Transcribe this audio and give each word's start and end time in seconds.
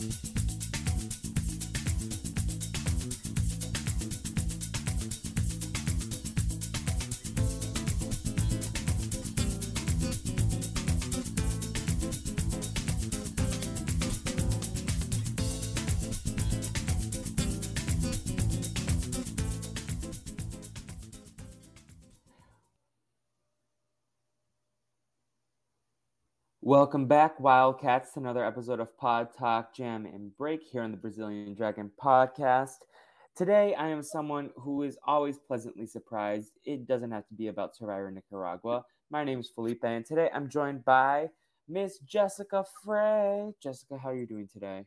Bye. 0.00 0.39
Welcome 26.70 27.06
back, 27.06 27.40
Wildcats, 27.40 28.12
to 28.12 28.20
another 28.20 28.46
episode 28.46 28.78
of 28.78 28.96
Pod 28.96 29.34
Talk 29.36 29.74
Jam 29.74 30.06
and 30.06 30.30
Break 30.36 30.62
here 30.62 30.82
on 30.82 30.92
the 30.92 30.96
Brazilian 30.96 31.52
Dragon 31.52 31.90
podcast. 32.00 32.76
Today, 33.34 33.74
I 33.74 33.88
am 33.88 34.04
someone 34.04 34.50
who 34.54 34.84
is 34.84 34.96
always 35.04 35.40
pleasantly 35.40 35.84
surprised. 35.84 36.52
It 36.64 36.86
doesn't 36.86 37.10
have 37.10 37.26
to 37.26 37.34
be 37.34 37.48
about 37.48 37.74
Survivor 37.74 38.08
Nicaragua. 38.12 38.84
My 39.10 39.24
name 39.24 39.40
is 39.40 39.50
Felipe, 39.52 39.82
and 39.82 40.06
today 40.06 40.30
I'm 40.32 40.48
joined 40.48 40.84
by 40.84 41.30
Miss 41.68 41.98
Jessica 41.98 42.64
Frey. 42.84 43.52
Jessica, 43.60 43.98
how 43.98 44.10
are 44.10 44.14
you 44.14 44.28
doing 44.28 44.48
today? 44.52 44.84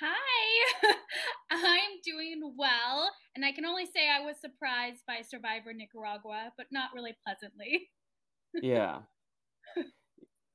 Hi, 0.00 0.92
I'm 1.50 1.98
doing 2.04 2.54
well, 2.56 3.10
and 3.34 3.44
I 3.44 3.50
can 3.50 3.66
only 3.66 3.86
say 3.86 4.08
I 4.08 4.24
was 4.24 4.36
surprised 4.40 5.02
by 5.08 5.22
Survivor 5.28 5.72
Nicaragua, 5.72 6.52
but 6.56 6.66
not 6.70 6.90
really 6.94 7.16
pleasantly. 7.26 7.90
yeah. 8.62 9.00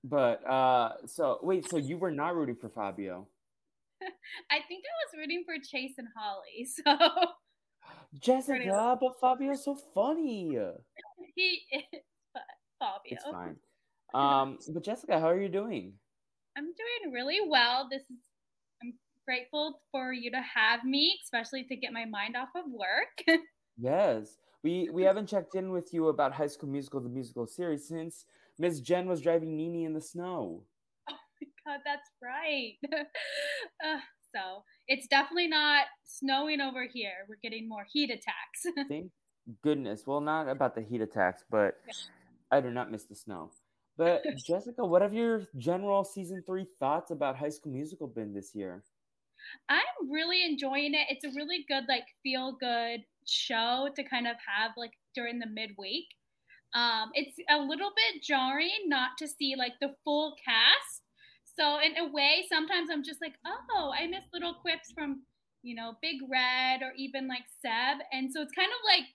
But 0.10 0.48
uh 0.50 0.94
so 1.06 1.40
wait, 1.42 1.70
so 1.70 1.78
you 1.78 1.98
were 1.98 2.12
not 2.12 2.36
rooting 2.36 2.56
for 2.56 2.70
Fabio? 2.70 3.28
I 4.52 4.60
think 4.68 4.84
I 4.86 4.94
was 5.04 5.18
rooting 5.18 5.44
for 5.46 5.56
Chase 5.64 5.96
and 5.98 6.08
Holly. 6.16 6.68
So 6.86 8.20
Jessica, 8.20 8.98
but 9.00 9.20
Fabio's 9.20 9.64
so 9.64 9.78
funny. 9.94 10.58
He 11.36 11.62
is 11.72 11.84
Fabio. 12.80 13.00
It's 13.06 13.24
fine. 13.24 13.56
Um, 14.14 14.58
but 14.74 14.84
Jessica, 14.84 15.20
how 15.20 15.30
are 15.30 15.40
you 15.40 15.50
doing? 15.50 15.94
I'm 16.58 16.66
doing 16.66 17.14
really 17.14 17.40
well. 17.48 17.88
This 17.90 18.02
is 18.04 18.18
I'm 18.82 18.94
grateful 19.26 19.82
for 19.92 20.14
you 20.14 20.32
to 20.32 20.42
have 20.42 20.84
me, 20.84 21.20
especially 21.24 21.64
to 21.66 21.76
get 21.76 21.94
my 21.94 22.06
mind 22.06 22.36
off 22.36 22.50
of 22.56 22.64
work. 22.72 23.40
yes. 23.78 24.38
We 24.64 24.90
we 24.92 25.04
haven't 25.04 25.28
checked 25.28 25.56
in 25.56 25.72
with 25.72 25.94
you 25.94 26.08
about 26.08 26.34
High 26.34 26.48
School 26.48 26.70
Musical, 26.70 27.00
the 27.02 27.10
musical 27.10 27.46
series, 27.46 27.88
since 27.88 28.26
Miss 28.60 28.80
Jenn 28.80 29.08
was 29.08 29.22
driving 29.22 29.56
Nini 29.56 29.86
in 29.86 29.94
the 29.94 30.02
snow. 30.02 30.64
Oh 31.40 31.46
my 31.68 31.74
god, 31.74 31.82
that's 31.86 32.10
right. 32.24 32.74
uh, 33.86 34.00
so 34.34 34.64
it's 34.88 35.08
definitely 35.08 35.48
not 35.48 35.86
snowing 36.04 36.62
over 36.62 36.88
here. 36.92 37.26
We're 37.28 37.38
getting 37.44 37.68
more 37.68 37.86
heat 37.92 38.10
attacks. 38.10 38.66
Thank 38.90 39.12
goodness. 39.62 40.04
Well, 40.08 40.22
not 40.22 40.50
about 40.50 40.76
the 40.76 40.82
heat 40.82 41.02
attacks, 41.02 41.44
but 41.50 41.76
I 42.52 42.62
do 42.62 42.72
not 42.72 42.92
miss 42.92 43.04
the 43.04 43.16
snow. 43.16 43.52
But 43.98 44.24
Jessica, 44.46 44.86
what 44.86 45.02
have 45.02 45.14
your 45.14 45.44
general 45.58 46.04
season 46.04 46.44
three 46.46 46.66
thoughts 46.80 47.12
about 47.12 47.36
High 47.36 47.50
School 47.50 47.74
Musical 47.74 48.08
been 48.08 48.34
this 48.34 48.56
year? 48.56 48.84
I'm 49.70 50.10
really 50.12 50.44
enjoying 50.44 50.94
it. 50.94 51.08
It's 51.10 51.26
a 51.26 51.36
really 51.36 51.66
good, 51.68 51.84
like, 51.88 52.06
feel 52.24 52.58
good 52.60 53.02
show 53.26 53.90
to 53.96 54.04
kind 54.04 54.28
of 54.28 54.36
have 54.46 54.72
like 54.78 54.94
during 55.16 55.40
the 55.40 55.48
midweek. 55.48 56.06
Um, 56.76 57.12
it's 57.14 57.38
a 57.50 57.60
little 57.60 57.92
bit 57.96 58.24
jarring 58.24 58.88
not 58.88 59.12
to 59.20 59.28
see 59.28 59.56
like 59.58 59.74
the 59.82 59.96
full 60.04 60.36
cast. 60.44 61.02
So 61.58 61.80
in 61.80 61.98
a 61.98 62.12
way, 62.12 62.46
sometimes 62.50 62.90
I'm 62.92 63.04
just 63.04 63.22
like, 63.22 63.34
oh, 63.46 63.92
I 63.98 64.06
miss 64.08 64.24
little 64.34 64.54
quips 64.54 64.92
from 64.94 65.24
you 65.64 65.76
know 65.76 65.94
Big 66.02 66.18
Red 66.30 66.82
or 66.82 66.94
even 66.98 67.28
like 67.28 67.44
Seb, 67.62 68.00
and 68.12 68.32
so 68.32 68.42
it's 68.42 68.54
kind 68.54 68.70
of 68.70 68.82
like 68.86 69.08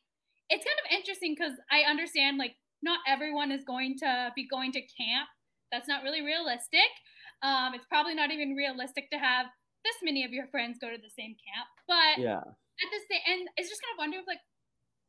it's 0.50 0.64
kind 0.64 0.80
of 0.84 0.98
interesting 0.98 1.36
because 1.38 1.56
I 1.70 1.88
understand 1.88 2.38
like 2.38 2.56
not 2.82 2.98
everyone 3.06 3.52
is 3.52 3.64
going 3.64 3.96
to 4.02 4.32
be 4.34 4.46
going 4.48 4.72
to 4.72 4.80
camp. 4.80 5.28
That's 5.70 5.88
not 5.88 6.02
really 6.02 6.20
realistic. 6.20 6.90
Um, 7.42 7.74
it's 7.74 7.86
probably 7.86 8.14
not 8.14 8.30
even 8.30 8.54
realistic 8.54 9.08
to 9.10 9.18
have 9.18 9.46
this 9.84 9.98
many 10.02 10.24
of 10.24 10.32
your 10.32 10.46
friends 10.48 10.78
go 10.80 10.90
to 10.90 10.98
the 10.98 11.10
same 11.14 11.34
camp. 11.38 11.68
But 11.86 12.22
yeah, 12.22 12.42
at 12.42 12.88
the 12.90 13.02
same, 13.10 13.22
and 13.26 13.48
it's 13.56 13.70
just 13.70 13.82
kind 13.82 13.94
of 13.94 13.98
wondering, 13.98 14.22
if 14.22 14.28
like, 14.28 14.42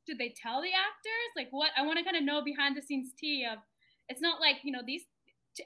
did 0.05 0.17
they 0.17 0.33
tell 0.35 0.61
the 0.61 0.73
actors? 0.73 1.31
Like, 1.35 1.47
what 1.51 1.71
I 1.77 1.85
want 1.85 1.97
to 1.99 2.03
kind 2.03 2.17
of 2.17 2.23
know 2.23 2.43
behind 2.43 2.75
the 2.77 2.81
scenes 2.81 3.11
tea 3.17 3.45
of. 3.49 3.59
It's 4.09 4.21
not 4.21 4.41
like 4.41 4.57
you 4.63 4.71
know 4.71 4.81
these 4.85 5.05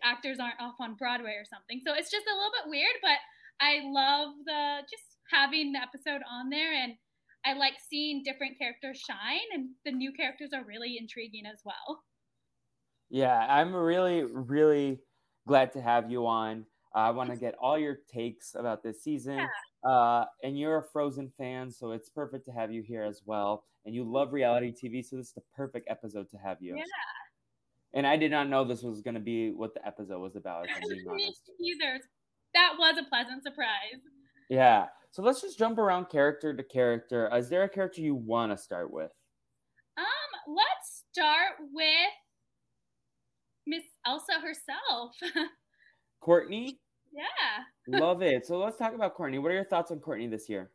actors 0.04 0.38
aren't 0.40 0.60
off 0.60 0.76
on 0.80 0.96
Broadway 0.96 1.36
or 1.38 1.46
something. 1.46 1.82
So 1.86 1.94
it's 1.94 2.12
just 2.12 2.26
a 2.28 2.36
little 2.36 2.52
bit 2.52 2.70
weird, 2.70 2.98
but 3.02 3.18
I 3.62 3.82
love 3.86 4.34
the 4.46 4.82
just 4.90 5.04
having 5.32 5.74
the 5.74 5.80
episode 5.80 6.22
on 6.30 6.50
there 6.50 6.74
and 6.74 6.94
I 7.46 7.54
like 7.54 7.74
seeing 7.90 8.24
different 8.24 8.58
characters 8.58 9.00
shine 9.00 9.48
and 9.54 9.70
the 9.86 9.92
new 9.92 10.12
characters 10.12 10.52
are 10.54 10.64
really 10.66 10.98
intriguing 11.00 11.46
as 11.46 11.62
well. 11.64 12.04
Yeah, 13.10 13.38
I'm 13.38 13.74
really 13.74 14.24
really 14.24 15.00
glad 15.48 15.72
to 15.74 15.82
have 15.82 16.12
you 16.12 16.28
on. 16.28 16.66
Uh, 16.94 17.00
I 17.00 17.10
want 17.12 17.30
to 17.30 17.38
get 17.38 17.56
all 17.60 17.78
your 17.78 17.98
takes 18.14 18.56
about 18.56 18.84
this 18.84 19.04
season. 19.04 19.38
Yeah. 19.38 19.48
Uh, 19.84 20.26
and 20.44 20.58
you're 20.58 20.78
a 20.78 20.84
Frozen 20.84 21.32
fan, 21.38 21.72
so 21.72 21.92
it's 21.92 22.10
perfect 22.10 22.46
to 22.46 22.52
have 22.52 22.72
you 22.72 22.82
here 22.82 23.04
as 23.04 23.22
well. 23.26 23.64
And 23.86 23.96
you 23.96 24.04
love 24.04 24.34
reality 24.34 24.74
TV, 24.74 25.04
so 25.06 25.16
this 25.16 25.28
is 25.28 25.34
the 25.34 25.44
perfect 25.56 25.90
episode 25.90 26.30
to 26.32 26.38
have 26.38 26.58
you. 26.62 26.76
Yeah. 26.76 26.84
And 27.94 28.06
I 28.06 28.18
did 28.18 28.32
not 28.32 28.50
know 28.50 28.64
this 28.64 28.84
was 28.84 29.02
going 29.02 29.14
to 29.14 29.22
be 29.22 29.52
what 29.52 29.74
the 29.74 29.86
episode 29.86 30.20
was 30.20 30.36
about. 30.36 30.68
Me 30.90 31.34
either. 31.60 32.00
That 32.54 32.74
was 32.78 32.96
a 33.00 33.08
pleasant 33.10 33.44
surprise. 33.44 34.02
Yeah. 34.50 34.88
So 35.12 35.22
let's 35.22 35.42
just 35.42 35.58
jump 35.58 35.78
around 35.78 36.10
character 36.10 36.56
to 36.56 36.64
character. 36.64 37.30
Is 37.36 37.50
there 37.50 37.64
a 37.64 37.70
character 37.70 38.02
you 38.02 38.16
want 38.16 38.52
to 38.52 38.58
start 38.58 38.92
with? 38.92 39.12
Um, 39.98 40.56
let's 40.56 41.06
start 41.12 41.56
with 41.74 42.14
Miss 43.66 43.84
Elsa 44.06 44.34
herself. 44.34 45.16
Courtney? 46.22 46.80
Yeah. 47.18 47.98
Love 48.00 48.22
it. 48.22 48.46
So 48.46 48.60
let's 48.60 48.78
talk 48.78 48.94
about 48.94 49.16
Courtney. 49.16 49.40
What 49.40 49.52
are 49.52 49.56
your 49.56 49.66
thoughts 49.66 49.90
on 49.90 50.00
Courtney 50.00 50.28
this 50.28 50.48
year? 50.48 50.70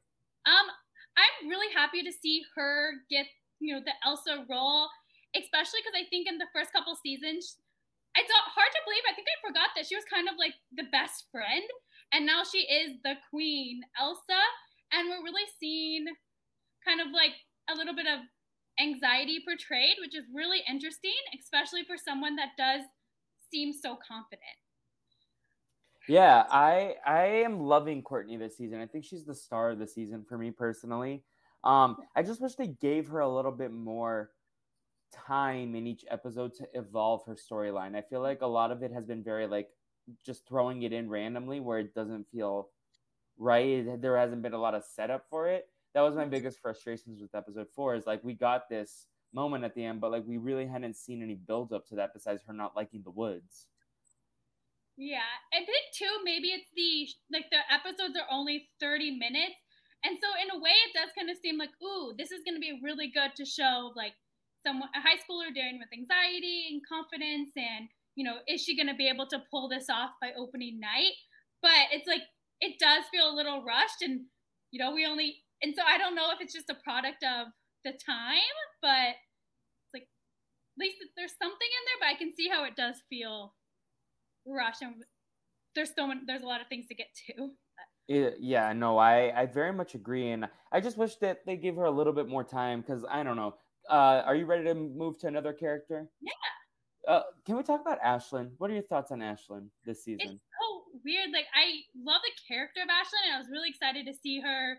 Um, 0.45 0.67
I'm 1.15 1.49
really 1.49 1.73
happy 1.73 2.03
to 2.03 2.11
see 2.11 2.43
her 2.57 2.95
get, 3.09 3.27
you 3.61 3.75
know, 3.75 3.81
the 3.81 3.95
Elsa 4.05 4.45
role, 4.51 4.91
especially 5.39 5.79
because 5.87 5.95
I 5.95 6.11
think 6.11 6.27
in 6.27 6.39
the 6.39 6.51
first 6.53 6.73
couple 6.73 6.99
seasons, 6.99 7.63
it's 8.19 8.33
hard 8.33 8.73
to 8.75 8.83
believe. 8.85 9.07
I 9.07 9.15
think 9.15 9.29
I 9.31 9.47
forgot 9.47 9.71
that 9.77 9.87
she 9.87 9.95
was 9.95 10.05
kind 10.11 10.29
of 10.29 10.35
like 10.37 10.53
the 10.75 10.91
best 10.91 11.31
friend, 11.31 11.65
and 12.13 12.27
now 12.27 12.43
she 12.45 12.67
is 12.67 12.99
the 13.05 13.15
queen, 13.31 13.81
Elsa, 13.97 14.43
and 14.93 15.09
we're 15.09 15.25
really 15.25 15.49
seeing 15.61 16.05
kind 16.85 17.01
of 17.01 17.09
like 17.15 17.33
a 17.71 17.75
little 17.79 17.95
bit 17.95 18.11
of 18.11 18.21
anxiety 18.81 19.41
portrayed, 19.47 19.97
which 20.01 20.17
is 20.17 20.27
really 20.35 20.61
interesting, 20.69 21.17
especially 21.39 21.85
for 21.85 21.97
someone 21.97 22.37
that 22.37 22.59
does 22.59 22.83
seem 23.49 23.73
so 23.73 23.97
confident. 23.97 24.62
Yeah, 26.09 26.45
I 26.51 26.97
I 27.07 27.25
am 27.45 27.61
loving 27.61 28.03
Courtney 28.03 28.37
this 28.37 28.57
season. 28.57 28.81
I 28.81 28.87
think 28.87 29.05
she's 29.05 29.25
the 29.25 29.35
star 29.35 29.71
of 29.71 29.79
the 29.79 29.87
season 29.87 30.25
for 30.29 30.37
me 30.37 30.51
personally. 30.51 31.23
Um, 31.65 31.97
I 32.17 32.23
just 32.23 32.41
wish 32.41 32.57
they 32.57 32.69
gave 32.69 33.09
her 33.09 33.21
a 33.21 33.33
little 33.33 33.53
bit 33.53 33.73
more 33.73 34.31
time 35.13 35.75
in 35.77 35.87
each 35.87 36.05
episode 36.11 36.55
to 36.55 36.67
evolve 36.75 37.25
her 37.27 37.37
storyline. 37.37 37.97
I 37.97 38.03
feel 38.03 38.21
like 38.21 38.43
a 38.43 38.47
lot 38.47 38.73
of 38.73 38.83
it 38.83 38.93
has 38.93 39.07
been 39.07 39.23
very 39.23 39.47
like 39.47 39.69
just 40.27 40.47
throwing 40.49 40.83
it 40.83 40.93
in 40.93 41.09
randomly 41.09 41.61
where 41.61 41.79
it 41.79 41.95
doesn't 41.95 42.29
feel 42.29 42.71
right. 43.39 44.01
There 44.01 44.17
hasn't 44.19 44.43
been 44.43 44.55
a 44.55 44.59
lot 44.59 44.75
of 44.75 44.85
setup 44.85 45.27
for 45.31 45.49
it. 45.49 45.69
That 45.95 46.01
was 46.03 46.17
my 46.17 46.25
biggest 46.25 46.61
frustrations 46.61 47.21
with 47.23 47.35
episode 47.35 47.69
four. 47.75 47.95
Is 47.95 48.07
like 48.07 48.25
we 48.25 48.35
got 48.35 48.69
this 48.69 49.07
moment 49.33 49.65
at 49.65 49.75
the 49.75 49.85
end, 49.85 50.01
but 50.01 50.11
like 50.11 50.25
we 50.27 50.39
really 50.39 50.67
hadn't 50.67 50.97
seen 50.97 51.23
any 51.23 51.35
build 51.37 51.73
up 51.73 51.87
to 51.89 51.97
that 51.97 52.13
besides 52.15 52.43
her 52.47 52.53
not 52.53 52.77
liking 52.77 53.03
the 53.05 53.11
woods. 53.11 53.67
Yeah, 55.03 55.35
I 55.51 55.67
think 55.67 55.91
too. 55.99 56.23
Maybe 56.23 56.55
it's 56.55 56.71
the 56.79 57.11
like 57.35 57.51
the 57.51 57.59
episodes 57.75 58.15
are 58.15 58.31
only 58.31 58.71
thirty 58.79 59.11
minutes, 59.11 59.59
and 60.07 60.15
so 60.23 60.31
in 60.39 60.47
a 60.55 60.63
way, 60.63 60.79
it 60.87 60.95
does 60.95 61.11
kind 61.19 61.27
of 61.27 61.43
seem 61.43 61.59
like, 61.59 61.75
ooh, 61.83 62.15
this 62.15 62.31
is 62.31 62.47
going 62.47 62.55
to 62.55 62.63
be 62.63 62.79
really 62.79 63.11
good 63.11 63.35
to 63.35 63.45
show 63.45 63.91
like 63.99 64.15
someone 64.63 64.95
a 64.95 65.03
high 65.03 65.19
schooler 65.19 65.51
dealing 65.51 65.83
with 65.83 65.91
anxiety 65.91 66.71
and 66.71 66.87
confidence, 66.87 67.51
and 67.59 67.91
you 68.15 68.23
know, 68.23 68.47
is 68.47 68.63
she 68.63 68.79
going 68.79 68.87
to 68.87 68.95
be 68.95 69.11
able 69.11 69.27
to 69.35 69.43
pull 69.51 69.67
this 69.67 69.91
off 69.91 70.15
by 70.23 70.31
opening 70.39 70.79
night? 70.79 71.19
But 71.67 71.91
it's 71.91 72.07
like 72.07 72.23
it 72.63 72.79
does 72.79 73.03
feel 73.11 73.27
a 73.27 73.35
little 73.35 73.67
rushed, 73.67 74.07
and 74.07 74.31
you 74.71 74.79
know, 74.79 74.95
we 74.95 75.03
only 75.03 75.43
and 75.67 75.75
so 75.75 75.83
I 75.83 75.99
don't 75.99 76.15
know 76.15 76.31
if 76.31 76.39
it's 76.39 76.55
just 76.55 76.71
a 76.71 76.79
product 76.79 77.27
of 77.27 77.51
the 77.83 77.91
time, 77.99 78.55
but 78.79 79.19
it's 79.19 79.95
like 79.99 80.07
at 80.07 80.79
least 80.79 81.03
there's 81.19 81.35
something 81.43 81.71
in 81.75 81.83
there, 81.91 82.01
but 82.07 82.13
I 82.15 82.19
can 82.23 82.31
see 82.39 82.47
how 82.47 82.63
it 82.71 82.79
does 82.79 83.03
feel 83.11 83.59
rush 84.47 84.77
and 84.83 84.95
there's 85.75 85.93
so 85.97 86.07
many, 86.07 86.21
there's 86.27 86.43
a 86.43 86.47
lot 86.47 86.61
of 86.61 86.69
things 86.69 86.87
to 86.89 86.95
get 86.95 87.09
to. 87.27 87.51
Yeah, 88.09 88.73
no, 88.73 88.99
I, 88.99 89.33
I 89.43 89.47
very 89.47 89.73
much 89.73 89.95
agree. 89.95 90.31
And 90.31 90.49
I 90.71 90.81
just 90.81 90.99
wish 90.99 91.17
that 91.17 91.47
they 91.47 91.57
give 91.57 91.77
her 91.77 91.85
a 91.85 91.91
little 91.91 92.13
bit 92.13 92.29
more 92.29 92.45
time 92.45 92.81
because 92.81 93.05
I 93.11 93.23
don't 93.23 93.37
know. 93.37 93.55
Uh, 93.89 94.23
are 94.27 94.37
you 94.37 94.45
ready 94.45 94.65
to 94.65 94.75
move 94.75 95.19
to 95.21 95.29
another 95.29 95.53
character? 95.53 96.09
Yeah. 96.21 96.33
Uh, 97.09 97.23
can 97.47 97.57
we 97.57 97.63
talk 97.63 97.81
about 97.81 98.01
Ashlyn? 98.03 98.51
What 98.59 98.71
are 98.71 98.75
your 98.75 98.85
thoughts 98.85 99.11
on 99.11 99.21
Ashlyn 99.21 99.69
this 99.85 100.05
season? 100.05 100.21
It's, 100.21 100.43
oh, 100.63 100.83
weird. 101.05 101.31
Like 101.33 101.47
I 101.55 101.83
love 101.99 102.21
the 102.23 102.31
character 102.47 102.81
of 102.83 102.89
Ashlyn, 102.89 103.27
and 103.27 103.35
I 103.35 103.39
was 103.39 103.51
really 103.51 103.71
excited 103.71 104.07
to 104.07 104.15
see 104.15 104.41
her 104.41 104.79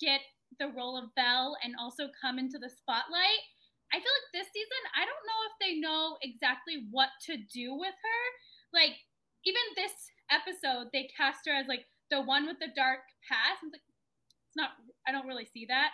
get 0.00 0.20
the 0.58 0.68
role 0.74 0.96
of 0.98 1.14
Belle 1.14 1.56
and 1.62 1.74
also 1.78 2.08
come 2.20 2.38
into 2.38 2.58
the 2.58 2.70
spotlight. 2.70 3.42
I 3.92 4.02
feel 4.02 4.14
like 4.18 4.30
this 4.32 4.50
season, 4.50 4.82
I 4.98 5.06
don't 5.06 5.26
know 5.28 5.40
if 5.46 5.54
they 5.62 5.78
know 5.78 6.18
exactly 6.22 6.86
what 6.90 7.10
to 7.26 7.36
do 7.52 7.74
with 7.74 7.94
her. 7.94 8.22
Like 8.74 8.98
even 9.46 9.62
this 9.76 9.94
episode, 10.28 10.90
they 10.92 11.08
cast 11.16 11.46
her 11.46 11.54
as 11.54 11.66
like 11.68 11.86
the 12.10 12.20
one 12.20 12.46
with 12.46 12.58
the 12.58 12.74
dark 12.74 13.06
past. 13.30 13.62
I'm 13.62 13.70
like, 13.70 13.86
it's 13.86 14.56
not. 14.56 14.70
I 15.06 15.12
don't 15.12 15.26
really 15.26 15.46
see 15.46 15.66
that. 15.70 15.90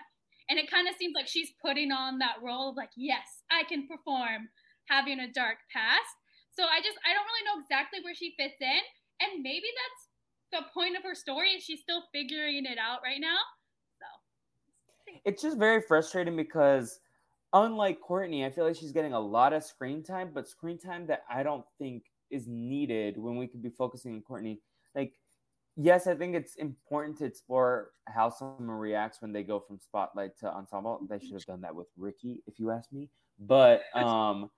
And 0.48 0.58
it 0.58 0.70
kind 0.70 0.88
of 0.88 0.96
seems 0.98 1.14
like 1.14 1.28
she's 1.28 1.52
putting 1.62 1.92
on 1.92 2.18
that 2.18 2.42
role 2.42 2.70
of 2.70 2.76
like, 2.76 2.90
yes, 2.96 3.44
I 3.52 3.62
can 3.68 3.86
perform 3.86 4.48
having 4.88 5.20
a 5.20 5.30
dark 5.30 5.58
past. 5.72 6.10
So 6.50 6.64
I 6.64 6.80
just 6.80 6.98
I 7.06 7.14
don't 7.14 7.24
really 7.28 7.46
know 7.46 7.62
exactly 7.62 8.00
where 8.02 8.14
she 8.14 8.34
fits 8.36 8.58
in, 8.60 8.82
and 9.20 9.42
maybe 9.42 9.68
that's 9.70 10.10
the 10.52 10.70
point 10.74 10.96
of 10.96 11.04
her 11.04 11.14
story 11.14 11.60
she's 11.60 11.80
still 11.80 12.02
figuring 12.12 12.66
it 12.66 12.78
out 12.78 13.00
right 13.04 13.20
now. 13.20 13.38
So 14.00 15.20
it's 15.24 15.42
just 15.42 15.58
very 15.58 15.80
frustrating 15.80 16.36
because 16.36 17.00
unlike 17.52 18.00
Courtney, 18.00 18.44
I 18.44 18.50
feel 18.50 18.64
like 18.64 18.76
she's 18.76 18.92
getting 18.92 19.12
a 19.12 19.20
lot 19.20 19.52
of 19.52 19.62
screen 19.62 20.02
time, 20.02 20.30
but 20.34 20.48
screen 20.48 20.78
time 20.78 21.06
that 21.06 21.22
I 21.30 21.42
don't 21.42 21.64
think 21.78 22.09
is 22.30 22.46
needed 22.46 23.18
when 23.18 23.36
we 23.36 23.46
could 23.46 23.62
be 23.62 23.70
focusing 23.70 24.14
on 24.14 24.22
Courtney. 24.22 24.60
Like, 24.94 25.14
yes, 25.76 26.06
I 26.06 26.14
think 26.14 26.34
it's 26.34 26.56
important 26.56 27.18
to 27.18 27.24
explore 27.24 27.90
how 28.08 28.30
someone 28.30 28.68
reacts 28.68 29.22
when 29.22 29.32
they 29.32 29.42
go 29.42 29.60
from 29.60 29.78
spotlight 29.78 30.38
to 30.38 30.52
ensemble. 30.52 31.00
They 31.08 31.18
should 31.18 31.34
have 31.34 31.46
done 31.46 31.60
that 31.62 31.74
with 31.74 31.88
Ricky, 31.96 32.42
if 32.46 32.58
you 32.58 32.70
ask 32.70 32.92
me. 32.92 33.08
But 33.38 33.82
um 33.94 34.50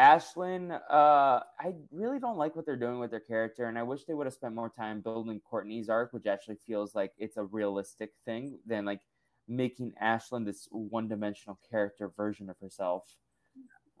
Ashlyn, 0.00 0.80
uh, 0.88 1.40
I 1.58 1.74
really 1.90 2.20
don't 2.20 2.36
like 2.36 2.54
what 2.54 2.64
they're 2.64 2.76
doing 2.76 3.00
with 3.00 3.10
their 3.10 3.18
character, 3.18 3.64
and 3.64 3.76
I 3.76 3.82
wish 3.82 4.04
they 4.04 4.14
would 4.14 4.28
have 4.28 4.34
spent 4.34 4.54
more 4.54 4.70
time 4.70 5.00
building 5.00 5.40
Courtney's 5.40 5.88
arc, 5.88 6.12
which 6.12 6.26
actually 6.26 6.58
feels 6.64 6.94
like 6.94 7.12
it's 7.18 7.36
a 7.36 7.42
realistic 7.42 8.12
thing 8.24 8.60
than 8.64 8.84
like 8.84 9.00
making 9.48 9.92
Ashlyn 10.00 10.44
this 10.44 10.68
one-dimensional 10.70 11.58
character 11.68 12.12
version 12.16 12.48
of 12.48 12.56
herself. 12.60 13.02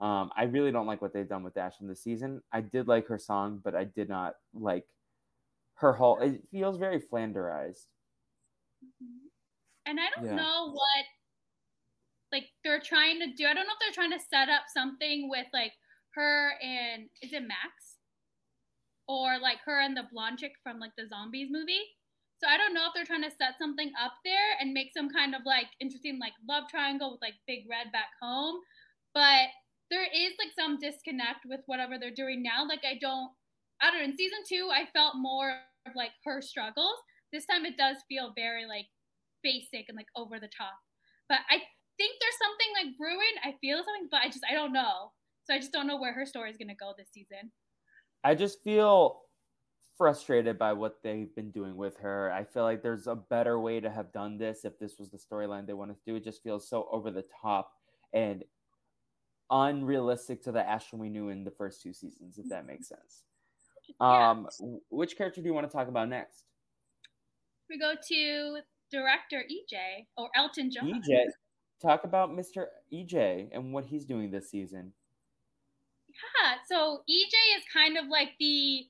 Um, 0.00 0.30
I 0.36 0.44
really 0.44 0.70
don't 0.70 0.86
like 0.86 1.02
what 1.02 1.12
they've 1.12 1.28
done 1.28 1.42
with 1.42 1.54
Ashlyn 1.54 1.88
this 1.88 2.02
season. 2.02 2.40
I 2.52 2.60
did 2.60 2.86
like 2.86 3.08
her 3.08 3.18
song, 3.18 3.60
but 3.62 3.74
I 3.74 3.84
did 3.84 4.08
not 4.08 4.34
like 4.54 4.86
her 5.74 5.92
whole. 5.92 6.20
It 6.20 6.42
feels 6.50 6.78
very 6.78 7.00
Flanderized. 7.00 7.86
And 9.86 9.98
I 9.98 10.06
don't 10.14 10.26
yeah. 10.26 10.36
know 10.36 10.70
what 10.70 11.04
like 12.30 12.44
they're 12.62 12.80
trying 12.80 13.18
to 13.20 13.32
do. 13.34 13.46
I 13.46 13.54
don't 13.54 13.66
know 13.66 13.72
if 13.72 13.80
they're 13.80 14.04
trying 14.04 14.16
to 14.16 14.24
set 14.24 14.48
up 14.48 14.64
something 14.72 15.28
with 15.30 15.46
like 15.52 15.72
her 16.14 16.52
and 16.62 17.08
is 17.22 17.32
it 17.32 17.42
Max? 17.42 17.98
Or 19.08 19.38
like 19.40 19.58
her 19.64 19.80
and 19.80 19.96
the 19.96 20.04
blonde 20.12 20.38
chick 20.38 20.52
from 20.62 20.78
like 20.78 20.92
the 20.98 21.08
zombies 21.08 21.48
movie. 21.50 21.82
So 22.40 22.46
I 22.46 22.56
don't 22.56 22.74
know 22.74 22.86
if 22.86 22.92
they're 22.94 23.08
trying 23.08 23.24
to 23.24 23.30
set 23.30 23.58
something 23.58 23.90
up 24.00 24.12
there 24.24 24.54
and 24.60 24.72
make 24.72 24.92
some 24.94 25.10
kind 25.10 25.34
of 25.34 25.42
like 25.44 25.66
interesting 25.80 26.18
like 26.20 26.34
love 26.48 26.68
triangle 26.68 27.12
with 27.12 27.22
like 27.22 27.34
Big 27.46 27.64
Red 27.68 27.90
back 27.90 28.10
home. 28.20 28.60
But 29.14 29.48
there 29.90 30.04
is 30.04 30.32
like 30.38 30.52
some 30.58 30.78
disconnect 30.78 31.46
with 31.46 31.60
whatever 31.66 31.98
they're 31.98 32.14
doing 32.14 32.42
now. 32.42 32.66
Like 32.66 32.84
I 32.84 32.98
don't 33.00 33.30
I 33.80 33.90
don't 33.90 34.00
know, 34.00 34.04
in 34.04 34.16
season 34.16 34.40
two 34.48 34.70
I 34.72 34.86
felt 34.92 35.16
more 35.16 35.60
of 35.86 35.92
like 35.94 36.12
her 36.24 36.42
struggles. 36.42 36.96
This 37.32 37.46
time 37.46 37.64
it 37.66 37.76
does 37.76 37.96
feel 38.08 38.32
very 38.36 38.66
like 38.66 38.86
basic 39.42 39.88
and 39.88 39.96
like 39.96 40.08
over 40.16 40.40
the 40.40 40.50
top. 40.56 40.74
But 41.28 41.40
I 41.50 41.58
think 41.98 42.14
there's 42.20 42.38
something 42.40 42.70
like 42.74 42.98
brewing. 42.98 43.36
I 43.44 43.54
feel 43.60 43.78
something, 43.78 44.08
but 44.10 44.20
I 44.22 44.28
just 44.28 44.44
I 44.48 44.54
don't 44.54 44.72
know. 44.72 45.12
So 45.44 45.54
I 45.54 45.58
just 45.58 45.72
don't 45.72 45.86
know 45.86 45.98
where 45.98 46.12
her 46.12 46.26
story 46.26 46.50
is 46.50 46.58
to 46.58 46.64
go 46.74 46.92
this 46.96 47.08
season. 47.12 47.50
I 48.22 48.34
just 48.34 48.62
feel 48.62 49.22
frustrated 49.96 50.58
by 50.58 50.72
what 50.72 50.98
they've 51.02 51.34
been 51.34 51.50
doing 51.50 51.76
with 51.76 51.96
her. 51.98 52.30
I 52.32 52.44
feel 52.44 52.62
like 52.62 52.82
there's 52.82 53.06
a 53.06 53.16
better 53.16 53.58
way 53.58 53.80
to 53.80 53.90
have 53.90 54.12
done 54.12 54.38
this 54.38 54.64
if 54.64 54.78
this 54.78 54.98
was 54.98 55.10
the 55.10 55.18
storyline 55.18 55.66
they 55.66 55.72
wanted 55.72 55.94
to 55.94 56.00
do. 56.06 56.16
It 56.16 56.24
just 56.24 56.42
feels 56.42 56.68
so 56.68 56.88
over 56.92 57.10
the 57.10 57.24
top 57.42 57.72
and 58.12 58.44
unrealistic 59.50 60.42
to 60.44 60.52
the 60.52 60.60
Ashlyn 60.60 60.98
we 60.98 61.08
knew 61.08 61.28
in 61.28 61.44
the 61.44 61.50
first 61.50 61.82
two 61.82 61.92
seasons, 61.92 62.38
if 62.38 62.48
that 62.48 62.66
makes 62.66 62.88
sense. 62.88 63.24
Yeah. 64.00 64.30
Um, 64.30 64.48
which 64.90 65.16
character 65.16 65.40
do 65.40 65.46
you 65.46 65.54
want 65.54 65.68
to 65.68 65.72
talk 65.74 65.88
about 65.88 66.08
next? 66.08 66.44
We 67.70 67.78
go 67.78 67.94
to 68.08 68.58
director 68.90 69.42
EJ 69.42 70.06
or 70.16 70.28
Elton 70.34 70.70
John. 70.70 71.02
EJ, 71.02 71.26
talk 71.80 72.04
about 72.04 72.30
Mr. 72.30 72.66
EJ 72.92 73.48
and 73.52 73.72
what 73.72 73.84
he's 73.84 74.04
doing 74.04 74.30
this 74.30 74.50
season. 74.50 74.92
Yeah, 76.08 76.54
so 76.68 77.02
EJ 77.08 77.58
is 77.58 77.64
kind 77.72 77.96
of 77.96 78.06
like 78.08 78.30
the 78.40 78.86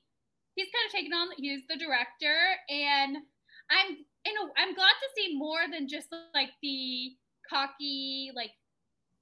he's 0.55 0.67
kind 0.73 0.85
of 0.87 0.91
taken 0.91 1.13
on 1.13 1.27
he's 1.37 1.61
the 1.69 1.77
director 1.77 2.35
and 2.69 3.17
I'm 3.69 3.97
you 4.25 4.33
know 4.33 4.51
I'm 4.57 4.73
glad 4.73 4.87
to 4.87 5.09
see 5.15 5.37
more 5.37 5.61
than 5.71 5.87
just 5.87 6.07
like 6.33 6.49
the 6.61 7.11
cocky 7.49 8.31
like 8.35 8.51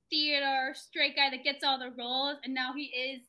theater 0.10 0.74
straight 0.74 1.16
guy 1.16 1.30
that 1.30 1.44
gets 1.44 1.64
all 1.64 1.80
the 1.80 1.92
roles 1.98 2.38
and 2.44 2.54
now 2.54 2.74
he 2.76 2.86
is 2.86 3.22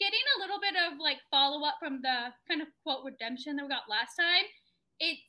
getting 0.00 0.24
a 0.36 0.40
little 0.40 0.58
bit 0.58 0.74
of 0.74 0.98
like 0.98 1.18
follow 1.30 1.66
up 1.66 1.76
from 1.78 2.02
the 2.02 2.34
kind 2.48 2.60
of 2.60 2.68
quote 2.82 3.04
redemption 3.04 3.56
that 3.56 3.64
we 3.64 3.68
got 3.68 3.88
last 3.88 4.16
time. 4.18 4.44
It's 4.98 5.22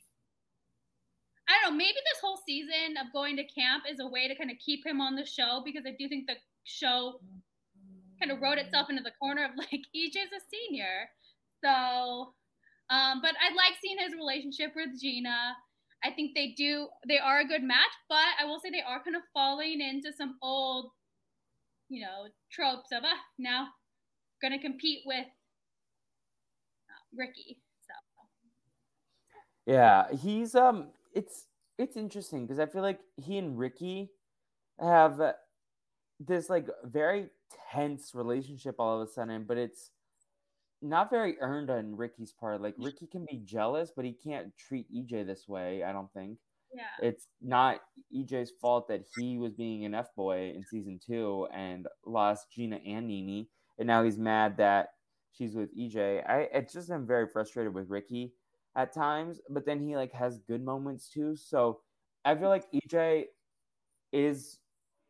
I 1.48 1.54
don't 1.62 1.74
know, 1.74 1.78
maybe 1.78 2.02
this 2.02 2.22
whole 2.22 2.42
season 2.42 2.98
of 2.98 3.14
going 3.14 3.38
to 3.38 3.46
camp 3.46 3.84
is 3.86 4.00
a 4.00 4.08
way 4.08 4.28
to 4.28 4.36
kind 4.36 4.50
of 4.50 4.58
keep 4.58 4.86
him 4.86 5.00
on 5.00 5.16
the 5.16 5.26
show 5.26 5.62
because 5.64 5.86
I 5.86 5.94
do 5.98 6.10
think 6.10 6.26
the 6.26 6.42
show 6.64 7.22
kind 8.20 8.32
of 8.32 8.42
wrote 8.42 8.58
itself 8.58 8.90
into 8.90 9.04
the 9.04 9.14
corner 9.22 9.46
of 9.46 9.52
like 9.58 9.86
EJ's 9.96 10.34
a 10.34 10.42
senior. 10.50 11.10
So, 11.64 12.34
um, 12.90 13.22
but 13.22 13.38
I 13.38 13.54
like 13.54 13.78
seeing 13.82 13.98
his 14.00 14.14
relationship 14.18 14.74
with 14.76 15.00
Gina. 15.00 15.54
I 16.06 16.12
think 16.12 16.36
they 16.36 16.54
do, 16.56 16.88
they 17.08 17.18
are 17.18 17.40
a 17.40 17.48
good 17.48 17.64
match, 17.64 17.92
but 18.08 18.18
I 18.40 18.46
will 18.46 18.60
say 18.60 18.70
they 18.70 18.84
are 18.88 19.04
kind 19.04 19.16
of 19.16 19.24
falling 19.34 19.82
into 19.82 20.12
some 20.16 20.38
old, 20.42 20.92
you 21.90 22.02
know, 22.02 22.28
tropes 22.52 22.90
of, 22.92 23.04
ah, 23.04 23.20
now 23.40 23.68
to 24.44 24.60
compete 24.60 25.00
with 25.06 25.26
uh, 26.90 27.04
Ricky. 27.18 27.58
So, 27.88 29.74
yeah, 29.74 30.14
he's, 30.14 30.54
um, 30.54 30.90
it's 31.14 31.48
it's 31.78 31.98
interesting 31.98 32.46
because 32.46 32.60
I 32.60 32.68
feel 32.68 32.84
like 32.84 33.00
he 33.18 33.38
and 33.38 33.58
Ricky 33.58 34.12
have 34.80 35.20
this 36.20 36.50
like 36.50 36.68
very 36.84 37.30
tense 37.74 38.12
relationship 38.14 38.76
all 38.80 39.02
of 39.02 39.08
a 39.08 39.12
sudden, 39.12 39.46
but 39.48 39.58
it's 39.58 39.90
not 40.90 41.10
very 41.10 41.38
earned 41.40 41.70
on 41.70 41.96
Ricky's 41.96 42.32
part. 42.32 42.62
Like 42.62 42.76
Ricky 42.78 43.08
can 43.08 43.26
be 43.30 43.42
jealous, 43.44 43.92
but 43.96 44.06
he 44.06 44.14
can't 44.14 44.56
treat 44.58 44.86
EJ 44.94 45.26
this 45.26 45.48
way. 45.48 45.84
I 45.84 45.92
don't 45.92 46.12
think. 46.14 46.38
Yeah. 46.74 47.08
It's 47.08 47.28
not 47.42 47.80
EJ's 48.14 48.52
fault 48.62 48.88
that 48.90 49.04
he 49.18 49.38
was 49.38 49.54
being 49.54 49.86
an 49.86 49.94
F 49.94 50.08
boy 50.16 50.54
in 50.56 50.64
season 50.70 51.00
two 51.06 51.48
and 51.54 51.88
lost 52.06 52.52
Gina 52.52 52.80
and 52.86 53.08
Nini, 53.08 53.50
and 53.80 53.88
now 53.88 54.04
he's 54.04 54.18
mad 54.18 54.58
that 54.58 54.90
she's 55.32 55.56
with 55.56 55.76
EJ. 55.78 56.30
I 56.30 56.50
it's 56.54 56.74
just 56.74 56.92
I'm 56.92 57.08
very 57.08 57.28
frustrated 57.28 57.74
with 57.74 57.90
Ricky 57.90 58.34
at 58.76 58.94
times, 58.94 59.40
but 59.50 59.66
then 59.66 59.80
he 59.80 59.96
like 59.96 60.12
has 60.12 60.40
good 60.40 60.64
moments 60.64 61.10
too. 61.10 61.36
So 61.36 61.80
I 62.26 62.36
feel 62.36 62.50
like 62.50 62.66
EJ 62.74 63.26
is 64.12 64.58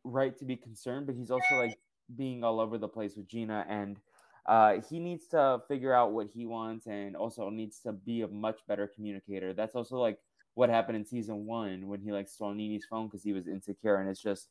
right 0.04 0.38
to 0.38 0.46
be 0.46 0.56
concerned, 0.56 1.08
but 1.08 1.16
he's 1.16 1.32
also 1.32 1.56
like 1.56 1.78
being 2.16 2.44
all 2.44 2.60
over 2.60 2.78
the 2.78 2.88
place 2.88 3.16
with 3.16 3.28
Gina 3.28 3.66
and 3.68 3.98
uh, 4.46 4.82
he 4.90 5.00
needs 5.00 5.28
to 5.28 5.62
figure 5.68 5.94
out 5.94 6.12
what 6.12 6.28
he 6.34 6.46
wants 6.46 6.86
and 6.86 7.16
also 7.16 7.50
needs 7.50 7.80
to 7.80 7.92
be 7.92 8.22
a 8.22 8.28
much 8.28 8.60
better 8.68 8.88
communicator. 8.88 9.54
That's 9.54 9.76
also 9.76 9.98
like 9.98 10.20
what 10.54 10.70
happened 10.70 10.98
in 10.98 11.06
season 11.06 11.46
one 11.46 11.88
when 11.88 12.02
he 12.02 12.12
like 12.12 12.28
stole 12.28 12.54
Nini's 12.54 12.86
phone 12.86 13.08
because 13.08 13.24
he 13.24 13.34
was 13.34 13.48
insecure 13.48 13.98
and 13.98 14.10
it's 14.10 14.22
just 14.22 14.50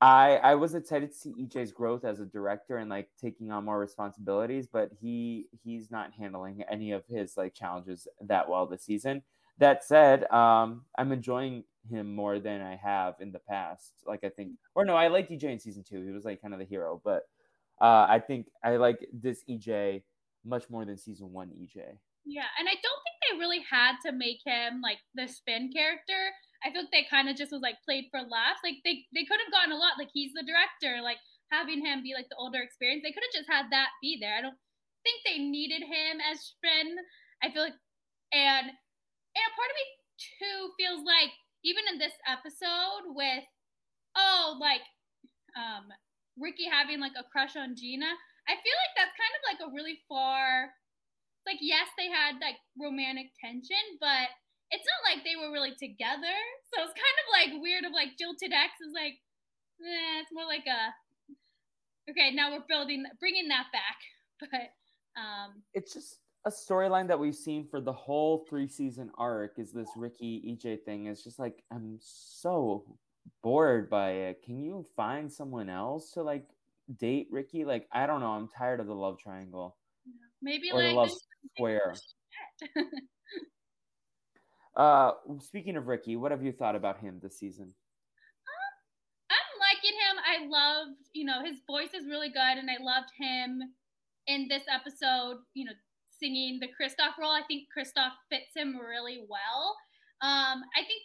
I 0.00 0.36
I 0.36 0.54
was 0.54 0.74
excited 0.74 1.10
to 1.10 1.16
see 1.16 1.34
EJ's 1.34 1.72
growth 1.72 2.04
as 2.04 2.20
a 2.20 2.26
director 2.26 2.76
and 2.76 2.88
like 2.88 3.08
taking 3.20 3.50
on 3.50 3.64
more 3.64 3.78
responsibilities, 3.78 4.66
but 4.66 4.90
he 5.00 5.46
he's 5.64 5.90
not 5.90 6.12
handling 6.12 6.62
any 6.70 6.92
of 6.92 7.04
his 7.06 7.36
like 7.36 7.54
challenges 7.54 8.06
that 8.20 8.48
well 8.48 8.66
this 8.66 8.84
season. 8.84 9.22
That 9.58 9.82
said, 9.82 10.30
um, 10.30 10.84
I'm 10.96 11.10
enjoying 11.10 11.64
him 11.90 12.14
more 12.14 12.38
than 12.38 12.60
I 12.60 12.76
have 12.76 13.14
in 13.18 13.32
the 13.32 13.40
past. 13.40 13.92
Like 14.06 14.22
I 14.22 14.28
think, 14.28 14.52
or 14.76 14.84
no, 14.84 14.94
I 14.94 15.08
liked 15.08 15.32
EJ 15.32 15.44
in 15.44 15.58
season 15.58 15.82
two. 15.82 16.04
He 16.04 16.12
was 16.12 16.24
like 16.24 16.40
kind 16.40 16.54
of 16.54 16.60
the 16.60 16.66
hero, 16.66 17.00
but 17.04 17.24
uh, 17.80 18.06
I 18.08 18.22
think 18.24 18.46
I 18.64 18.76
like 18.76 19.06
this 19.12 19.44
EJ 19.48 20.02
much 20.44 20.68
more 20.70 20.84
than 20.84 20.96
season 20.96 21.32
one 21.32 21.48
EJ. 21.48 21.82
Yeah, 22.24 22.48
and 22.58 22.68
I 22.68 22.72
don't 22.72 23.02
think 23.04 23.16
they 23.30 23.38
really 23.38 23.64
had 23.70 23.96
to 24.04 24.12
make 24.12 24.40
him 24.44 24.80
like 24.82 24.98
the 25.14 25.26
spin 25.26 25.70
character 25.72 26.32
I 26.64 26.74
feel 26.74 26.82
like 26.82 26.94
they 26.94 27.06
kind 27.06 27.28
of 27.30 27.38
just 27.38 27.54
was 27.54 27.62
like 27.62 27.78
played 27.86 28.10
for 28.10 28.18
laughs. 28.18 28.62
Like 28.66 28.82
they 28.82 29.06
they 29.14 29.22
could 29.24 29.38
have 29.38 29.54
gotten 29.54 29.72
a 29.74 29.78
lot. 29.78 29.98
Like 29.98 30.10
he's 30.10 30.34
the 30.34 30.46
director. 30.46 31.02
Like 31.02 31.22
having 31.54 31.84
him 31.84 32.02
be 32.02 32.14
like 32.18 32.28
the 32.28 32.40
older 32.40 32.58
experience, 32.58 33.02
they 33.02 33.14
could 33.14 33.22
have 33.22 33.38
just 33.38 33.50
had 33.50 33.70
that 33.70 33.94
be 34.02 34.18
there. 34.18 34.34
I 34.34 34.42
don't 34.42 34.58
think 35.06 35.22
they 35.22 35.38
needed 35.38 35.86
him 35.86 36.18
as 36.18 36.42
Spin. 36.42 36.98
I 37.42 37.54
feel 37.54 37.62
like, 37.62 37.78
and 38.34 38.66
and 38.66 39.44
a 39.46 39.54
part 39.54 39.70
of 39.70 39.78
me 39.78 39.86
too 40.18 40.58
feels 40.74 41.06
like 41.06 41.30
even 41.62 41.86
in 41.94 42.02
this 42.02 42.14
episode 42.26 43.14
with 43.14 43.46
oh 44.18 44.58
like 44.58 44.82
um 45.54 45.86
Ricky 46.40 46.70
having 46.70 47.00
like 47.00 47.18
a 47.18 47.26
crush 47.28 47.54
on 47.54 47.74
Gina, 47.76 48.08
I 48.48 48.54
feel 48.56 48.76
like 48.80 48.94
that's 48.96 49.14
kind 49.18 49.34
of 49.36 49.42
like 49.44 49.60
a 49.62 49.74
really 49.74 50.00
far 50.08 50.72
like 51.48 51.64
yes, 51.64 51.88
they 51.96 52.12
had 52.12 52.36
like 52.44 52.60
romantic 52.76 53.32
tension, 53.40 53.80
but 53.96 54.28
it's 54.68 54.84
not 54.84 55.00
like 55.08 55.24
they 55.24 55.40
were 55.40 55.48
really 55.48 55.72
together. 55.80 56.36
So 56.68 56.84
it's 56.84 56.92
kind 56.92 57.18
of 57.24 57.26
like 57.32 57.50
weird 57.64 57.88
of 57.88 57.96
like 57.96 58.20
Jilted 58.20 58.52
Ex 58.52 58.76
is 58.84 58.92
like, 58.92 59.16
eh, 59.80 60.20
it's 60.20 60.32
more 60.32 60.44
like 60.44 60.68
a 60.68 60.92
okay, 62.12 62.36
now 62.36 62.52
we're 62.52 62.68
building 62.68 63.08
bringing 63.18 63.48
that 63.48 63.72
back. 63.72 63.96
But 64.38 64.70
um 65.18 65.64
it's 65.74 65.92
just 65.92 66.18
a 66.46 66.50
storyline 66.50 67.08
that 67.08 67.18
we've 67.18 67.34
seen 67.34 67.66
for 67.66 67.80
the 67.80 67.92
whole 67.92 68.46
three 68.48 68.68
season 68.68 69.10
arc 69.18 69.58
is 69.58 69.72
this 69.72 69.88
Ricky 69.96 70.40
EJ 70.46 70.84
thing. 70.84 71.06
It's 71.06 71.24
just 71.24 71.40
like 71.40 71.64
I'm 71.72 71.98
so 72.00 72.84
bored 73.42 73.90
by 73.90 74.10
it. 74.10 74.42
Can 74.42 74.58
you 74.58 74.84
find 74.96 75.32
someone 75.32 75.68
else 75.68 76.12
to 76.12 76.22
like 76.22 76.44
date 76.98 77.28
Ricky? 77.30 77.64
Like 77.64 77.88
I 77.92 78.06
don't 78.06 78.20
know. 78.20 78.32
I'm 78.32 78.48
tired 78.48 78.80
of 78.80 78.86
the 78.86 78.94
love 78.94 79.18
triangle. 79.18 79.76
Maybe 80.42 80.70
or 80.70 80.82
like 80.82 80.90
the 80.90 80.94
love 80.94 81.10
square. 81.54 81.94
uh, 84.76 85.12
speaking 85.40 85.76
of 85.76 85.88
Ricky, 85.88 86.16
what 86.16 86.30
have 86.30 86.42
you 86.42 86.52
thought 86.52 86.76
about 86.76 87.00
him 87.00 87.18
this 87.22 87.38
season? 87.38 87.72
I'm 89.30 89.60
liking 89.60 89.98
him. 89.98 90.16
I 90.24 90.46
loved, 90.48 90.98
you 91.12 91.24
know, 91.24 91.44
his 91.44 91.58
voice 91.66 91.92
is 91.92 92.06
really 92.06 92.28
good, 92.28 92.58
and 92.58 92.70
I 92.70 92.82
loved 92.82 93.10
him 93.18 93.60
in 94.26 94.48
this 94.48 94.62
episode. 94.72 95.38
You 95.54 95.66
know, 95.66 95.72
singing 96.20 96.60
the 96.60 96.68
Kristoff 96.68 97.18
role. 97.20 97.32
I 97.32 97.42
think 97.46 97.64
Kristoff 97.76 98.12
fits 98.30 98.54
him 98.54 98.76
really 98.78 99.24
well. 99.28 99.76
Um, 100.20 100.62
I 100.74 100.82
think 100.86 101.02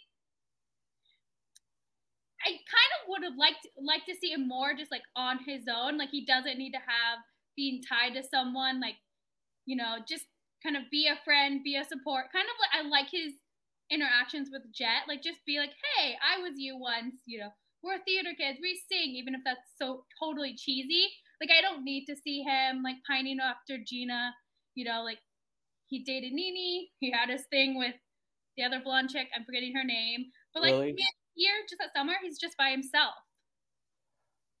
I 2.44 2.50
kind 2.50 2.92
of 3.00 3.08
would 3.08 3.24
have 3.24 3.38
liked 3.38 3.66
like 3.80 4.04
to 4.06 4.14
see 4.14 4.32
him 4.32 4.46
more 4.46 4.74
just 4.76 4.90
like 4.90 5.04
on 5.16 5.38
his 5.46 5.64
own. 5.64 5.96
Like 5.96 6.10
he 6.10 6.24
doesn't 6.24 6.58
need 6.58 6.72
to 6.72 6.84
have 6.84 7.18
being 7.56 7.80
tied 7.82 8.14
to 8.14 8.22
someone. 8.22 8.80
Like 8.80 8.96
you 9.66 9.76
know, 9.76 9.96
just 10.06 10.26
kind 10.62 10.76
of 10.76 10.82
be 10.90 11.08
a 11.08 11.18
friend, 11.24 11.64
be 11.64 11.76
a 11.76 11.84
support. 11.84 12.32
Kind 12.32 12.48
of 12.48 12.56
like 12.60 12.72
I 12.76 12.88
like 12.88 13.08
his 13.10 13.32
interactions 13.90 14.48
with 14.52 14.62
Jet. 14.74 15.08
Like 15.08 15.22
just 15.22 15.40
be 15.46 15.58
like, 15.58 15.72
hey, 15.96 16.16
I 16.20 16.40
was 16.40 16.52
you 16.56 16.76
once. 16.76 17.22
You 17.26 17.40
know, 17.40 17.52
we're 17.82 18.04
theater 18.04 18.36
kids. 18.36 18.58
We 18.60 18.80
sing, 18.92 19.16
even 19.16 19.34
if 19.34 19.40
that's 19.44 19.64
so 19.80 20.04
totally 20.20 20.54
cheesy. 20.56 21.08
Like 21.40 21.50
I 21.50 21.62
don't 21.62 21.84
need 21.84 22.04
to 22.06 22.16
see 22.16 22.42
him 22.42 22.82
like 22.82 22.96
pining 23.08 23.38
after 23.40 23.78
Gina. 23.80 24.32
You 24.74 24.84
know, 24.84 25.02
like 25.02 25.18
he 25.86 26.04
dated 26.04 26.32
Nini. 26.32 26.90
He 27.00 27.10
had 27.10 27.30
his 27.30 27.44
thing 27.50 27.78
with 27.78 27.94
the 28.56 28.64
other 28.64 28.80
blonde 28.84 29.10
chick. 29.10 29.28
I'm 29.34 29.44
forgetting 29.44 29.74
her 29.74 29.84
name. 29.84 30.26
But 30.52 30.62
like 30.62 30.72
Really? 30.72 30.96
Year, 31.36 31.52
just 31.68 31.80
that 31.80 31.92
summer, 31.94 32.14
he's 32.22 32.38
just 32.38 32.56
by 32.56 32.70
himself. 32.70 33.14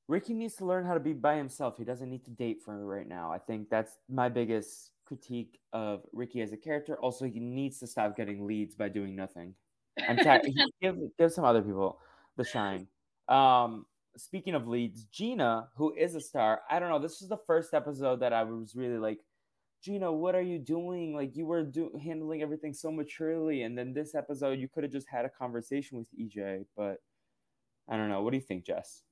Ricky 0.06 0.34
needs 0.34 0.54
to 0.56 0.66
learn 0.66 0.84
how 0.84 0.94
to 0.94 1.00
be 1.00 1.12
by 1.12 1.36
himself. 1.36 1.78
He 1.78 1.84
doesn't 1.84 2.10
need 2.10 2.24
to 2.26 2.30
date 2.30 2.58
for 2.62 2.84
right 2.84 3.08
now. 3.08 3.32
I 3.32 3.38
think 3.38 3.70
that's 3.70 3.96
my 4.08 4.28
biggest 4.28 4.90
critique 5.06 5.58
of 5.72 6.02
Ricky 6.12 6.42
as 6.42 6.52
a 6.52 6.56
character. 6.56 6.96
Also, 6.96 7.24
he 7.24 7.40
needs 7.40 7.78
to 7.78 7.86
stop 7.86 8.16
getting 8.16 8.46
leads 8.46 8.74
by 8.74 8.88
doing 8.88 9.16
nothing. 9.16 9.54
I'm 10.06 10.16
tired. 10.18 10.46
give 10.82 10.96
give 11.18 11.32
some 11.32 11.44
other 11.44 11.62
people 11.62 11.98
the 12.36 12.44
shine. 12.44 12.86
Um, 13.28 13.86
speaking 14.16 14.54
of 14.54 14.68
leads, 14.68 15.04
Gina, 15.04 15.68
who 15.76 15.94
is 15.94 16.14
a 16.14 16.20
star, 16.20 16.60
I 16.70 16.78
don't 16.78 16.90
know. 16.90 16.98
This 16.98 17.22
is 17.22 17.28
the 17.28 17.36
first 17.36 17.74
episode 17.74 18.20
that 18.20 18.32
I 18.32 18.42
was 18.44 18.74
really 18.74 18.98
like, 18.98 19.20
Gina, 19.84 20.10
what 20.10 20.34
are 20.34 20.42
you 20.42 20.58
doing? 20.58 21.14
Like 21.14 21.36
you 21.36 21.44
were 21.44 21.62
do- 21.62 21.92
handling 22.02 22.40
everything 22.40 22.72
so 22.72 22.90
maturely, 22.90 23.62
and 23.62 23.76
then 23.76 23.92
this 23.92 24.14
episode 24.14 24.58
you 24.58 24.66
could 24.66 24.82
have 24.82 24.92
just 24.92 25.08
had 25.08 25.26
a 25.26 25.28
conversation 25.28 25.98
with 25.98 26.08
EJ. 26.16 26.64
But 26.74 27.04
I 27.88 27.98
don't 27.98 28.08
know. 28.08 28.22
What 28.22 28.32
do 28.32 28.38
you 28.38 28.48
think, 28.48 28.64
Jess? 28.64 29.02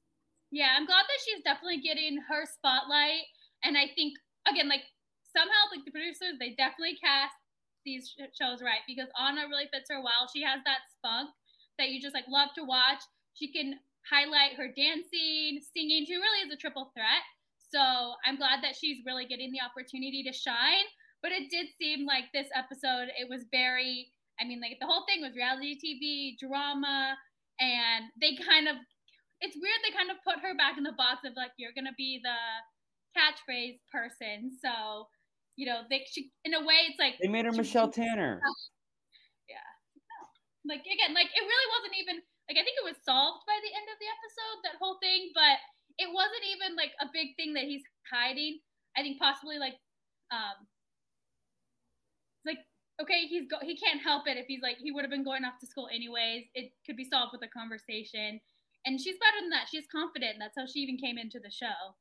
Yeah, 0.51 0.73
I'm 0.73 0.87
glad 0.87 1.05
that 1.05 1.21
she's 1.25 1.45
definitely 1.45 1.85
getting 1.85 2.17
her 2.25 2.49
spotlight. 2.49 3.29
And 3.63 3.77
I 3.77 3.93
think 3.95 4.17
again, 4.49 4.69
like 4.69 4.89
somehow, 5.37 5.69
like 5.69 5.85
the 5.85 5.93
producers, 5.93 6.41
they 6.41 6.57
definitely 6.57 6.97
cast 6.97 7.37
these 7.85 8.09
sh- 8.09 8.33
shows 8.33 8.65
right 8.65 8.81
because 8.89 9.13
Anna 9.21 9.45
really 9.53 9.69
fits 9.69 9.93
her 9.93 10.01
well. 10.01 10.25
She 10.33 10.41
has 10.41 10.65
that 10.65 10.89
spunk 10.97 11.29
that 11.77 11.93
you 11.93 12.01
just 12.01 12.17
like 12.17 12.29
love 12.33 12.49
to 12.57 12.65
watch. 12.65 13.05
She 13.37 13.53
can 13.53 13.77
highlight 14.09 14.57
her 14.57 14.73
dancing, 14.73 15.61
singing. 15.61 16.09
She 16.09 16.17
really 16.17 16.49
is 16.49 16.53
a 16.53 16.57
triple 16.57 16.97
threat. 16.97 17.25
So 17.73 17.81
I'm 18.27 18.37
glad 18.37 18.61
that 18.63 18.77
she's 18.77 18.99
really 19.07 19.25
getting 19.25 19.51
the 19.53 19.65
opportunity 19.65 20.23
to 20.25 20.33
shine. 20.33 20.85
But 21.23 21.33
it 21.33 21.51
did 21.51 21.71
seem 21.81 22.05
like 22.05 22.25
this 22.35 22.49
episode, 22.55 23.09
it 23.15 23.31
was 23.31 23.47
very, 23.55 24.11
I 24.41 24.45
mean, 24.45 24.61
like 24.61 24.77
the 24.83 24.87
whole 24.91 25.07
thing 25.07 25.23
was 25.23 25.39
reality 25.39 25.79
TV, 25.79 26.35
drama, 26.37 27.15
and 27.61 28.11
they 28.21 28.35
kind 28.35 28.67
of, 28.67 28.75
it's 29.41 29.55
weird 29.55 29.81
they 29.87 29.95
kind 29.95 30.11
of 30.11 30.19
put 30.27 30.43
her 30.43 30.55
back 30.59 30.77
in 30.79 30.83
the 30.83 30.99
box 30.99 31.23
of 31.25 31.33
like, 31.39 31.55
you're 31.63 31.75
going 31.75 31.87
to 31.87 31.95
be 31.97 32.19
the 32.19 32.35
catchphrase 33.15 33.79
person. 33.95 34.51
So, 34.59 35.07
you 35.55 35.67
know, 35.71 35.87
they, 35.89 36.03
she, 36.11 36.35
in 36.45 36.55
a 36.59 36.61
way, 36.61 36.91
it's 36.91 36.99
like, 36.99 37.15
They 37.23 37.31
made 37.31 37.47
her 37.47 37.55
she- 37.55 37.63
Michelle 37.63 37.91
Tanner. 37.91 38.41
Yeah. 39.51 39.69
Like 40.65 40.87
again, 40.87 41.13
like 41.13 41.27
it 41.27 41.45
really 41.45 41.69
wasn't 41.75 41.99
even 41.99 42.17
like 42.47 42.55
I 42.55 42.63
think 42.63 42.79
it 42.79 42.87
was 42.87 42.97
solved 43.03 43.43
by 43.45 43.59
the 43.61 43.73
end 43.75 43.87
of 43.91 43.99
the 43.99 44.09
episode, 44.09 44.59
that 44.63 44.79
whole 44.79 44.97
thing, 45.03 45.35
but 45.35 45.59
it 45.99 46.09
wasn't 46.13 46.45
even 46.55 46.77
like 46.77 46.93
a 47.01 47.07
big 47.13 47.37
thing 47.37 47.55
that 47.55 47.65
he's 47.65 47.83
hiding. 48.11 48.61
I 48.97 49.03
think 49.03 49.19
possibly 49.19 49.59
like 49.59 49.75
um 50.31 50.67
like 52.45 52.59
okay, 53.01 53.27
he's 53.27 53.49
go- 53.49 53.63
he 53.63 53.77
can't 53.77 54.01
help 54.01 54.27
it 54.27 54.37
if 54.37 54.47
he's 54.47 54.63
like 54.63 54.77
he 54.79 54.93
would 54.93 55.03
have 55.03 55.11
been 55.11 55.25
going 55.25 55.45
off 55.45 55.59
to 55.61 55.67
school 55.67 55.89
anyways. 55.93 56.45
It 56.55 56.73
could 56.87 56.97
be 56.97 57.05
solved 57.05 57.33
with 57.33 57.43
a 57.43 57.49
conversation. 57.49 58.41
And 58.85 59.01
she's 59.01 59.17
better 59.19 59.41
than 59.41 59.51
that. 59.51 59.67
She's 59.71 59.87
confident. 59.91 60.37
That's 60.41 60.59
how 60.59 60.67
she 60.67 60.81
even 60.81 60.97
came 60.97 61.17
into 61.17 61.39
the 61.39 61.51
show. 61.51 61.95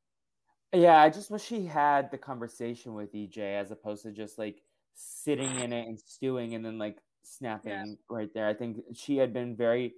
Yeah, 0.73 0.99
I 0.99 1.09
just 1.09 1.29
wish 1.29 1.43
she 1.43 1.65
had 1.65 2.09
the 2.11 2.17
conversation 2.17 2.93
with 2.93 3.13
EJ 3.13 3.59
as 3.59 3.71
opposed 3.71 4.03
to 4.03 4.11
just 4.11 4.37
like 4.37 4.61
sitting 4.93 5.59
in 5.59 5.73
it 5.73 5.87
and 5.87 5.99
stewing 5.99 6.55
and 6.55 6.65
then 6.65 6.77
like 6.77 6.97
snapping 7.23 7.97
right 8.09 8.33
there. 8.33 8.47
I 8.47 8.53
think 8.53 8.77
she 8.93 9.17
had 9.17 9.33
been 9.33 9.55
very 9.55 9.93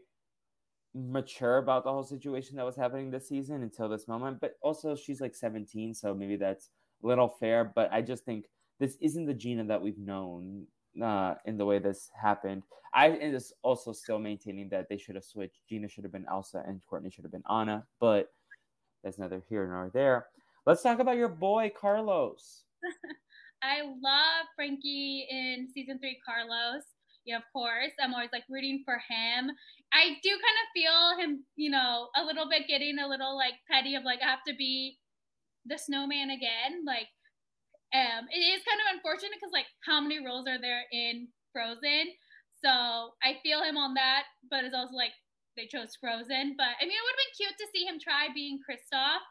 mature 0.95 1.57
about 1.57 1.83
the 1.83 1.91
whole 1.91 2.03
situation 2.03 2.55
that 2.55 2.65
was 2.65 2.75
happening 2.75 3.09
this 3.09 3.27
season 3.27 3.63
until 3.63 3.89
this 3.89 4.07
moment. 4.07 4.39
But 4.39 4.55
also, 4.62 4.95
she's 4.95 5.21
like 5.21 5.35
17, 5.35 5.93
so 5.93 6.13
maybe 6.13 6.35
that's 6.35 6.69
a 7.03 7.07
little 7.07 7.27
fair. 7.27 7.71
But 7.75 7.91
I 7.91 8.01
just 8.01 8.25
think 8.25 8.45
this 8.79 8.97
isn't 9.01 9.25
the 9.25 9.33
Gina 9.33 9.63
that 9.65 9.81
we've 9.81 9.97
known 9.97 10.65
uh, 11.01 11.35
in 11.45 11.57
the 11.57 11.65
way 11.65 11.79
this 11.79 12.09
happened. 12.19 12.63
I 12.93 13.09
is 13.09 13.51
also 13.63 13.91
still 13.91 14.19
maintaining 14.19 14.69
that 14.69 14.88
they 14.88 14.97
should 14.97 15.15
have 15.15 15.23
switched. 15.23 15.67
Gina 15.67 15.88
should 15.88 16.03
have 16.03 16.13
been 16.13 16.27
Elsa 16.29 16.63
and 16.67 16.81
Courtney 16.88 17.09
should 17.09 17.23
have 17.23 17.31
been 17.31 17.43
Anna, 17.50 17.85
but 18.00 18.27
that's 19.03 19.17
neither 19.17 19.41
here 19.50 19.67
nor 19.67 19.89
there. 19.93 20.27
Let's 20.65 20.83
talk 20.83 21.00
about 21.00 21.17
your 21.17 21.29
boy 21.29 21.71
Carlos. 21.75 22.63
I 23.63 23.81
love 23.81 24.45
Frankie 24.55 25.27
in 25.29 25.67
season 25.73 25.97
three, 25.97 26.19
Carlos. 26.23 26.83
Yeah, 27.25 27.38
of 27.38 27.44
course. 27.53 27.92
I'm 28.01 28.13
always 28.13 28.32
like 28.34 28.44
rooting 28.50 28.84
for 28.84 28.96
him. 29.00 29.51
I 29.94 30.20
do 30.22 30.30
kind 30.32 30.60
of 30.60 30.68
feel 30.75 31.00
him, 31.20 31.46
you 31.56 31.72
know, 31.72 32.10
a 32.15 32.24
little 32.24 32.50
bit 32.50 32.68
getting 32.68 33.00
a 33.00 33.08
little 33.08 33.38
like 33.38 33.53
petty 33.72 33.96
of 33.96 34.03
like 34.03 34.20
I 34.22 34.30
have 34.30 34.44
to 34.48 34.56
be 34.56 35.00
the 35.65 35.77
snowman 35.77 36.30
again. 36.32 36.84
Like, 36.86 37.08
um, 37.94 38.25
it 38.32 38.42
is 38.42 38.63
kind 38.65 38.82
of 38.82 38.96
unfortunate 38.98 39.38
because 39.39 39.53
like 39.53 39.70
how 39.86 40.01
many 40.01 40.20
roles 40.24 40.48
are 40.48 40.60
there 40.60 40.84
in 40.92 41.30
Frozen? 41.53 42.12
So 42.63 43.15
I 43.24 43.39
feel 43.44 43.63
him 43.63 43.77
on 43.77 43.94
that, 43.96 44.24
but 44.50 44.63
it's 44.65 44.75
also 44.75 44.96
like 44.96 45.13
they 45.56 45.68
chose 45.68 45.96
Frozen. 46.00 46.56
But 46.58 46.75
I 46.82 46.84
mean, 46.88 46.98
it 46.98 47.03
would 47.06 47.15
have 47.15 47.24
been 47.24 47.38
cute 47.39 47.58
to 47.60 47.68
see 47.72 47.86
him 47.86 48.00
try 48.01 48.27
being 48.34 48.60
Kristoff 48.65 49.24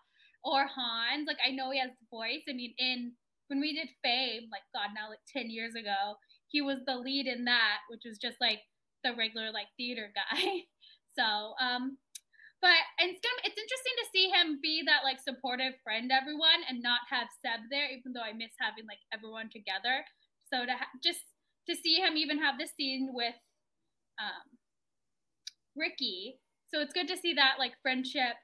or 0.44 0.66
Hans. 0.66 1.26
Like 1.26 1.42
I 1.44 1.50
know 1.52 1.70
he 1.70 1.80
has 1.80 1.90
the 1.92 2.08
voice. 2.10 2.44
I 2.48 2.54
mean, 2.54 2.74
in 2.78 3.12
when 3.48 3.60
we 3.60 3.74
did 3.74 3.88
Fame, 4.02 4.48
like 4.52 4.64
God, 4.72 4.94
now 4.94 5.10
like 5.10 5.24
ten 5.28 5.50
years 5.50 5.74
ago, 5.74 6.16
he 6.52 6.60
was 6.60 6.78
the 6.86 6.94
lead 6.94 7.26
in 7.26 7.46
that, 7.46 7.80
which 7.88 8.02
was 8.04 8.18
just 8.18 8.36
like 8.40 8.60
the 9.02 9.16
regular 9.16 9.50
like 9.50 9.68
theater 9.76 10.12
guy. 10.14 10.68
So, 11.12 11.52
um, 11.60 11.98
but 12.62 12.80
and 12.96 13.10
it's 13.10 13.20
it's 13.20 13.60
interesting 13.60 13.96
to 14.00 14.06
see 14.16 14.32
him 14.32 14.56
be 14.62 14.80
that 14.86 15.04
like 15.04 15.20
supportive 15.20 15.74
friend 15.84 16.08
to 16.08 16.16
everyone 16.16 16.64
and 16.66 16.80
not 16.80 17.04
have 17.10 17.28
Seb 17.44 17.68
there, 17.68 17.92
even 17.92 18.14
though 18.14 18.24
I 18.24 18.32
miss 18.32 18.56
having 18.56 18.88
like 18.88 19.04
everyone 19.12 19.52
together. 19.52 20.08
So 20.48 20.64
to 20.64 20.72
ha- 20.72 20.96
just 21.04 21.20
to 21.68 21.76
see 21.76 22.00
him 22.00 22.16
even 22.16 22.38
have 22.40 22.56
this 22.56 22.72
scene 22.80 23.10
with 23.12 23.36
um, 24.16 24.56
Ricky, 25.76 26.40
so 26.72 26.80
it's 26.80 26.94
good 26.94 27.08
to 27.08 27.16
see 27.20 27.34
that 27.34 27.60
like 27.60 27.76
friendship 27.82 28.40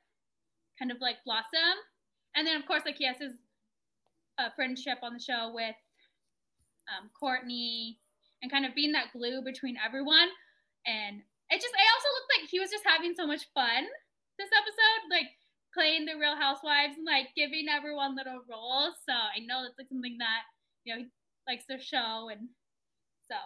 kind 0.79 0.93
of 0.93 0.99
like 1.01 1.25
blossom. 1.25 1.81
And 2.37 2.47
then 2.47 2.61
of 2.61 2.67
course 2.67 2.83
like 2.85 3.01
he 3.01 3.07
has 3.07 3.17
his 3.17 3.33
uh, 4.37 4.51
friendship 4.55 4.99
on 5.03 5.15
the 5.15 5.25
show 5.25 5.53
with 5.55 5.75
um, 6.91 7.11
Courtney 7.19 7.99
and 8.43 8.51
kind 8.51 8.65
of 8.67 8.75
being 8.75 8.93
that 8.93 9.13
glue 9.13 9.43
between 9.43 9.77
everyone. 9.85 10.29
And 10.87 11.21
it 11.51 11.61
just, 11.61 11.75
I 11.75 11.87
also 11.95 12.09
looked 12.15 12.33
like 12.39 12.49
he 12.49 12.61
was 12.61 12.71
just 12.71 12.85
having 12.87 13.15
so 13.15 13.27
much 13.27 13.49
fun 13.55 13.85
this 14.39 14.51
episode, 14.55 15.11
like 15.11 15.29
playing 15.75 16.07
the 16.07 16.19
Real 16.19 16.37
Housewives 16.37 16.97
and 16.97 17.07
like 17.07 17.29
giving 17.37 17.67
everyone 17.69 18.17
little 18.17 18.41
roles. 18.49 18.95
So 19.07 19.13
I 19.13 19.41
know 19.45 19.63
that's 19.63 19.79
like 19.79 19.89
something 19.89 20.17
that 20.19 20.43
you 20.85 20.95
know 20.95 21.01
he 21.03 21.09
likes 21.49 21.65
their 21.69 21.81
show, 21.81 22.31
and 22.31 22.49
so. 23.29 23.37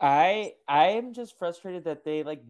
I 0.00 0.54
I 0.68 0.88
am 0.88 1.14
just 1.14 1.38
frustrated 1.38 1.84
that 1.84 2.04
they 2.04 2.22
like 2.22 2.42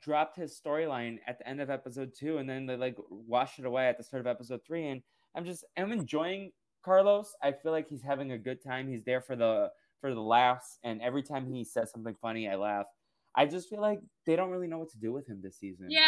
dropped 0.00 0.36
his 0.36 0.58
storyline 0.58 1.18
at 1.26 1.38
the 1.38 1.46
end 1.46 1.60
of 1.60 1.68
episode 1.68 2.12
two 2.18 2.38
and 2.38 2.48
then 2.48 2.64
they 2.64 2.76
like 2.76 2.96
washed 3.10 3.58
it 3.58 3.66
away 3.66 3.86
at 3.86 3.98
the 3.98 4.04
start 4.04 4.20
of 4.20 4.26
episode 4.26 4.60
three. 4.66 4.88
And 4.88 5.02
I'm 5.34 5.44
just 5.44 5.64
I'm 5.76 5.92
enjoying 5.92 6.52
Carlos. 6.84 7.34
I 7.42 7.52
feel 7.52 7.72
like 7.72 7.88
he's 7.88 8.02
having 8.02 8.32
a 8.32 8.38
good 8.38 8.62
time. 8.62 8.88
He's 8.88 9.04
there 9.04 9.20
for 9.20 9.36
the 9.36 9.70
for 10.00 10.12
the 10.14 10.20
laughs, 10.20 10.78
and 10.84 11.00
every 11.00 11.22
time 11.22 11.46
he 11.46 11.64
says 11.64 11.90
something 11.90 12.14
funny, 12.20 12.48
I 12.48 12.56
laugh. 12.56 12.86
I 13.34 13.46
just 13.46 13.68
feel 13.70 13.80
like 13.80 14.00
they 14.26 14.36
don't 14.36 14.50
really 14.50 14.68
know 14.68 14.78
what 14.78 14.90
to 14.90 14.98
do 14.98 15.12
with 15.12 15.26
him 15.26 15.40
this 15.42 15.58
season. 15.58 15.86
Yeah, 15.90 16.06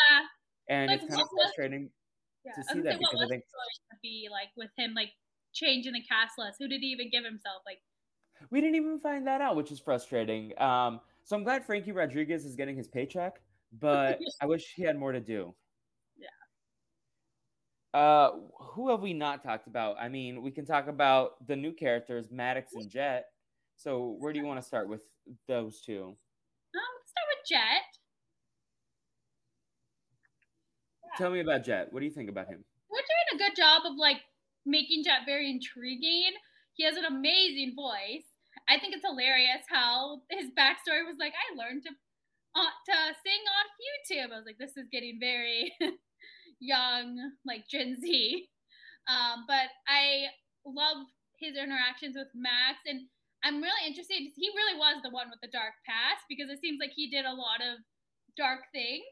and 0.69 0.91
Like, 0.91 1.01
it's 1.03 1.09
kind 1.09 1.23
of 1.23 1.29
was- 1.33 1.45
frustrating 1.47 1.91
yeah. 2.45 2.53
to 2.53 2.63
see 2.73 2.81
that 2.81 2.93
say, 2.93 2.99
because 2.99 3.15
what 3.15 3.25
I 3.25 3.29
think 3.29 3.43
to 3.45 3.97
be 4.03 4.29
like 4.31 4.49
with 4.57 4.71
him 4.77 4.93
like 4.95 5.11
changing 5.53 5.95
the 5.95 6.03
cast 6.03 6.35
list? 6.39 6.57
Who 6.61 6.69
did 6.69 6.81
he 6.83 6.89
even 6.89 7.11
give 7.11 7.25
himself? 7.25 7.63
Like, 7.67 7.79
we 8.51 8.61
didn't 8.61 8.77
even 8.77 8.99
find 9.01 9.27
that 9.27 9.41
out, 9.41 9.57
which 9.57 9.73
is 9.73 9.81
frustrating. 9.81 10.53
Um, 10.61 11.01
so 11.25 11.35
I'm 11.35 11.43
glad 11.43 11.65
Frankie 11.65 11.93
Rodriguez 11.93 12.45
is 12.45 12.55
getting 12.55 12.77
his 12.77 12.87
paycheck, 12.87 13.41
but 13.81 14.21
I 14.43 14.47
wish 14.47 14.75
he 14.77 14.83
had 14.83 14.99
more 14.99 15.13
to 15.13 15.21
do. 15.21 15.55
Yeah. 17.97 18.03
Uh, 18.03 18.31
who 18.61 18.91
have 18.91 19.01
we 19.01 19.15
not 19.15 19.43
talked 19.43 19.67
about? 19.67 19.97
I 19.99 20.09
mean, 20.09 20.43
we 20.43 20.51
can 20.51 20.67
talk 20.67 20.87
about 20.89 21.47
the 21.47 21.57
new 21.57 21.73
characters, 21.73 22.27
Maddox 22.31 22.75
and 22.75 22.91
Jet. 22.91 23.27
So 23.77 24.17
where 24.19 24.33
do 24.33 24.39
you 24.39 24.47
want 24.47 24.61
to 24.61 24.67
start 24.67 24.89
with 24.89 25.03
those 25.49 25.81
two? 25.81 26.03
um, 26.05 26.17
let's 26.75 27.11
start 27.11 27.27
with 27.31 27.49
Jet. 27.49 27.85
Tell 31.17 31.31
me 31.31 31.41
about 31.41 31.65
Jet. 31.65 31.89
What 31.91 32.01
do 32.01 32.07
you 32.07 32.13
think 32.13 32.29
about 32.29 32.49
him? 32.49 32.65
We're 32.91 32.99
doing 32.99 33.29
a 33.35 33.39
good 33.39 33.57
job 33.57 33.83
of 33.87 33.97
like 33.99 34.21
making 34.67 35.05
Jet 35.05 35.21
very 35.25 35.51
intriguing. 35.51 36.33
He 36.75 36.85
has 36.85 36.97
an 36.97 37.07
amazing 37.07 37.75
voice. 37.75 38.29
I 38.69 38.79
think 38.79 38.95
it's 38.95 39.07
hilarious 39.07 39.65
how 39.71 40.23
his 40.31 40.51
backstory 40.59 41.07
was 41.07 41.17
like, 41.19 41.33
I 41.33 41.57
learned 41.57 41.85
to 41.85 41.91
uh, 42.57 42.73
to 42.87 42.95
sing 43.25 43.41
on 43.57 43.67
YouTube. 43.81 44.33
I 44.33 44.37
was 44.37 44.47
like, 44.47 44.59
this 44.59 44.77
is 44.77 44.89
getting 44.91 45.19
very 45.21 45.73
young, 46.61 47.17
like 47.45 47.69
Gen 47.69 47.97
Z. 48.01 48.49
Um, 49.09 49.45
but 49.47 49.71
I 49.87 50.33
love 50.67 51.07
his 51.39 51.57
interactions 51.57 52.17
with 52.17 52.29
Max, 52.35 52.83
and 52.87 53.07
I'm 53.45 53.63
really 53.63 53.87
interested. 53.87 54.19
He 54.19 54.51
really 54.57 54.79
was 54.79 55.03
the 55.03 55.15
one 55.15 55.31
with 55.31 55.41
the 55.41 55.53
dark 55.53 55.79
past 55.87 56.25
because 56.29 56.51
it 56.51 56.61
seems 56.61 56.79
like 56.81 56.93
he 56.97 57.11
did 57.11 57.25
a 57.25 57.35
lot 57.35 57.63
of 57.63 57.79
dark 58.37 58.67
things. 58.73 59.07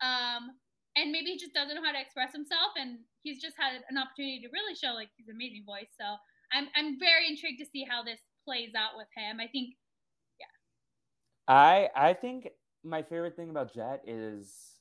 Um, 0.00 0.54
and 0.96 1.12
maybe 1.12 1.32
he 1.34 1.38
just 1.38 1.52
doesn't 1.52 1.74
know 1.74 1.84
how 1.84 1.92
to 1.92 2.00
express 2.00 2.32
himself, 2.32 2.72
and 2.76 3.00
he's 3.22 3.40
just 3.40 3.56
had 3.58 3.82
an 3.88 3.98
opportunity 3.98 4.40
to 4.40 4.52
really 4.52 4.74
show 4.74 4.94
like 4.94 5.10
his 5.18 5.28
amazing 5.28 5.64
voice. 5.66 5.90
So 5.98 6.06
I'm 6.52 6.68
I'm 6.76 6.98
very 6.98 7.28
intrigued 7.28 7.58
to 7.60 7.66
see 7.66 7.84
how 7.88 8.02
this 8.02 8.20
plays 8.44 8.72
out 8.76 8.96
with 8.96 9.08
him. 9.16 9.40
I 9.40 9.48
think 9.48 9.74
yeah. 10.38 10.54
I 11.48 11.88
I 11.96 12.12
think 12.14 12.48
my 12.84 13.02
favorite 13.02 13.36
thing 13.36 13.50
about 13.50 13.74
Jet 13.74 14.02
is 14.06 14.75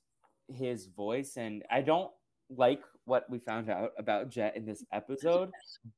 his 0.47 0.87
voice, 0.87 1.37
and 1.37 1.63
I 1.71 1.81
don't 1.81 2.11
like 2.49 2.81
what 3.05 3.29
we 3.29 3.39
found 3.39 3.69
out 3.69 3.91
about 3.97 4.29
Jet 4.29 4.55
in 4.55 4.65
this 4.65 4.83
episode, 4.91 5.51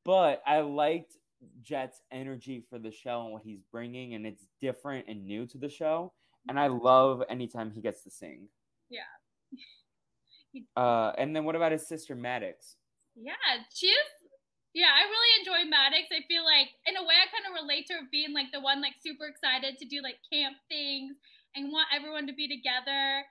but 0.06 0.42
I 0.46 0.62
liked 0.62 1.14
Jet's 1.62 2.02
energy 2.12 2.64
for 2.70 2.80
the 2.80 2.92
show 2.92 3.24
and 3.24 3.32
what 3.32 3.44
he's 3.44 3.62
bringing, 3.72 4.14
and 4.14 4.26
it's 4.26 4.48
different 4.62 5.08
and 5.08 5.26
new 5.26 5.46
to 5.48 5.58
the 5.58 5.70
show. 5.70 6.14
And 6.50 6.60
I 6.60 6.68
love 6.68 7.24
anytime 7.30 7.72
he 7.72 7.82
gets 7.82 8.04
to 8.04 8.12
sing. 8.12 8.48
Yeah. 8.90 9.02
Uh, 10.76 11.12
and 11.20 11.36
then 11.36 11.44
what 11.44 11.56
about 11.56 11.72
his 11.72 11.86
sister 11.86 12.16
Maddox? 12.16 12.78
Yeah, 13.14 13.36
she's 13.70 13.94
yeah, 14.78 14.94
I 14.94 15.10
really 15.10 15.34
enjoy 15.42 15.62
Maddox. 15.70 16.06
I 16.14 16.22
feel 16.30 16.46
like 16.46 16.70
in 16.86 16.94
a 16.94 17.02
way 17.02 17.18
I 17.18 17.26
kind 17.34 17.50
of 17.50 17.58
relate 17.58 17.90
to 17.90 17.98
her 17.98 18.06
being 18.14 18.30
like 18.30 18.54
the 18.54 18.62
one 18.62 18.82
like 18.82 18.94
super 19.02 19.26
excited 19.26 19.82
to 19.82 19.86
do 19.86 20.06
like 20.06 20.22
camp 20.30 20.54
things 20.70 21.18
and 21.58 21.74
want 21.74 21.90
everyone 21.90 22.30
to 22.30 22.38
be 22.38 22.46
together. 22.46 23.26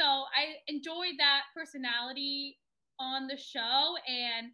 So 0.00 0.06
I 0.32 0.56
enjoyed 0.66 1.20
that 1.20 1.52
personality 1.54 2.56
on 2.98 3.26
the 3.26 3.36
show 3.36 4.00
and 4.08 4.48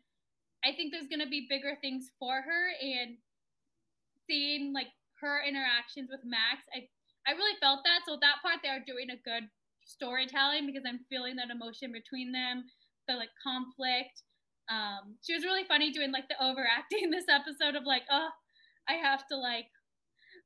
I 0.65 0.75
think 0.75 0.91
there's 0.91 1.07
gonna 1.07 1.31
be 1.31 1.47
bigger 1.49 1.79
things 1.81 2.11
for 2.19 2.43
her 2.43 2.65
and 2.83 3.17
seeing 4.27 4.73
like 4.73 4.91
her 5.21 5.43
interactions 5.47 6.11
with 6.11 6.21
Max, 6.25 6.67
I 6.75 6.89
I 7.27 7.35
really 7.35 7.59
felt 7.61 7.81
that. 7.85 8.07
So 8.07 8.19
that 8.21 8.43
part 8.43 8.59
they 8.63 8.69
are 8.69 8.83
doing 8.87 9.11
a 9.11 9.23
good 9.23 9.49
storytelling 9.85 10.67
because 10.67 10.83
I'm 10.87 11.01
feeling 11.11 11.37
that 11.37 11.51
emotion 11.51 11.91
between 11.91 12.31
them, 12.31 12.65
the 13.09 13.15
like 13.15 13.35
conflict. 13.43 14.23
Um, 14.69 15.19
she 15.23 15.35
was 15.35 15.45
really 15.45 15.65
funny 15.67 15.93
doing 15.93 16.13
like 16.13 16.29
the 16.29 16.43
overacting 16.43 17.11
this 17.15 17.27
episode 17.31 17.75
of 17.75 17.85
like, 17.85 18.03
oh, 18.11 18.31
I 18.89 18.95
have 18.95 19.27
to 19.29 19.37
like 19.37 19.67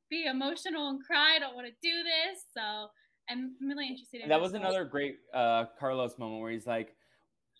be 0.09 0.25
emotional 0.25 0.89
and 0.89 1.01
cry. 1.05 1.35
I 1.35 1.39
don't 1.39 1.55
want 1.55 1.67
to 1.67 1.73
do 1.81 2.01
this. 2.01 2.45
So 2.53 2.89
I'm 3.29 3.55
really 3.61 3.87
interested 3.87 4.21
in 4.21 4.29
That 4.29 4.41
was 4.41 4.53
another 4.53 4.85
great 4.85 5.19
uh, 5.33 5.65
Carlos 5.79 6.17
moment 6.17 6.41
where 6.41 6.51
he's 6.51 6.67
like, 6.67 6.95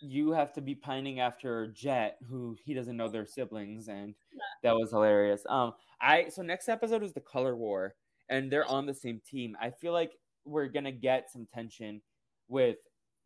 "You 0.02 0.32
have 0.32 0.54
to 0.54 0.62
be 0.62 0.76
pining 0.76 1.19
after 1.19 1.67
Jet, 1.67 2.17
who 2.28 2.56
he 2.63 2.74
doesn't 2.74 2.97
know 2.97 3.08
their 3.08 3.26
siblings," 3.26 3.88
and 3.88 4.15
that 4.63 4.76
was 4.76 4.91
hilarious. 4.91 5.45
Um, 5.47 5.74
I 6.02 6.30
so 6.30 6.41
next 6.41 6.69
episode 6.69 7.04
is 7.04 7.13
the 7.13 7.21
Color 7.21 7.56
War, 7.56 7.95
and 8.30 8.52
they're 8.52 8.65
on 8.65 8.86
the 8.86 8.93
same 8.93 9.21
team. 9.26 9.56
I 9.62 9.69
feel 9.71 9.93
like 9.93 10.13
we're 10.45 10.67
gonna 10.67 10.91
get 10.91 11.30
some 11.32 11.45
tension 11.54 12.02
with 12.47 12.78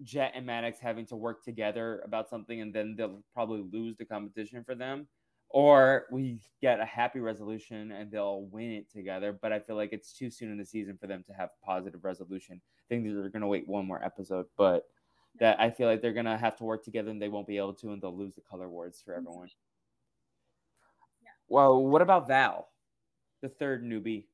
Jet 0.03 0.33
and 0.35 0.45
Maddox 0.45 0.79
having 0.79 1.05
to 1.07 1.15
work 1.15 1.43
together 1.43 2.01
about 2.05 2.29
something, 2.29 2.61
and 2.61 2.73
then 2.73 2.95
they'll 2.97 3.23
probably 3.33 3.63
lose 3.71 3.97
the 3.97 4.05
competition 4.05 4.63
for 4.63 4.75
them. 4.75 5.07
Or 5.55 6.07
we 6.11 6.41
get 6.61 6.81
a 6.81 6.85
happy 6.85 7.21
resolution 7.21 7.93
and 7.93 8.11
they'll 8.11 8.41
win 8.51 8.71
it 8.71 8.91
together. 8.91 9.31
But 9.31 9.53
I 9.53 9.59
feel 9.59 9.77
like 9.77 9.93
it's 9.93 10.11
too 10.11 10.29
soon 10.29 10.51
in 10.51 10.57
the 10.57 10.65
season 10.65 10.97
for 10.99 11.07
them 11.07 11.23
to 11.27 11.33
have 11.33 11.51
positive 11.63 12.03
resolution. 12.03 12.59
I 12.59 12.83
think 12.89 13.05
they're 13.05 13.29
going 13.29 13.39
to 13.39 13.47
wait 13.47 13.65
one 13.65 13.87
more 13.87 14.03
episode, 14.03 14.47
but 14.57 14.83
that 15.39 15.57
I 15.57 15.69
feel 15.69 15.87
like 15.87 16.01
they're 16.01 16.11
going 16.11 16.25
to 16.25 16.35
have 16.35 16.57
to 16.57 16.65
work 16.65 16.83
together 16.83 17.09
and 17.09 17.21
they 17.21 17.29
won't 17.29 17.47
be 17.47 17.55
able 17.55 17.73
to, 17.75 17.93
and 17.93 18.01
they'll 18.01 18.17
lose 18.17 18.35
the 18.35 18.41
color 18.41 18.65
awards 18.65 19.01
for 19.01 19.13
everyone. 19.13 19.47
Yeah. 21.23 21.29
Well, 21.47 21.85
what 21.85 22.01
about 22.01 22.27
Val, 22.27 22.67
the 23.41 23.47
third 23.47 23.81
newbie? 23.81 24.25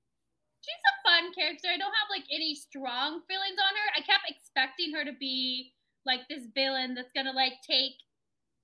she's 0.62 0.86
a 0.90 0.96
fun 1.06 1.34
character. 1.34 1.68
I 1.74 1.78
don't 1.78 1.94
have 1.94 2.10
like 2.10 2.26
any 2.32 2.56
strong 2.56 3.22
feelings 3.28 3.58
on 3.62 3.74
her. 3.76 3.88
I 3.98 4.02
kept 4.02 4.30
expecting 4.30 4.94
her 4.94 5.06
to 5.06 5.14
be 5.20 5.74
like 6.06 6.22
this 6.30 6.46
villain 6.56 6.96
that's 6.96 7.12
gonna 7.14 7.34
like 7.34 7.54
take, 7.68 7.94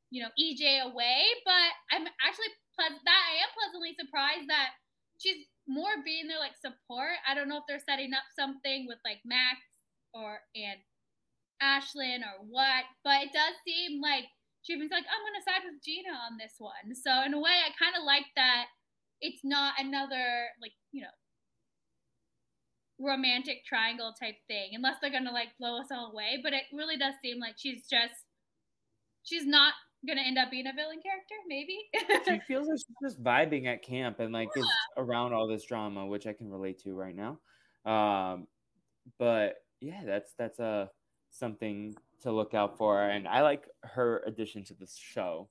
you 0.09 0.23
know, 0.23 0.29
EJ 0.39 0.79
away. 0.83 1.23
But 1.45 1.71
I'm 1.91 2.07
actually 2.21 2.51
pleas- 2.75 3.01
that 3.03 3.21
I 3.29 3.43
am 3.43 3.51
pleasantly 3.55 3.95
surprised 3.99 4.47
that 4.49 4.71
she's 5.17 5.47
more 5.67 6.01
being 6.03 6.27
there 6.27 6.39
like 6.39 6.55
support. 6.57 7.17
I 7.27 7.35
don't 7.35 7.49
know 7.49 7.57
if 7.57 7.67
they're 7.67 7.83
setting 7.83 8.13
up 8.13 8.23
something 8.37 8.87
with 8.87 8.99
like 9.03 9.19
Max 9.25 9.59
or 10.13 10.39
and 10.55 10.79
Ashlyn 11.61 12.21
or 12.21 12.45
what, 12.45 12.85
but 13.03 13.23
it 13.23 13.33
does 13.33 13.55
seem 13.65 14.01
like 14.01 14.25
she 14.61 14.75
was 14.75 14.89
like, 14.91 15.05
I'm 15.07 15.23
gonna 15.25 15.43
side 15.43 15.65
with 15.65 15.83
Gina 15.83 16.11
on 16.11 16.37
this 16.37 16.55
one. 16.59 16.93
So 16.95 17.23
in 17.23 17.33
a 17.33 17.39
way, 17.39 17.63
I 17.65 17.71
kind 17.77 17.95
of 17.97 18.03
like 18.03 18.27
that. 18.35 18.67
It's 19.19 19.41
not 19.43 19.73
another 19.79 20.49
like 20.61 20.73
you 20.91 21.01
know 21.01 21.15
romantic 22.99 23.63
triangle 23.65 24.13
type 24.19 24.35
thing, 24.47 24.71
unless 24.73 24.97
they're 25.01 25.11
gonna 25.11 25.31
like 25.31 25.49
blow 25.59 25.79
us 25.79 25.87
all 25.91 26.11
away. 26.11 26.39
But 26.41 26.53
it 26.53 26.63
really 26.73 26.97
does 26.97 27.13
seem 27.21 27.39
like 27.39 27.55
she's 27.57 27.87
just 27.87 28.25
she's 29.23 29.45
not 29.45 29.73
gonna 30.07 30.21
end 30.25 30.37
up 30.37 30.49
being 30.49 30.67
a 30.67 30.73
villain 30.73 30.99
character, 31.03 31.35
maybe. 31.47 31.77
She 32.25 32.39
feels 32.47 32.67
like 32.67 32.77
she's 32.77 33.11
just 33.11 33.23
vibing 33.23 33.67
at 33.67 33.83
camp 33.83 34.19
and 34.19 34.33
like 34.33 34.49
is 34.55 34.67
around 34.95 35.33
all 35.33 35.47
this 35.47 35.65
drama, 35.65 36.05
which 36.05 36.25
I 36.25 36.33
can 36.33 36.49
relate 36.49 36.81
to 36.83 36.93
right 36.95 37.15
now. 37.15 37.39
Um, 37.85 38.47
but 39.19 39.55
yeah, 39.81 40.01
that's 40.05 40.33
that's 40.37 40.59
uh, 40.59 40.87
something 41.29 41.95
to 42.21 42.31
look 42.31 42.53
out 42.53 42.77
for, 42.77 43.01
and 43.01 43.27
I 43.27 43.41
like 43.41 43.65
her 43.83 44.23
addition 44.25 44.63
to 44.65 44.73
the 44.73 44.87
show. 44.87 45.49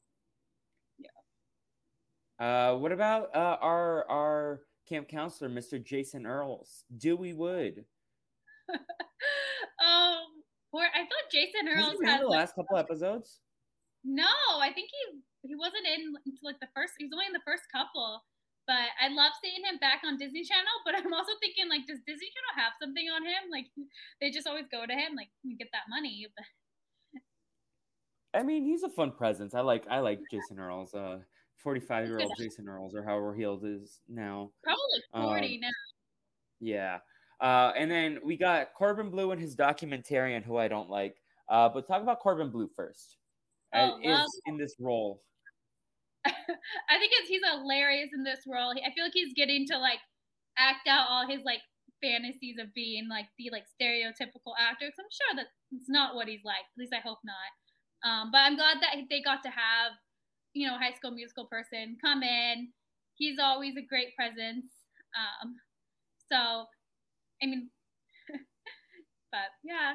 Yeah. 0.99 2.73
Uh, 2.73 2.77
what 2.77 2.93
about 2.93 3.35
uh, 3.35 3.57
our 3.61 4.09
our 4.11 4.61
camp 4.89 5.09
counselor, 5.09 5.51
Mr. 5.51 5.83
Jason 5.83 6.27
Earls, 6.27 6.85
Dewey 6.97 7.35
Wood? 7.35 7.85
um, 8.75 10.27
or 10.73 10.83
I 10.83 11.01
thought 11.01 11.31
Jason 11.31 11.69
Earls 11.69 11.97
had 12.05 12.23
the 12.23 12.27
last 12.27 12.55
couple 12.55 12.77
episodes? 12.77 13.41
No. 14.07 14.31
I 14.63 14.71
think 14.73 14.89
he 14.89 15.21
he 15.51 15.55
wasn't 15.59 15.85
in 15.87 16.15
until 16.25 16.47
like 16.47 16.61
the 16.63 16.71
first. 16.75 16.95
He 16.97 17.05
was 17.05 17.13
only 17.13 17.27
in 17.27 17.35
the 17.35 17.45
first 17.45 17.67
couple. 17.75 18.23
But 18.67 18.91
I 18.99 19.09
love 19.15 19.31
seeing 19.43 19.63
him 19.63 19.79
back 19.79 20.03
on 20.05 20.17
Disney 20.19 20.43
Channel. 20.43 20.83
But 20.85 20.95
I'm 20.99 21.13
also 21.13 21.33
thinking, 21.41 21.69
like, 21.69 21.87
does 21.87 22.03
Disney 22.07 22.31
Channel 22.35 22.55
have 22.57 22.73
something 22.83 23.07
on 23.11 23.23
him? 23.23 23.51
Like, 23.51 23.67
they 24.21 24.31
just 24.31 24.47
always 24.47 24.67
go 24.71 24.85
to 24.87 24.93
him, 24.93 25.15
like, 25.15 25.29
you 25.45 25.57
get 25.57 25.69
that 25.73 25.87
money. 25.89 26.27
But 26.35 26.47
I 28.35 28.43
mean, 28.43 28.65
he's 28.65 28.83
a 28.83 28.89
fun 28.91 29.13
presence. 29.13 29.55
I 29.55 29.61
like 29.61 29.87
I 29.89 30.01
like 30.01 30.21
Jason 30.31 30.59
Earls, 30.59 30.95
uh, 30.95 31.19
forty 31.63 31.81
five 31.81 32.07
year 32.07 32.19
old 32.21 32.33
Jason 32.37 32.69
Earls, 32.69 32.95
or 32.95 33.03
however 33.03 33.35
he 33.35 33.45
old 33.45 33.65
is 33.65 34.01
now. 34.09 34.51
probably 34.63 35.31
40 35.31 35.55
Um, 35.55 35.61
now. 35.61 35.69
Yeah. 36.61 36.99
Uh, 37.41 37.73
and 37.77 37.91
then 37.91 38.19
we 38.25 38.37
got 38.37 38.75
Corbin 38.75 39.11
Bleu 39.11 39.31
and 39.31 39.41
his 39.41 39.55
documentarian, 39.57 40.43
who 40.43 40.57
I 40.57 40.69
don't 40.69 40.91
like. 40.91 41.17
Uh, 41.49 41.69
but 41.69 41.87
talk 41.87 42.03
about 42.03 42.21
Corbin 42.21 42.51
Bleu 42.51 42.69
first. 42.75 43.17
Oh, 43.77 43.99
is 43.99 44.07
well- 44.07 44.27
in 44.47 44.57
this 44.57 44.75
role. 44.79 45.23
I 46.27 46.99
think 46.99 47.13
it's, 47.15 47.29
he's 47.29 47.43
hilarious 47.45 48.11
in 48.13 48.25
this 48.25 48.41
role. 48.47 48.71
I 48.73 48.91
feel 48.95 49.05
like 49.05 49.15
he's 49.15 49.33
getting 49.35 49.67
to 49.69 49.79
like 49.79 50.01
act 50.59 50.89
out 50.89 51.07
all 51.09 51.29
his 51.29 51.41
like 51.45 51.61
fantasies 52.03 52.57
of 52.59 52.75
being 52.75 53.09
like 53.09 53.27
the 53.39 53.49
like 53.53 53.65
stereotypical 53.81 54.59
actor. 54.59 54.87
Cause 54.87 54.99
I'm 54.99 55.13
sure 55.13 55.37
that 55.37 55.47
it's 55.73 55.89
not 55.89 56.15
what 56.15 56.29
he's 56.29 56.45
like. 56.45 56.67
At 56.67 56.79
least 56.79 56.95
I 56.95 57.01
hope 57.01 57.19
not. 57.23 57.51
Um, 58.03 58.31
but 58.33 58.39
I'm 58.39 58.57
glad 58.57 58.79
that 58.81 58.97
they 59.09 59.23
got 59.23 59.43
to 59.45 59.51
have, 59.51 59.93
you 60.53 60.67
know, 60.67 60.77
High 60.79 60.95
School 60.95 61.13
Musical 61.13 61.47
person 61.47 61.97
come 62.03 62.23
in. 62.23 62.69
He's 63.15 63.39
always 63.41 63.77
a 63.77 63.87
great 63.87 64.15
presence. 64.17 64.67
Um, 65.17 65.55
so, 66.31 66.67
I 67.43 67.47
mean, 67.47 67.71
but 69.33 69.55
yeah. 69.65 69.95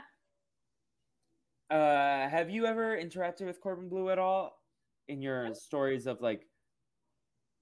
Uh, 1.71 2.27
have 2.27 2.49
you 2.49 2.65
ever 2.65 2.97
interacted 2.97 3.45
with 3.45 3.61
Corbin 3.61 3.87
Bleu 3.87 4.09
at 4.09 4.19
all 4.19 4.61
in 5.07 5.21
your 5.21 5.55
stories 5.55 6.05
of 6.05 6.19
like 6.19 6.45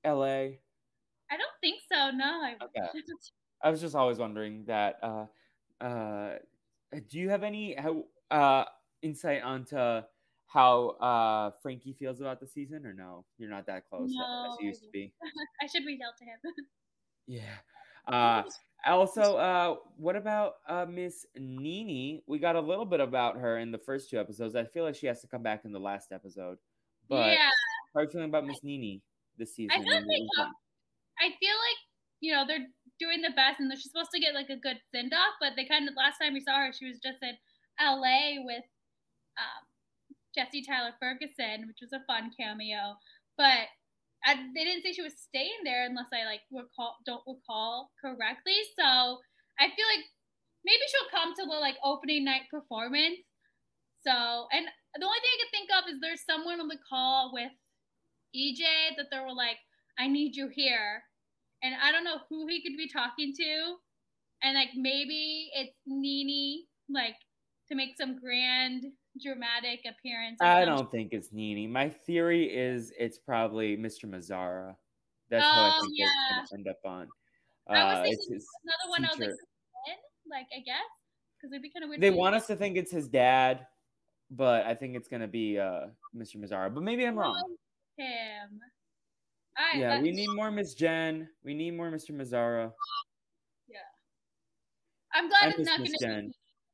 LA? 0.04 0.58
I 1.32 1.38
don't 1.38 1.58
think 1.62 1.82
so. 1.91 2.10
No. 2.10 2.26
I, 2.26 2.56
okay. 2.63 2.88
I 3.63 3.69
was 3.69 3.82
just 3.82 3.95
always 3.95 4.17
wondering 4.17 4.65
that. 4.65 4.98
Uh, 5.04 5.26
uh, 5.80 6.36
do 7.10 7.19
you 7.19 7.30
have 7.30 7.43
any 7.43 7.78
uh, 8.32 8.63
insight 9.04 9.43
onto 9.43 10.02
how 10.48 10.89
uh, 11.00 11.52
Frankie 11.62 11.93
feels 11.93 12.19
about 12.19 12.39
the 12.39 12.48
season, 12.48 12.86
or 12.86 12.93
no? 12.93 13.26
You're 13.38 13.52
not 13.52 13.67
that 13.67 13.88
close 13.88 14.10
no. 14.12 14.52
as 14.52 14.58
you 14.60 14.67
used 14.69 14.84
to 14.84 14.89
be. 14.89 15.13
I 15.62 15.67
should 15.67 15.86
reach 15.86 16.00
out 16.06 16.17
to 16.17 16.26
him. 16.26 16.39
yeah. 17.28 18.12
Uh, 18.12 18.43
also, 18.86 19.38
uh, 19.38 19.76
what 19.98 20.15
about 20.15 20.56
uh, 20.68 20.86
Miss 20.89 21.26
Nini? 21.38 22.24
We 22.28 22.39
got 22.39 22.56
a 22.56 22.62
little 22.62 22.86
bit 22.86 23.00
about 23.00 23.38
her 23.38 23.58
in 23.58 23.72
the 23.72 23.78
first 23.78 24.10
two 24.10 24.20
episodes. 24.20 24.56
I 24.56 24.63
feel 24.63 24.84
like 24.84 24.96
she 24.96 25.08
has 25.08 25.22
to 25.22 25.28
come 25.28 25.44
back 25.44 25.65
in 25.65 25.72
the 25.72 25.80
last 25.80 26.12
episode. 26.12 26.58
But 27.10 27.34
yeah. 27.34 27.50
how 27.94 28.02
are 28.02 28.04
you 28.04 28.10
feeling 28.10 28.30
about 28.30 28.46
Miss 28.46 28.63
Nini 28.63 29.02
this 29.38 29.56
season? 29.56 29.72
I 29.72 29.84
feel, 29.84 29.94
like, 29.94 30.50
I 31.20 31.28
feel 31.39 31.56
like 31.56 31.80
you 32.22 32.32
know 32.32 32.46
they're 32.48 32.68
doing 33.00 33.22
the 33.22 33.32
best, 33.36 33.60
and 33.60 33.72
she's 33.74 33.92
supposed 33.92 34.12
to 34.13 34.20
get 34.20 34.34
like 34.34 34.50
a 34.50 34.56
good 34.56 34.78
send 34.94 35.13
off. 35.13 35.36
But 35.42 35.54
they 35.56 35.65
kind 35.65 35.88
of 35.88 35.96
last 35.96 36.18
time 36.22 36.34
we 36.34 36.42
saw 36.42 36.58
her, 36.58 36.72
she 36.72 36.88
was 36.88 37.00
just 37.00 37.18
in 37.22 37.36
L.A. 37.80 38.38
with 38.44 38.63
um, 39.38 39.63
Jesse 40.36 40.63
Tyler 40.63 40.94
Ferguson, 41.00 41.68
which 41.68 41.80
was 41.82 41.92
a 41.94 42.04
fun 42.06 42.32
cameo. 42.39 42.96
But 43.38 43.68
I, 44.26 44.36
they 44.54 44.64
didn't 44.64 44.84
say 44.84 44.94
she 44.94 45.02
was 45.02 45.16
staying 45.18 45.64
there 45.64 45.86
unless 45.86 46.12
I 46.14 46.26
like 46.26 46.42
recall 46.52 46.98
don't 47.06 47.24
recall 47.26 47.92
correctly. 48.02 48.60
So 48.78 49.20
I 49.60 49.72
feel 49.72 49.88
like 49.88 50.06
maybe 50.66 50.84
she'll 50.92 51.12
come 51.12 51.34
to 51.36 51.46
the 51.46 51.60
like 51.60 51.76
opening 51.84 52.26
night 52.26 52.52
performance. 52.52 53.20
So 54.06 54.12
and 54.52 54.66
the 54.96 55.06
only 55.06 55.20
thing 55.20 55.34
I 55.34 55.40
could 55.44 55.52
think 55.52 55.70
of 55.72 55.84
is 55.88 56.00
there's 56.02 56.26
someone 56.26 56.60
on 56.60 56.68
the 56.68 56.80
call 56.88 57.32
with 57.34 57.52
EJ 58.36 58.98
that 58.98 59.08
they 59.12 59.20
were 59.20 59.34
like, 59.34 59.58
I 59.98 60.08
need 60.08 60.36
you 60.36 60.50
here. 60.52 61.04
And 61.64 61.76
I 61.82 61.92
don't 61.92 62.04
know 62.04 62.20
who 62.30 62.48
he 62.48 62.62
could 62.62 62.78
be 62.78 62.90
talking 62.90 63.34
to. 63.36 63.76
And 64.44 64.56
like 64.56 64.70
maybe 64.76 65.50
it's 65.54 65.76
Nini, 65.86 66.66
like 66.90 67.16
to 67.70 67.76
make 67.76 67.96
some 67.98 68.18
grand 68.20 68.84
dramatic 69.22 69.82
appearance. 69.88 70.39
I 70.41 70.65
don't 70.65 70.89
think 70.91 71.13
it's 71.13 71.32
Nini. 71.32 71.67
My 71.67 71.89
theory 71.89 72.45
is 72.45 72.91
it's 72.98 73.17
probably 73.17 73.78
Mr. 73.78 74.06
Mazzara. 74.06 74.76
That's 75.30 75.45
oh, 75.45 75.50
I 75.50 75.80
think 75.82 75.93
yeah. 75.95 76.06
it's 76.41 76.52
gonna 76.52 76.60
end 76.60 76.67
up 76.67 76.80
on. 76.86 77.08
Uh, 77.69 77.74
I 77.74 78.00
was 78.02 78.10
thinking 78.10 78.41
another 78.63 78.89
one. 78.89 79.02
Teacher. 79.02 79.24
I 79.24 79.28
was 79.28 79.38
like, 80.30 80.38
like 80.39 80.48
I 80.56 80.62
guess 80.65 80.78
because 81.38 81.54
it'd 81.54 81.62
be 81.62 81.69
kind 81.69 81.84
of 81.84 81.89
weird. 81.89 82.02
They 82.02 82.10
want 82.10 82.36
us 82.36 82.48
to 82.48 82.56
think 82.56 82.78
it's 82.78 82.91
his 82.91 83.08
dad, 83.08 83.65
but 84.32 84.65
I 84.65 84.74
think 84.76 84.95
it's 84.95 85.08
gonna 85.08 85.28
be 85.28 85.60
uh, 85.60 85.88
Mr. 86.15 86.38
Mazzara. 86.38 86.74
But 86.74 86.84
maybe 86.84 87.06
I'm 87.06 87.17
wrong. 87.17 87.41
Him. 87.98 88.60
Right, 89.58 89.80
yeah, 89.80 90.02
we 90.02 90.12
need 90.12 90.30
more 90.30 90.52
Miss 90.52 90.74
Jenn. 90.74 91.28
We 91.43 91.54
need 91.54 91.72
more 91.72 91.91
Mr. 91.91 92.12
Mazzara. 92.12 92.72
Yeah. 93.67 93.78
I'm 95.13 95.28
glad 95.28 95.43
I 95.43 95.48
it's 95.50 95.60
not 95.60 95.78
gonna 95.80 95.89
Jenn. 96.00 96.28
be. 96.28 96.34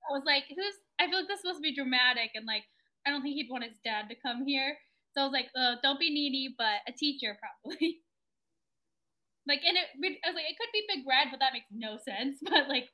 I 0.09 0.13
was 0.13 0.23
like, 0.25 0.43
who's 0.49 0.75
I 0.99 1.07
feel 1.07 1.19
like 1.19 1.27
this 1.27 1.41
supposed 1.41 1.59
to 1.59 1.61
be 1.61 1.75
dramatic, 1.75 2.31
and 2.35 2.45
like 2.45 2.63
I 3.05 3.11
don't 3.11 3.21
think 3.21 3.35
he'd 3.35 3.49
want 3.49 3.63
his 3.63 3.77
dad 3.83 4.09
to 4.09 4.15
come 4.15 4.45
here. 4.45 4.77
So 5.13 5.21
I 5.21 5.23
was 5.23 5.33
like, 5.33 5.47
oh, 5.55 5.75
don't 5.81 5.99
be 5.99 6.09
needy, 6.09 6.55
but 6.57 6.83
a 6.87 6.91
teacher 6.91 7.37
probably. 7.39 7.99
like, 9.47 9.61
and 9.65 9.77
it, 9.77 10.19
I 10.25 10.29
was 10.29 10.35
like, 10.35 10.45
it 10.49 10.57
could 10.59 10.73
be 10.73 10.83
Big 10.89 11.05
Red, 11.07 11.27
but 11.31 11.39
that 11.39 11.53
makes 11.53 11.67
no 11.71 11.97
sense. 11.97 12.37
But 12.43 12.67
like, 12.67 12.89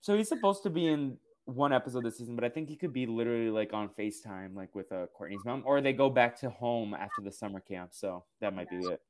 so 0.00 0.16
he's 0.16 0.28
supposed 0.28 0.62
to 0.64 0.70
be 0.70 0.86
in 0.86 1.16
one 1.46 1.72
episode 1.72 2.04
this 2.04 2.18
season, 2.18 2.34
but 2.34 2.44
I 2.44 2.48
think 2.48 2.68
he 2.68 2.76
could 2.76 2.92
be 2.92 3.06
literally 3.06 3.50
like 3.50 3.72
on 3.72 3.88
FaceTime, 3.98 4.54
like 4.54 4.74
with 4.74 4.92
uh, 4.92 5.06
Courtney's 5.16 5.40
mom, 5.44 5.62
or 5.64 5.80
they 5.80 5.92
go 5.92 6.10
back 6.10 6.38
to 6.40 6.50
home 6.50 6.94
after 6.94 7.22
the 7.22 7.32
summer 7.32 7.60
camp. 7.60 7.90
So 7.92 8.24
that 8.40 8.54
might 8.54 8.68
yeah. 8.72 8.78
be 8.78 8.86
it. 8.86 9.00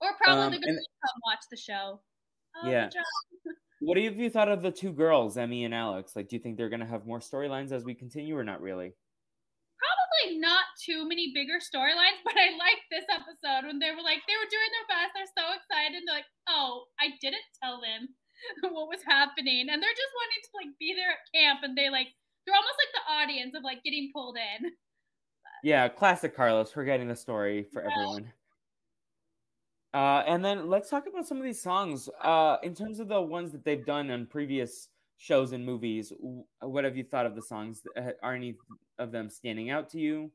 Or 0.00 0.10
probably 0.22 0.44
um, 0.44 0.50
they're 0.52 0.60
gonna 0.60 0.72
and, 0.72 0.86
come 1.04 1.20
watch 1.24 1.44
the 1.50 1.56
show. 1.56 2.00
Oh, 2.56 2.70
yeah. 2.70 2.88
What 3.80 3.96
have 3.96 4.20
you 4.20 4.28
thought 4.28 4.52
of 4.52 4.60
the 4.60 4.70
two 4.70 4.92
girls, 4.92 5.36
Emmy 5.36 5.64
and 5.64 5.74
Alex? 5.74 6.14
Like, 6.14 6.28
do 6.28 6.36
you 6.36 6.42
think 6.42 6.56
they're 6.56 6.68
gonna 6.68 6.86
have 6.86 7.06
more 7.06 7.20
storylines 7.20 7.72
as 7.72 7.84
we 7.84 7.94
continue, 7.94 8.36
or 8.36 8.44
not 8.44 8.60
really? 8.60 8.92
Probably 9.80 10.38
not 10.38 10.68
too 10.84 11.08
many 11.08 11.32
bigger 11.32 11.56
storylines, 11.56 12.20
but 12.24 12.36
I 12.36 12.52
liked 12.60 12.84
this 12.92 13.08
episode 13.08 13.66
when 13.66 13.80
they 13.80 13.90
were 13.90 14.04
like 14.04 14.20
they 14.28 14.36
were 14.36 14.52
doing 14.52 14.70
their 14.76 14.88
best. 14.92 15.16
They're 15.16 15.32
so 15.32 15.48
excited. 15.56 15.96
And 15.96 16.04
They're 16.04 16.20
like, 16.20 16.30
"Oh, 16.48 16.84
I 17.00 17.16
didn't 17.24 17.48
tell 17.64 17.80
them 17.80 18.12
what 18.76 18.92
was 18.92 19.00
happening," 19.00 19.72
and 19.72 19.80
they're 19.80 20.00
just 20.00 20.12
wanting 20.12 20.42
to 20.44 20.52
like 20.60 20.72
be 20.76 20.92
there 20.92 21.16
at 21.16 21.32
camp, 21.32 21.60
and 21.64 21.72
they 21.72 21.88
like 21.88 22.12
they're 22.44 22.56
almost 22.56 22.76
like 22.76 22.92
the 22.92 23.08
audience 23.08 23.56
of 23.56 23.64
like 23.64 23.80
getting 23.82 24.12
pulled 24.12 24.36
in. 24.36 24.72
Yeah, 25.64 25.88
classic 25.88 26.36
Carlos, 26.36 26.72
forgetting 26.72 27.08
the 27.08 27.16
story 27.16 27.64
for 27.72 27.80
everyone. 27.80 28.32
Uh, 29.92 30.22
and 30.26 30.44
then 30.44 30.68
let's 30.68 30.88
talk 30.88 31.06
about 31.06 31.26
some 31.26 31.38
of 31.38 31.44
these 31.44 31.60
songs. 31.60 32.08
Uh, 32.22 32.56
in 32.62 32.74
terms 32.74 33.00
of 33.00 33.08
the 33.08 33.20
ones 33.20 33.50
that 33.52 33.64
they've 33.64 33.84
done 33.84 34.10
on 34.10 34.26
previous 34.26 34.88
shows 35.18 35.52
and 35.52 35.64
movies, 35.64 36.12
what 36.60 36.84
have 36.84 36.96
you 36.96 37.04
thought 37.04 37.26
of 37.26 37.34
the 37.34 37.42
songs? 37.42 37.82
Are 38.22 38.34
any 38.34 38.54
of 38.98 39.10
them 39.10 39.28
standing 39.28 39.70
out 39.70 39.90
to 39.90 39.98
you? 39.98 40.30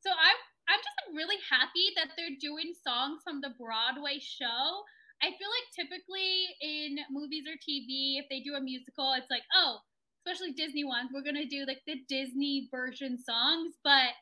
So 0.00 0.10
I'm 0.10 0.38
I'm 0.70 0.78
just 0.78 1.16
really 1.16 1.36
happy 1.50 1.92
that 1.96 2.14
they're 2.16 2.38
doing 2.40 2.72
songs 2.86 3.20
from 3.24 3.40
the 3.40 3.50
Broadway 3.58 4.18
show. 4.22 4.86
I 5.20 5.34
feel 5.34 5.50
like 5.50 5.68
typically 5.76 6.46
in 6.62 6.96
movies 7.10 7.44
or 7.44 7.58
TV, 7.58 8.16
if 8.22 8.26
they 8.30 8.40
do 8.40 8.54
a 8.54 8.62
musical, 8.62 9.12
it's 9.18 9.28
like, 9.28 9.42
oh, 9.54 9.78
especially 10.24 10.52
Disney 10.52 10.84
ones, 10.84 11.10
we're 11.12 11.26
gonna 11.26 11.44
do 11.44 11.66
like 11.66 11.82
the 11.86 12.00
Disney 12.08 12.68
version 12.70 13.18
songs. 13.18 13.74
But 13.84 14.14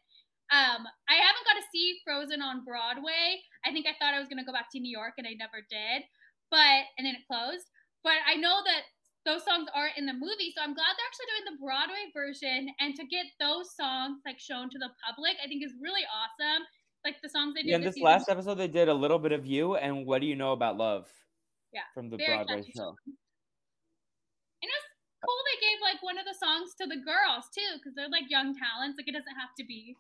um, 0.49 0.89
I 1.09 1.17
haven't 1.21 1.45
got 1.45 1.61
to 1.61 1.67
see 1.69 2.01
Frozen 2.05 2.41
on 2.41 2.65
Broadway. 2.65 3.45
I 3.65 3.73
think 3.73 3.85
I 3.85 3.93
thought 4.01 4.17
I 4.17 4.21
was 4.21 4.33
going 4.33 4.41
to 4.41 4.49
go 4.49 4.57
back 4.57 4.73
to 4.73 4.81
New 4.81 4.91
York 4.93 5.21
and 5.21 5.29
I 5.29 5.37
never 5.37 5.61
did. 5.69 6.09
But, 6.49 6.89
and 6.97 7.05
then 7.05 7.21
it 7.21 7.29
closed. 7.29 7.69
But 8.01 8.25
I 8.25 8.41
know 8.41 8.65
that 8.65 8.89
those 9.29 9.45
songs 9.45 9.69
aren't 9.77 10.01
in 10.01 10.09
the 10.09 10.17
movie. 10.17 10.49
So 10.57 10.65
I'm 10.65 10.73
glad 10.73 10.89
they're 10.97 11.05
actually 11.05 11.29
doing 11.37 11.47
the 11.53 11.61
Broadway 11.61 12.05
version. 12.17 12.73
And 12.81 12.97
to 12.97 13.05
get 13.05 13.29
those 13.37 13.77
songs 13.77 14.25
like 14.25 14.41
shown 14.41 14.73
to 14.73 14.79
the 14.81 14.89
public, 15.05 15.37
I 15.45 15.53
think 15.53 15.61
is 15.61 15.77
really 15.77 16.09
awesome. 16.09 16.65
Like 17.05 17.21
the 17.21 17.29
songs 17.29 17.53
they 17.53 17.69
did. 17.69 17.77
Yeah, 17.77 17.85
in 17.85 17.85
this, 17.85 18.01
this 18.01 18.05
last 18.05 18.33
episode, 18.33 18.57
they 18.57 18.73
did 18.73 18.89
a 18.89 18.97
little 18.97 19.21
bit 19.21 19.37
of 19.37 19.45
you 19.45 19.77
and 19.77 20.09
what 20.09 20.25
do 20.25 20.27
you 20.27 20.35
know 20.35 20.57
about 20.57 20.81
love? 20.81 21.05
Yeah. 21.77 21.85
From 21.93 22.09
the 22.09 22.17
Broadway 22.17 22.65
show. 22.73 22.97
And 24.65 24.67
it 24.67 24.73
was 24.73 24.87
cool 25.21 25.41
they 25.45 25.61
gave 25.61 25.79
like 25.85 26.01
one 26.01 26.17
of 26.17 26.25
the 26.25 26.35
songs 26.41 26.73
to 26.81 26.89
the 26.89 26.97
girls 26.97 27.53
too, 27.53 27.77
because 27.77 27.93
they're 27.93 28.09
like 28.09 28.33
young 28.33 28.57
talents. 28.57 28.97
Like 28.97 29.13
it 29.13 29.15
doesn't 29.15 29.37
have 29.37 29.53
to 29.61 29.65
be 29.69 29.93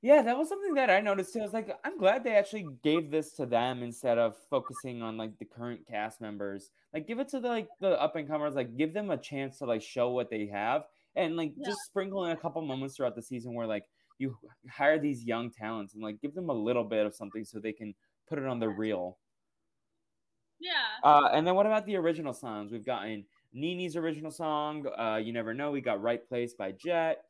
yeah, 0.00 0.22
that 0.22 0.38
was 0.38 0.48
something 0.48 0.74
that 0.74 0.90
I 0.90 1.00
noticed 1.00 1.32
too. 1.32 1.40
I 1.40 1.42
was 1.42 1.52
like, 1.52 1.76
I'm 1.84 1.98
glad 1.98 2.22
they 2.22 2.36
actually 2.36 2.66
gave 2.84 3.10
this 3.10 3.32
to 3.34 3.46
them 3.46 3.82
instead 3.82 4.16
of 4.16 4.36
focusing 4.48 5.02
on 5.02 5.16
like 5.16 5.36
the 5.38 5.44
current 5.44 5.86
cast 5.88 6.20
members. 6.20 6.70
Like, 6.94 7.08
give 7.08 7.18
it 7.18 7.28
to 7.30 7.40
the 7.40 7.48
like 7.48 7.68
the 7.80 8.00
up 8.00 8.14
and 8.14 8.28
comers. 8.28 8.54
Like, 8.54 8.76
give 8.76 8.92
them 8.92 9.10
a 9.10 9.16
chance 9.16 9.58
to 9.58 9.66
like 9.66 9.82
show 9.82 10.10
what 10.10 10.30
they 10.30 10.46
have, 10.46 10.84
and 11.16 11.36
like 11.36 11.52
yeah. 11.56 11.66
just 11.66 11.80
sprinkle 11.86 12.26
in 12.26 12.30
a 12.30 12.36
couple 12.36 12.62
moments 12.62 12.96
throughout 12.96 13.16
the 13.16 13.22
season 13.22 13.54
where 13.54 13.66
like 13.66 13.84
you 14.18 14.36
hire 14.70 14.98
these 14.98 15.24
young 15.24 15.50
talents 15.50 15.94
and 15.94 16.02
like 16.02 16.20
give 16.20 16.34
them 16.34 16.48
a 16.48 16.54
little 16.54 16.84
bit 16.84 17.04
of 17.04 17.14
something 17.14 17.44
so 17.44 17.58
they 17.58 17.72
can 17.72 17.94
put 18.28 18.38
it 18.38 18.46
on 18.46 18.60
the 18.60 18.68
reel. 18.68 19.18
Yeah. 20.60 20.72
Uh, 21.04 21.30
and 21.32 21.46
then 21.46 21.54
what 21.54 21.66
about 21.66 21.86
the 21.86 21.96
original 21.96 22.32
songs? 22.32 22.72
We've 22.72 22.84
gotten 22.84 23.24
Nini's 23.52 23.96
original 23.96 24.30
song, 24.30 24.86
uh, 24.96 25.16
"You 25.16 25.32
Never 25.32 25.54
Know." 25.54 25.72
We 25.72 25.80
got 25.80 26.02
"Right 26.02 26.26
Place" 26.28 26.54
by 26.54 26.72
Jet. 26.72 27.24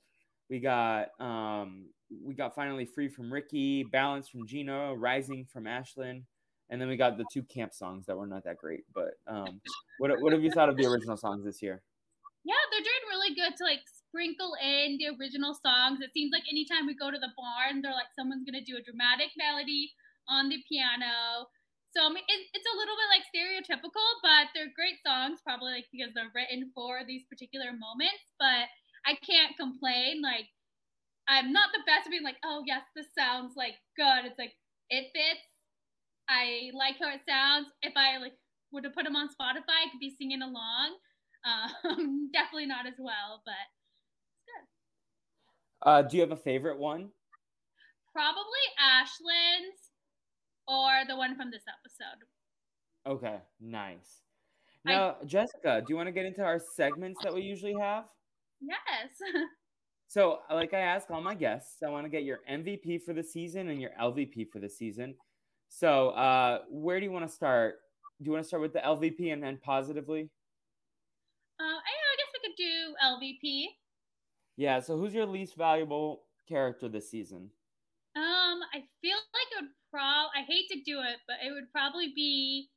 We 0.51 0.61
got 0.61 1.09
um, 1.21 1.87
we 2.11 2.35
got 2.35 2.55
finally 2.55 2.87
free 2.87 3.09
from 3.09 3.33
Ricky, 3.33 3.85
balance 3.85 4.29
from 4.29 4.47
Gina, 4.47 4.95
rising 4.95 5.45
from 5.45 5.65
Ashlyn, 5.65 6.23
and 6.71 6.81
then 6.81 6.89
we 6.89 6.97
got 6.97 7.17
the 7.17 7.27
two 7.33 7.43
camp 7.43 7.75
songs 7.75 8.07
that 8.07 8.17
were 8.17 8.27
not 8.27 8.45
that 8.45 8.59
great. 8.59 8.85
But 8.95 9.15
um, 9.27 9.61
what 9.99 10.11
what 10.21 10.33
have 10.33 10.43
you 10.43 10.51
thought 10.51 10.69
of 10.69 10.77
the 10.77 10.87
original 10.87 11.17
songs 11.17 11.45
this 11.45 11.63
year? 11.63 11.83
Yeah, 12.45 12.61
they're 12.71 12.85
doing 12.85 13.05
really 13.13 13.35
good 13.35 13.57
to 13.57 13.65
like 13.65 13.85
sprinkle 14.09 14.57
in 14.63 14.97
the 14.97 15.13
original 15.21 15.53
songs. 15.53 16.01
It 16.01 16.13
seems 16.15 16.33
like 16.33 16.49
anytime 16.51 16.87
we 16.87 16.97
go 16.97 17.11
to 17.11 17.19
the 17.19 17.33
barn, 17.37 17.83
they're 17.83 17.93
like 17.93 18.13
someone's 18.17 18.45
gonna 18.45 18.65
do 18.65 18.77
a 18.77 18.85
dramatic 18.85 19.33
melody 19.37 19.93
on 20.29 20.49
the 20.49 20.61
piano. 20.69 21.49
So 21.93 22.05
I 22.05 22.09
mean, 22.13 22.25
it, 22.25 22.41
it's 22.53 22.69
a 22.69 22.79
little 22.79 22.97
bit 22.97 23.09
like 23.13 23.25
stereotypical, 23.33 24.09
but 24.25 24.53
they're 24.53 24.73
great 24.77 25.01
songs, 25.05 25.41
probably 25.45 25.73
like 25.73 25.89
because 25.93 26.13
they're 26.13 26.33
written 26.33 26.73
for 26.73 27.05
these 27.05 27.25
particular 27.29 27.73
moments. 27.73 28.29
But 28.41 28.69
I 29.09 29.17
can't 29.25 29.57
complain. 29.57 30.21
Like 30.21 30.53
I'm 31.29 31.53
not 31.53 31.71
the 31.73 31.85
best 31.87 32.07
at 32.07 32.11
being 32.11 32.25
like, 32.25 32.41
oh 32.45 32.63
yes, 32.67 32.83
this 32.97 33.07
sounds 33.17 33.55
like 33.57 33.75
good. 33.97 34.25
It's 34.25 34.39
like 34.39 34.53
it 34.91 35.07
fits. 35.15 35.45
I 36.29 36.71
like 36.75 36.97
how 37.01 37.13
it 37.15 37.21
sounds. 37.29 37.67
If 37.83 37.93
I 37.97 38.19
like 38.19 38.33
were 38.73 38.83
to 38.83 38.91
put 38.91 39.05
them 39.05 39.17
on 39.17 39.29
Spotify, 39.29 39.87
I 39.87 39.91
could 39.91 40.01
be 40.01 40.15
singing 40.19 40.43
along. 40.43 40.97
Um, 41.45 42.31
definitely 42.33 42.67
not 42.67 42.87
as 42.87 42.99
well, 42.99 43.43
but 43.45 43.55
it's 44.35 44.45
good. 44.49 45.91
Uh, 45.91 46.03
do 46.03 46.17
you 46.17 46.23
have 46.23 46.33
a 46.33 46.37
favorite 46.37 46.79
one? 46.79 47.11
probably 48.19 48.65
Ashlyn's 48.83 49.93
or 50.67 51.07
the 51.07 51.17
one 51.17 51.37
from 51.37 51.53
this 51.53 51.63
episode. 51.69 52.27
Okay, 53.07 53.39
nice. 53.61 54.23
Now, 54.85 55.17
I, 55.23 55.25
Jessica, 55.25 55.83
do 55.87 55.93
you 55.93 55.97
want 55.97 56.09
to 56.09 56.13
get 56.13 56.27
into 56.27 56.43
our 56.43 56.61
segments 56.75 57.21
that 57.23 57.33
we 57.33 57.43
usually 57.43 57.77
have? 57.81 58.07
Yes. 58.61 59.11
so, 60.09 60.39
like 60.51 60.73
I 60.73 60.81
ask 60.81 61.11
all 61.11 61.21
my 61.21 61.35
guests, 61.35 61.83
I 61.83 61.91
want 61.91 62.07
to 62.07 62.09
get 62.09 62.25
your 62.25 62.41
MVP 62.51 63.03
for 63.03 63.13
the 63.13 63.23
season 63.23 63.69
and 63.69 63.79
your 63.79 63.91
LVP 64.01 64.49
for 64.51 64.59
the 64.59 64.69
season. 64.69 65.15
So, 65.69 66.09
uh, 66.11 66.61
where 66.71 66.99
do 66.99 67.05
you 67.05 67.13
want 67.13 67.29
to 67.29 67.33
start? 67.33 67.77
Do 68.19 68.25
you 68.25 68.33
want 68.33 68.43
to 68.43 68.49
start 68.49 68.63
with 68.63 68.73
the 68.73 68.81
LVP 68.81 69.35
and 69.35 69.43
then 69.43 69.59
positively? 69.63 70.31
Uh, 71.61 71.63
I, 71.63 71.77
I 71.77 72.15
guess 72.17 72.33
we 72.33 72.49
could 72.49 72.57
do 72.57 72.95
LVP. 73.05 73.65
Yeah. 74.57 74.81
So, 74.81 74.97
who's 74.97 75.13
your 75.13 75.27
least 75.27 75.57
valuable 75.57 76.23
character 76.49 76.89
this 76.89 77.11
season? 77.11 77.51
Um, 78.17 78.61
I 78.73 78.81
feel 79.03 79.17
like 79.17 79.49
it 79.53 79.63
would 79.63 79.71
prob. 79.93 80.31
I 80.35 80.41
hate 80.49 80.69
to 80.71 80.81
do 80.87 81.01
it, 81.01 81.19
but 81.27 81.37
it 81.47 81.53
would 81.53 81.71
probably 81.71 82.13
be 82.17 82.71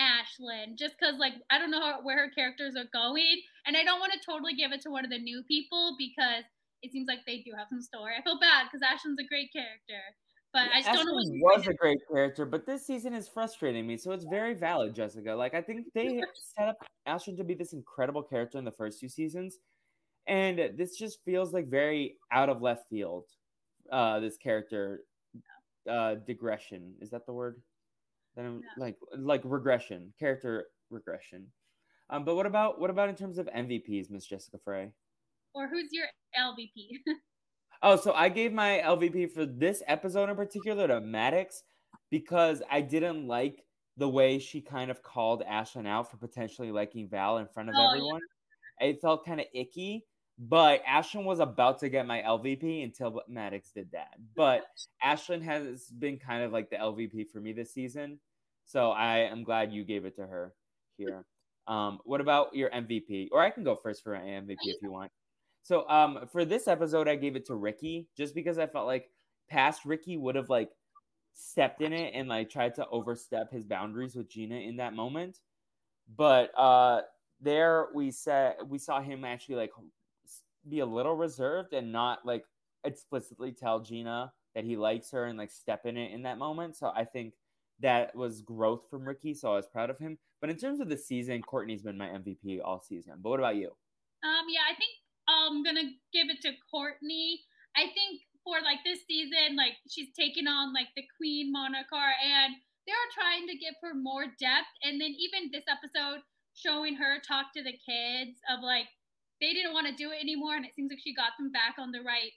Ashlyn, 0.00 0.76
just 0.76 0.96
because 0.98 1.14
like 1.20 1.34
I 1.48 1.58
don't 1.58 1.70
know 1.70 1.80
how, 1.80 2.00
where 2.02 2.26
her 2.26 2.30
characters 2.34 2.74
are 2.76 2.90
going, 2.92 3.40
and 3.66 3.76
I 3.76 3.84
don't 3.84 4.00
want 4.00 4.12
to 4.14 4.18
totally 4.26 4.54
give 4.54 4.72
it 4.72 4.80
to 4.82 4.90
one 4.90 5.04
of 5.04 5.12
the 5.12 5.18
new 5.18 5.44
people 5.46 5.94
because 5.96 6.42
it 6.82 6.92
seems 6.92 7.08
like 7.08 7.20
they 7.26 7.38
do 7.38 7.52
have 7.56 7.68
some 7.68 7.80
story. 7.80 8.12
I 8.18 8.22
feel 8.22 8.38
bad 8.38 8.64
because 8.64 8.86
Ashton's 8.86 9.18
a 9.18 9.26
great 9.26 9.52
character, 9.52 10.02
but 10.52 10.68
I 10.74 10.82
just 10.82 10.88
Ashlyn 10.88 11.04
don't 11.04 11.06
know. 11.06 11.38
was 11.42 11.66
a 11.66 11.74
great 11.74 11.98
character, 12.12 12.44
but 12.44 12.66
this 12.66 12.86
season 12.86 13.14
is 13.14 13.28
frustrating 13.28 13.86
me. 13.86 13.96
So 13.96 14.12
it's 14.12 14.26
very 14.26 14.54
valid, 14.54 14.94
Jessica. 14.94 15.32
Like 15.34 15.54
I 15.54 15.62
think 15.62 15.86
they 15.94 16.20
set 16.58 16.68
up 16.68 16.76
Ashton 17.06 17.36
to 17.36 17.44
be 17.44 17.54
this 17.54 17.72
incredible 17.72 18.22
character 18.22 18.58
in 18.58 18.64
the 18.64 18.72
first 18.72 19.00
two 19.00 19.08
seasons, 19.08 19.58
and 20.26 20.58
this 20.76 20.96
just 20.96 21.18
feels 21.24 21.52
like 21.52 21.68
very 21.68 22.16
out 22.32 22.48
of 22.48 22.62
left 22.62 22.88
field. 22.90 23.24
Uh, 23.90 24.20
this 24.20 24.36
character 24.36 25.00
uh, 25.90 26.14
digression 26.26 26.94
is 27.00 27.10
that 27.10 27.26
the 27.26 27.32
word? 27.32 27.60
Then 28.36 28.62
yeah. 28.62 28.84
like 28.84 28.96
like 29.16 29.42
regression, 29.44 30.12
character 30.18 30.66
regression. 30.90 31.46
Um, 32.10 32.24
but 32.24 32.34
what 32.34 32.46
about 32.46 32.80
what 32.80 32.90
about 32.90 33.08
in 33.08 33.14
terms 33.14 33.38
of 33.38 33.46
MVPs, 33.46 34.10
Miss 34.10 34.26
Jessica 34.26 34.58
Frey? 34.64 34.90
Or 35.54 35.68
who's 35.68 35.88
your 35.92 36.06
LVP? 36.38 37.00
oh, 37.82 37.96
so 37.96 38.12
I 38.12 38.28
gave 38.28 38.52
my 38.52 38.82
LVP 38.84 39.32
for 39.32 39.46
this 39.46 39.82
episode 39.86 40.30
in 40.30 40.36
particular 40.36 40.88
to 40.88 41.00
Maddox 41.00 41.62
because 42.10 42.62
I 42.70 42.80
didn't 42.80 43.26
like 43.26 43.64
the 43.96 44.08
way 44.08 44.38
she 44.38 44.60
kind 44.60 44.90
of 44.90 45.02
called 45.02 45.42
Ashlyn 45.48 45.86
out 45.86 46.10
for 46.10 46.16
potentially 46.16 46.72
liking 46.72 47.08
Val 47.08 47.38
in 47.38 47.46
front 47.46 47.68
of 47.68 47.74
oh, 47.78 47.88
everyone. 47.88 48.20
Yeah. 48.80 48.88
It 48.88 49.00
felt 49.00 49.26
kind 49.26 49.40
of 49.40 49.46
icky. 49.54 50.06
But 50.38 50.82
Ashlyn 50.84 51.24
was 51.24 51.40
about 51.40 51.78
to 51.80 51.88
get 51.88 52.06
my 52.06 52.22
LVP 52.22 52.82
until 52.82 53.22
Maddox 53.28 53.70
did 53.70 53.92
that. 53.92 54.14
But 54.34 54.64
Ashlyn 55.04 55.42
has 55.42 55.84
been 55.86 56.18
kind 56.18 56.42
of 56.42 56.52
like 56.52 56.70
the 56.70 56.76
LVP 56.76 57.28
for 57.30 57.40
me 57.40 57.52
this 57.52 57.72
season. 57.72 58.18
So 58.64 58.90
I 58.90 59.18
am 59.18 59.44
glad 59.44 59.72
you 59.72 59.84
gave 59.84 60.04
it 60.04 60.16
to 60.16 60.22
her 60.22 60.54
here. 60.96 61.24
Um, 61.68 61.98
what 62.04 62.20
about 62.20 62.54
your 62.54 62.70
MVP? 62.70 63.28
Or 63.30 63.40
I 63.40 63.50
can 63.50 63.62
go 63.62 63.76
first 63.76 64.02
for 64.02 64.14
my 64.14 64.20
MVP 64.20 64.56
if 64.62 64.76
you 64.82 64.90
want. 64.90 65.12
So 65.62 65.88
um, 65.88 66.28
for 66.32 66.44
this 66.44 66.66
episode, 66.66 67.08
I 67.08 67.16
gave 67.16 67.36
it 67.36 67.46
to 67.46 67.54
Ricky 67.54 68.08
just 68.16 68.34
because 68.34 68.58
I 68.58 68.66
felt 68.66 68.86
like 68.86 69.10
past 69.48 69.84
Ricky 69.84 70.16
would 70.16 70.34
have 70.34 70.48
like 70.48 70.70
stepped 71.34 71.80
in 71.80 71.92
it 71.92 72.12
and 72.14 72.28
like 72.28 72.50
tried 72.50 72.74
to 72.76 72.86
overstep 72.88 73.52
his 73.52 73.64
boundaries 73.64 74.14
with 74.14 74.28
Gina 74.28 74.56
in 74.56 74.76
that 74.76 74.94
moment. 74.94 75.38
But 76.16 76.50
uh, 76.58 77.02
there 77.40 77.88
we 77.94 78.10
said 78.10 78.56
we 78.66 78.78
saw 78.78 79.00
him 79.00 79.24
actually 79.24 79.56
like 79.56 79.72
be 80.68 80.80
a 80.80 80.86
little 80.86 81.14
reserved 81.14 81.72
and 81.72 81.92
not 81.92 82.20
like 82.24 82.44
explicitly 82.84 83.52
tell 83.52 83.80
Gina 83.80 84.32
that 84.54 84.64
he 84.64 84.76
likes 84.76 85.10
her 85.12 85.26
and 85.26 85.38
like 85.38 85.50
step 85.50 85.86
in 85.86 85.96
it 85.96 86.12
in 86.12 86.22
that 86.22 86.38
moment. 86.38 86.76
So 86.76 86.92
I 86.94 87.04
think 87.04 87.34
that 87.80 88.14
was 88.14 88.42
growth 88.42 88.82
from 88.90 89.06
Ricky. 89.06 89.34
So 89.34 89.52
I 89.52 89.56
was 89.56 89.66
proud 89.66 89.90
of 89.90 89.98
him. 89.98 90.18
But 90.40 90.50
in 90.50 90.56
terms 90.56 90.80
of 90.80 90.88
the 90.88 90.96
season, 90.96 91.42
Courtney's 91.42 91.82
been 91.82 91.98
my 91.98 92.08
MVP 92.08 92.60
all 92.64 92.80
season. 92.80 93.14
But 93.20 93.30
what 93.30 93.40
about 93.40 93.56
you? 93.56 93.68
Um, 94.24 94.46
yeah, 94.48 94.62
I 94.70 94.74
think 94.74 94.90
I'm 95.50 95.62
gonna 95.62 95.90
give 96.12 96.30
it 96.30 96.40
to 96.42 96.52
Courtney. 96.70 97.40
I 97.76 97.88
think 97.94 98.20
for 98.44 98.60
like 98.62 98.82
this 98.84 99.00
season, 99.06 99.56
like 99.56 99.78
she's 99.88 100.12
taken 100.18 100.46
on 100.46 100.74
like 100.74 100.88
the 100.94 101.04
Queen 101.16 101.50
Monocar 101.50 102.14
and 102.20 102.54
they're 102.86 103.14
trying 103.14 103.46
to 103.46 103.58
give 103.58 103.74
her 103.82 103.94
more 103.94 104.26
depth. 104.26 104.72
And 104.82 105.00
then 105.00 105.14
even 105.14 105.50
this 105.50 105.66
episode 105.70 106.22
showing 106.54 106.96
her 106.96 107.22
talk 107.22 107.54
to 107.54 107.62
the 107.62 107.72
kids 107.72 108.38
of 108.50 108.62
like 108.62 108.86
they 109.40 109.52
didn't 109.52 109.74
want 109.74 109.86
to 109.88 109.94
do 109.94 110.10
it 110.10 110.22
anymore, 110.22 110.54
and 110.54 110.64
it 110.64 110.74
seems 110.74 110.90
like 110.90 111.02
she 111.02 111.14
got 111.14 111.34
them 111.38 111.50
back 111.50 111.74
on 111.78 111.90
the 111.90 112.02
right 112.02 112.30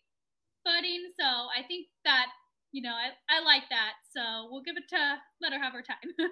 footing. 0.66 1.14
So 1.20 1.26
I 1.26 1.62
think 1.68 1.88
that 2.04 2.28
you 2.72 2.82
know 2.82 2.94
I, 2.94 3.14
I 3.30 3.44
like 3.44 3.70
that. 3.70 3.94
So 4.10 4.50
we'll 4.50 4.64
give 4.64 4.78
it 4.78 4.90
to 4.90 5.22
let 5.42 5.54
her 5.54 5.62
have 5.62 5.74
her 5.74 5.84
time. 5.84 6.10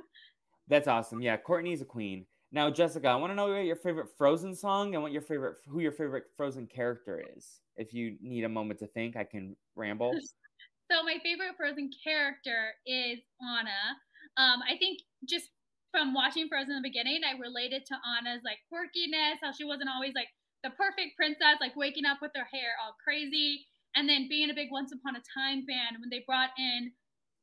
That's 0.68 0.88
awesome. 0.88 1.22
Yeah, 1.22 1.38
Courtney's 1.38 1.82
a 1.82 1.86
queen. 1.86 2.26
Now, 2.54 2.70
Jessica, 2.70 3.10
I 3.10 3.16
want 3.16 3.32
to 3.32 3.36
know 3.36 3.48
what 3.48 3.66
your 3.66 3.76
favorite 3.76 4.10
Frozen 4.16 4.54
song 4.54 4.94
and 4.94 5.02
what 5.02 5.12
your 5.12 5.24
favorite 5.24 5.58
who 5.68 5.80
your 5.80 5.92
favorite 5.92 6.26
Frozen 6.38 6.68
character 6.68 7.26
is. 7.36 7.60
If 7.78 7.96
you 7.96 8.16
need 8.22 8.44
a 8.44 8.50
moment 8.50 8.80
to 8.80 8.88
think, 8.88 9.18
I 9.18 9.24
can 9.24 9.56
ramble. 9.76 10.14
so 10.92 11.02
my 11.02 11.18
favorite 11.24 11.58
Frozen 11.58 11.90
character 12.06 12.78
is 12.86 13.18
Anna. 13.42 13.98
Um, 14.38 14.62
I 14.70 14.78
think 14.78 15.02
just 15.28 15.50
from 15.90 16.14
watching 16.14 16.48
Frozen 16.48 16.78
in 16.78 16.82
the 16.84 16.88
beginning, 16.88 17.22
I 17.26 17.42
related 17.42 17.88
to 17.88 17.98
Anna's 18.18 18.46
like 18.46 18.62
quirkiness, 18.70 19.42
how 19.42 19.52
she 19.52 19.66
wasn't 19.66 19.90
always 19.90 20.14
like 20.14 20.30
the 20.62 20.70
perfect 20.78 21.18
princess, 21.18 21.58
like 21.60 21.76
waking 21.76 22.06
up 22.06 22.22
with 22.22 22.32
her 22.38 22.46
hair 22.54 22.78
all 22.86 22.94
crazy, 23.04 23.66
and 23.96 24.08
then 24.08 24.30
being 24.30 24.52
a 24.52 24.54
big 24.54 24.70
Once 24.70 24.94
Upon 24.94 25.18
a 25.18 25.26
Time 25.34 25.66
fan. 25.66 25.98
When 25.98 26.14
they 26.14 26.22
brought 26.30 26.54
in 26.62 26.94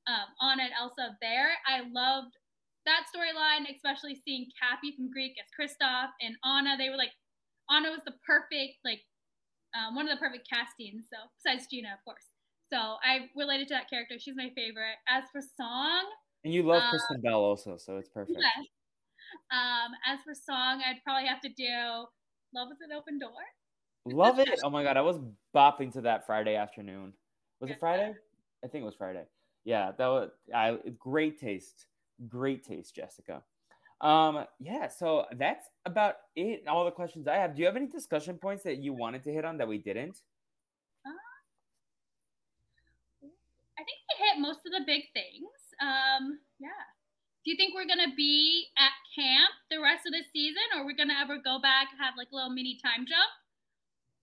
um, 0.06 0.30
Anna 0.38 0.70
and 0.70 0.74
Elsa 0.78 1.18
there, 1.20 1.50
I 1.66 1.82
loved 1.90 2.38
that 2.86 3.06
storyline, 3.08 3.68
especially 3.68 4.20
seeing 4.24 4.46
Cappie 4.56 4.96
from 4.96 5.10
Greek 5.10 5.34
as 5.38 5.48
Kristoff 5.52 6.10
and 6.20 6.36
Anna. 6.44 6.76
They 6.76 6.88
were 6.88 6.96
like, 6.96 7.12
Anna 7.70 7.90
was 7.90 8.00
the 8.04 8.14
perfect, 8.26 8.80
like, 8.84 9.00
um, 9.76 9.94
one 9.94 10.08
of 10.08 10.16
the 10.16 10.20
perfect 10.20 10.48
castings. 10.48 11.06
So 11.12 11.18
besides 11.38 11.68
Gina, 11.70 11.94
of 11.94 12.02
course. 12.04 12.26
So 12.72 12.96
I 13.02 13.30
related 13.36 13.68
to 13.68 13.74
that 13.74 13.90
character. 13.90 14.16
She's 14.18 14.36
my 14.36 14.50
favorite. 14.54 14.98
As 15.08 15.24
for 15.32 15.40
song, 15.42 16.06
and 16.44 16.54
you 16.54 16.62
love 16.62 16.82
um, 16.82 16.90
Kristen 16.90 17.20
Bell 17.20 17.40
also, 17.40 17.76
so 17.76 17.96
it's 17.98 18.08
perfect. 18.08 18.38
Yes. 18.38 18.66
Um, 19.52 19.92
as 20.06 20.20
for 20.24 20.34
song, 20.34 20.82
I'd 20.86 21.02
probably 21.04 21.28
have 21.28 21.40
to 21.42 21.48
do 21.48 22.06
Love 22.54 22.68
is 22.72 22.78
an 22.80 22.96
open 22.96 23.18
door. 23.18 23.30
Love 24.06 24.38
it. 24.38 24.48
Oh 24.64 24.70
my 24.70 24.82
god, 24.82 24.96
I 24.96 25.02
was 25.02 25.20
bopping 25.54 25.92
to 25.92 26.00
that 26.02 26.26
Friday 26.26 26.56
afternoon. 26.56 27.12
Was 27.60 27.70
it 27.70 27.78
Friday? 27.78 28.14
I 28.64 28.68
think 28.68 28.82
it 28.82 28.86
was 28.86 28.94
Friday. 28.96 29.24
Yeah, 29.64 29.92
that 29.98 30.06
was 30.06 30.30
I 30.54 30.78
great 30.98 31.38
taste. 31.38 31.86
Great 32.28 32.64
taste, 32.64 32.94
Jessica. 32.94 33.42
Um, 34.00 34.46
yeah, 34.58 34.88
so 34.88 35.26
that's 35.36 35.66
about 35.84 36.14
it. 36.34 36.66
All 36.66 36.84
the 36.84 36.90
questions 36.90 37.28
I 37.28 37.36
have. 37.36 37.54
Do 37.54 37.60
you 37.60 37.66
have 37.66 37.76
any 37.76 37.86
discussion 37.86 38.38
points 38.38 38.62
that 38.64 38.78
you 38.78 38.94
wanted 38.94 39.22
to 39.24 39.32
hit 39.32 39.44
on 39.44 39.58
that 39.58 39.68
we 39.68 39.78
didn't? 39.78 40.18
Uh, 41.04 41.10
I 43.78 43.82
think 43.84 43.98
we 44.08 44.26
hit 44.26 44.40
most 44.40 44.60
of 44.66 44.72
the 44.72 44.84
big 44.86 45.02
things. 45.12 45.48
Um, 45.82 46.38
yeah. 46.58 46.68
Do 47.44 47.50
you 47.50 47.56
think 47.56 47.74
we're 47.74 47.86
gonna 47.86 48.14
be 48.16 48.66
at 48.76 48.92
camp 49.14 49.50
the 49.70 49.80
rest 49.80 50.06
of 50.06 50.12
the 50.12 50.22
season, 50.32 50.62
or 50.76 50.84
we're 50.84 50.96
gonna 50.96 51.18
ever 51.20 51.38
go 51.42 51.58
back 51.60 51.88
have 51.98 52.14
like 52.16 52.28
a 52.32 52.34
little 52.34 52.50
mini 52.50 52.78
time 52.82 53.06
jump? 53.06 53.30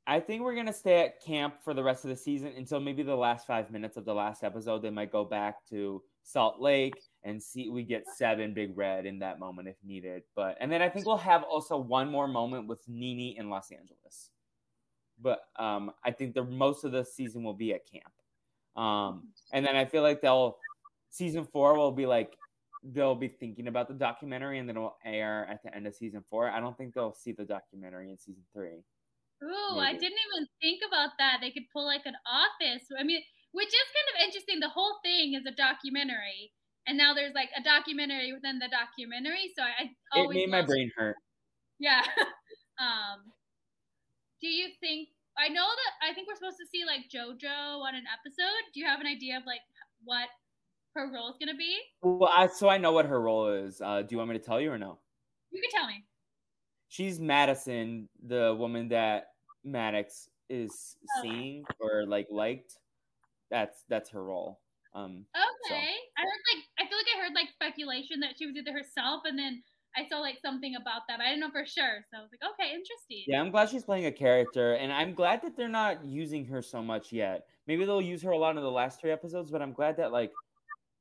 I 0.06 0.20
think 0.20 0.42
we're 0.42 0.56
gonna 0.56 0.74
stay 0.74 1.02
at 1.02 1.22
camp 1.24 1.56
for 1.64 1.74
the 1.74 1.84
rest 1.84 2.04
of 2.04 2.10
the 2.10 2.16
season 2.16 2.54
until 2.56 2.80
maybe 2.80 3.04
the 3.04 3.16
last 3.16 3.46
five 3.46 3.72
minutes 3.72 3.98
of 3.98 4.06
the 4.06 4.14
last 4.14 4.44
episode. 4.44 4.82
They 4.82 4.92
might 4.92 5.12
go 5.12 5.26
back 5.26 5.68
to 5.70 6.02
Salt 6.24 6.62
Lake 6.62 6.96
and 7.28 7.44
see 7.44 7.70
we 7.70 7.84
get 7.84 8.06
seven 8.16 8.54
Big 8.54 8.78
Red 8.78 9.06
in 9.06 9.20
that 9.20 9.38
moment 9.38 9.68
if 9.68 9.76
needed. 9.84 10.24
But 10.36 10.58
and 10.62 10.72
then 10.72 10.82
I 10.82 10.90
think 10.90 11.06
we'll 11.06 11.18
have 11.18 11.44
also 11.44 11.78
one 11.78 12.10
more 12.10 12.28
moment 12.28 12.68
with 12.68 12.80
Nini 12.88 13.38
in 13.38 13.50
Los 13.50 13.70
Angeles. 13.72 14.32
But 15.22 15.42
um, 15.58 15.92
I 16.06 16.12
think 16.12 16.34
the 16.34 16.44
most 16.44 16.86
of 16.86 16.92
the 16.92 17.04
season 17.04 17.44
will 17.44 17.54
be 17.54 17.74
at 17.74 17.82
camp. 17.92 18.14
Um, 18.76 19.30
and 19.52 19.66
then 19.66 19.76
I 19.76 19.86
feel 19.86 20.04
like 20.04 20.22
they'll 20.22 20.58
season 21.10 21.46
four 21.46 21.76
will 21.78 21.92
be 21.92 22.06
like 22.06 22.38
they'll 22.94 23.16
be 23.16 23.28
thinking 23.28 23.68
about 23.68 23.88
the 23.90 23.94
documentary 23.94 24.60
and 24.60 24.70
then 24.70 24.78
it'll 24.78 24.98
air 25.04 25.48
at 25.50 25.62
the 25.64 25.76
end 25.76 25.86
of 25.86 25.96
season 25.96 26.24
four. 26.30 26.50
I 26.50 26.62
don't 26.62 26.78
think 26.78 26.94
they'll 26.94 27.14
see 27.14 27.34
the 27.34 27.44
documentary 27.44 28.10
in 28.10 28.18
season 28.18 28.44
three. 28.54 28.86
Ooh, 29.44 29.76
Maybe. 29.76 29.86
I 29.86 29.92
didn't 29.94 30.22
even 30.32 30.48
think 30.62 30.80
about 30.88 31.10
that. 31.20 31.40
They 31.42 31.52
could 31.52 31.70
pull 31.74 31.86
like 31.86 32.06
an 32.06 32.16
office. 32.26 32.88
I 32.98 33.04
mean, 33.04 33.22
which 33.52 33.68
is 33.68 33.90
kind 33.94 34.10
of 34.14 34.28
interesting. 34.28 34.60
The 34.60 34.70
whole 34.70 34.98
thing 35.04 35.34
is 35.34 35.46
a 35.46 35.56
documentary, 35.56 36.52
and 36.88 36.98
now 36.98 37.14
there's 37.14 37.36
like 37.36 37.50
a 37.58 37.64
documentary 37.64 38.34
within 38.34 38.60
the 38.60 38.70
documentary. 38.72 39.52
So 39.56 39.64
I, 39.64 39.92
I 40.14 40.22
always 40.22 40.38
it 40.38 40.40
made 40.48 40.50
my 40.50 40.66
brain 40.66 40.92
hurt. 40.96 41.16
Yeah. 41.80 42.02
um, 42.80 43.32
do 44.42 44.48
you 44.48 44.70
think? 44.80 45.10
I 45.38 45.50
know 45.50 45.68
that 45.68 46.10
I 46.10 46.14
think 46.16 46.28
we're 46.28 46.36
supposed 46.36 46.58
to 46.58 46.66
see 46.72 46.84
like 46.86 47.06
JoJo 47.14 47.82
on 47.82 47.94
an 47.94 48.04
episode. 48.10 48.64
Do 48.74 48.80
you 48.80 48.88
have 48.88 49.00
an 49.00 49.06
idea 49.06 49.38
of 49.38 49.44
like 49.46 49.62
what 50.04 50.30
her 50.96 51.12
role 51.14 51.30
is 51.30 51.36
going 51.40 51.54
to 51.54 51.58
be? 51.58 51.78
Well, 52.02 52.32
I, 52.34 52.48
so 52.48 52.70
I 52.70 52.78
know 52.78 52.92
what 52.92 53.06
her 53.06 53.22
role 53.22 53.54
is. 53.54 53.80
Uh, 53.82 54.02
do 54.02 54.08
you 54.12 54.18
want 54.18 54.32
me 54.32 54.38
to 54.38 54.44
tell 54.44 54.60
you 54.60 54.72
or 54.72 54.80
no? 54.80 54.98
You 55.52 55.62
can 55.62 55.70
tell 55.80 55.88
me. 55.88 56.04
She's 56.90 57.20
Madison, 57.20 58.10
the 58.26 58.56
woman 58.58 58.88
that 58.90 59.28
Maddox 59.64 60.30
is 60.50 60.96
oh. 61.04 61.22
seeing 61.22 61.66
or 61.80 62.06
like 62.08 62.28
liked. 62.32 62.78
that's 63.52 63.84
that's 63.90 64.10
her 64.12 64.24
role. 64.24 64.60
Um, 64.96 65.26
okay, 65.36 65.70
so. 65.70 65.76
I 66.18 66.22
heard 66.22 66.44
like 66.56 66.64
I 66.80 66.90
feel 66.90 66.98
like 66.98 67.12
I 67.16 67.20
heard 67.22 67.36
like 67.36 67.50
speculation 67.78 68.20
that 68.22 68.38
she 68.38 68.46
was 68.46 68.56
either 68.56 68.72
herself, 68.72 69.24
and 69.26 69.38
then 69.38 69.62
I 69.96 70.08
saw 70.08 70.20
like 70.20 70.38
something 70.42 70.76
about 70.76 71.02
that, 71.08 71.18
but 71.18 71.26
I 71.26 71.30
didn't 71.30 71.42
know 71.42 71.52
for 71.52 71.66
sure. 71.66 72.06
So 72.12 72.18
I 72.18 72.22
was 72.22 72.30
like, 72.32 72.52
okay, 72.54 72.70
interesting. 72.70 73.24
Yeah, 73.28 73.42
I'm 73.42 73.52
glad 73.52 73.70
she's 73.70 73.84
playing 73.84 74.06
a 74.06 74.12
character, 74.12 74.74
and 74.74 74.92
I'm 74.92 75.14
glad 75.14 75.42
that 75.44 75.56
they're 75.56 75.70
not 75.70 76.06
using 76.06 76.46
her 76.46 76.62
so 76.62 76.82
much 76.82 77.12
yet. 77.12 77.48
Maybe 77.68 77.86
they'll 77.86 78.02
use 78.02 78.22
her 78.24 78.32
a 78.32 78.38
lot 78.38 78.58
in 78.58 78.64
the 78.64 78.72
last 78.72 79.00
three 79.00 79.12
episodes, 79.12 79.52
but 79.52 79.62
I'm 79.62 79.74
glad 79.74 79.98
that 79.98 80.12
like 80.12 80.32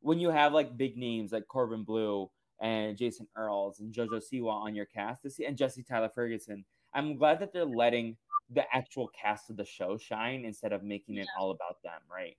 when 0.00 0.18
you 0.18 0.30
have 0.30 0.52
like 0.52 0.76
big 0.76 0.96
names 0.96 1.32
like 1.32 1.46
Corbin 1.48 1.84
Bleu 1.84 2.30
and 2.60 2.96
Jason 2.96 3.26
Earls 3.36 3.80
and 3.80 3.92
JoJo 3.92 4.22
Siwa 4.32 4.52
on 4.52 4.74
your 4.74 4.86
cast 4.86 5.22
this 5.22 5.38
and 5.46 5.56
Jesse 5.56 5.82
Tyler 5.82 6.10
Ferguson, 6.14 6.64
I'm 6.94 7.16
glad 7.16 7.40
that 7.40 7.52
they're 7.52 7.64
letting 7.64 8.16
the 8.50 8.62
actual 8.72 9.08
cast 9.08 9.50
of 9.50 9.56
the 9.56 9.64
show 9.64 9.98
shine 9.98 10.44
instead 10.44 10.72
of 10.72 10.82
making 10.82 11.16
it 11.16 11.26
all 11.38 11.50
about 11.50 11.82
them, 11.82 12.00
right? 12.10 12.36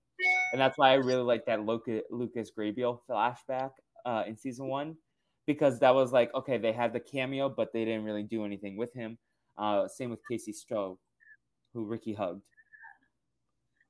And 0.51 0.61
that's 0.61 0.77
why 0.77 0.91
I 0.91 0.95
really 0.95 1.21
like 1.21 1.45
that 1.45 1.65
Lucas, 1.65 2.01
Lucas 2.09 2.51
Grabeel 2.57 2.99
flashback 3.07 3.71
uh, 4.07 4.23
in 4.25 4.37
season 4.37 4.67
one 4.67 4.95
because 5.45 5.79
that 5.79 5.93
was 5.93 6.11
like 6.11 6.33
okay, 6.33 6.57
they 6.57 6.71
had 6.71 6.93
the 6.93 6.99
cameo, 6.99 7.49
but 7.49 7.73
they 7.73 7.83
didn't 7.85 8.05
really 8.05 8.23
do 8.23 8.45
anything 8.45 8.77
with 8.77 8.93
him. 8.93 9.17
Uh, 9.57 9.87
same 9.87 10.09
with 10.09 10.19
KayCee 10.31 10.55
Stroh, 10.55 10.97
who 11.73 11.85
Ricky 11.85 12.13
hugged. 12.13 12.43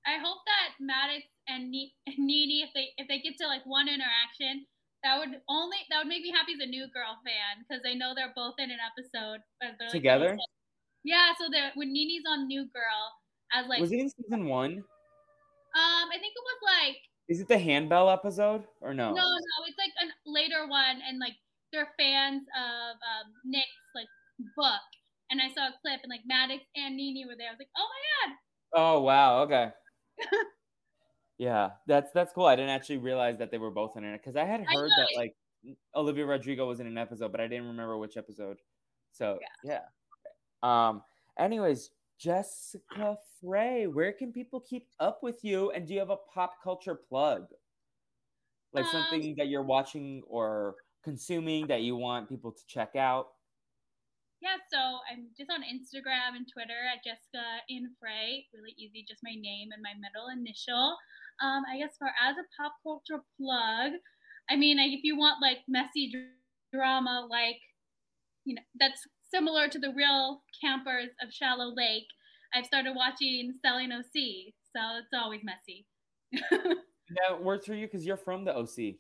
I 0.06 0.18
hope 0.24 0.40
that 0.48 0.80
Maddox 0.80 1.24
and 1.48 1.70
Nini, 1.70 1.94
if 2.66 2.70
they 2.74 2.90
if 2.98 3.08
they 3.08 3.20
get 3.20 3.38
to 3.40 3.48
like 3.48 3.66
one 3.66 3.88
interaction, 3.88 4.66
that 5.04 5.20
would 5.20 5.40
only 5.48 5.78
that 5.90 6.00
would 6.00 6.08
make 6.08 6.24
me 6.24 6.32
happy 6.32 6.54
as 6.54 6.60
a 6.62 6.70
new 6.70 6.88
girl 6.90 7.20
fan 7.22 7.64
because 7.68 7.84
I 7.86 7.94
know 7.94 8.14
they're 8.16 8.34
both 8.36 8.56
in 8.58 8.72
an 8.72 8.80
episode. 8.82 9.42
Like, 9.62 9.78
Together. 9.92 10.38
Yeah, 11.04 11.32
so 11.38 11.46
that 11.52 11.72
when 11.76 11.94
Nini's 11.94 12.24
on 12.28 12.48
New 12.48 12.66
Girl 12.74 13.04
as 13.54 13.68
like 13.70 13.80
was 13.80 13.92
it 13.92 14.00
in 14.00 14.10
season 14.10 14.48
one? 14.48 14.84
Um, 15.76 16.06
I 16.10 16.18
think 16.20 16.34
it 16.34 16.44
was 16.44 16.62
like. 16.64 16.98
Is 17.30 17.42
it 17.42 17.48
the 17.48 17.58
handbell 17.58 18.10
episode 18.10 18.64
or 18.82 18.94
no? 18.94 19.10
No, 19.10 19.16
no, 19.16 19.58
it's 19.68 19.78
like 19.78 19.92
a 20.02 20.30
later 20.30 20.68
one, 20.68 21.02
and 21.08 21.20
like 21.20 21.34
they're 21.72 21.90
fans 22.00 22.44
of 22.56 22.96
um, 22.96 23.34
Nick's 23.46 23.68
like 23.94 24.08
book, 24.56 24.82
and 25.30 25.42
I 25.42 25.48
saw 25.54 25.68
a 25.68 25.76
clip, 25.82 26.00
and 26.04 26.10
like 26.10 26.22
Maddox 26.26 26.64
and 26.76 26.96
Nini 26.96 27.26
were 27.26 27.36
there. 27.38 27.50
I 27.50 27.52
was 27.52 27.60
like, 27.60 27.70
oh 27.78 27.88
my 27.88 28.30
god. 28.30 28.38
Oh 28.74 29.02
wow! 29.02 29.42
Okay. 29.44 29.70
yeah, 31.38 31.72
that's 31.86 32.12
that's 32.14 32.34
cool. 32.34 32.46
I 32.46 32.56
didn't 32.56 32.72
actually 32.72 32.98
realize 32.98 33.38
that 33.40 33.52
they 33.52 33.58
were 33.58 33.72
both 33.72 33.98
in 33.98 34.04
it 34.04 34.22
because 34.22 34.36
I 34.36 34.46
had 34.46 34.62
heard 34.62 34.92
that 34.92 35.08
like 35.16 35.36
Olivia 35.96 36.26
Rodrigo 36.26 36.68
was 36.68 36.80
in 36.80 36.88
an 36.88 36.98
episode, 36.98 37.32
but 37.32 37.42
I 37.42 37.48
didn't 37.48 37.68
remember 37.68 37.98
which 37.98 38.18
episode. 38.18 38.58
So 39.12 39.38
yeah. 39.64 39.80
yeah. 40.64 40.88
Um. 40.88 41.04
Anyways, 41.38 41.92
Jessica 42.20 43.18
Frey, 43.40 43.88
where 43.88 44.12
can 44.12 44.32
people 44.32 44.60
keep 44.60 44.88
up 45.00 45.20
with 45.22 45.44
you? 45.44 45.72
And 45.72 45.88
do 45.88 45.94
you 45.94 46.00
have 46.00 46.10
a 46.10 46.18
pop 46.34 46.54
culture 46.64 46.96
plug? 46.96 47.48
Like 48.74 48.86
um, 48.86 48.92
something 48.92 49.36
that 49.38 49.48
you're 49.48 49.64
watching 49.64 50.24
or 50.28 50.76
consuming 51.04 51.68
that 51.68 51.82
you 51.82 51.96
want 51.96 52.30
people 52.30 52.52
to 52.52 52.66
check 52.68 52.96
out? 52.96 53.28
Yeah, 54.42 54.58
so 54.72 54.78
I'm 55.10 55.30
just 55.38 55.50
on 55.50 55.62
Instagram 55.62 56.38
and 56.38 56.46
Twitter 56.52 56.78
at 56.94 57.04
Jessica 57.04 57.42
in 57.70 57.90
Frey. 58.00 58.46
Really 58.54 58.76
easy, 58.78 59.04
just 59.08 59.22
my 59.24 59.34
name 59.34 59.70
and 59.74 59.82
my 59.82 59.94
middle 59.98 60.30
initial. 60.30 60.96
Um, 61.42 61.64
I 61.72 61.78
guess 61.80 61.98
for 61.98 62.08
as 62.08 62.36
a 62.38 62.46
pop 62.54 62.74
culture 62.84 63.24
plug, 63.40 63.94
I 64.50 64.56
mean, 64.56 64.78
if 64.80 65.04
you 65.04 65.18
want 65.18 65.42
like 65.42 65.60
messy 65.68 66.14
drama, 66.72 67.28
like 67.30 67.58
you 68.46 68.56
know, 68.56 68.62
that's 68.80 69.02
similar 69.34 69.68
to 69.68 69.80
the 69.80 69.94
real 69.96 70.42
campers 70.62 71.10
of 71.22 71.32
Shallow 71.32 71.74
Lake. 71.76 72.08
I've 72.54 72.66
started 72.66 72.94
watching 72.96 73.54
Selling 73.62 73.92
OC, 73.92 74.54
so 74.76 74.82
it's 75.00 75.14
always 75.14 75.42
messy. 75.44 75.86
that 76.32 77.44
works 77.44 77.66
for 77.66 77.74
you 77.74 77.88
because 77.88 78.06
you're 78.06 78.18
from 78.18 78.46
the 78.46 78.56
OC. 78.56 78.96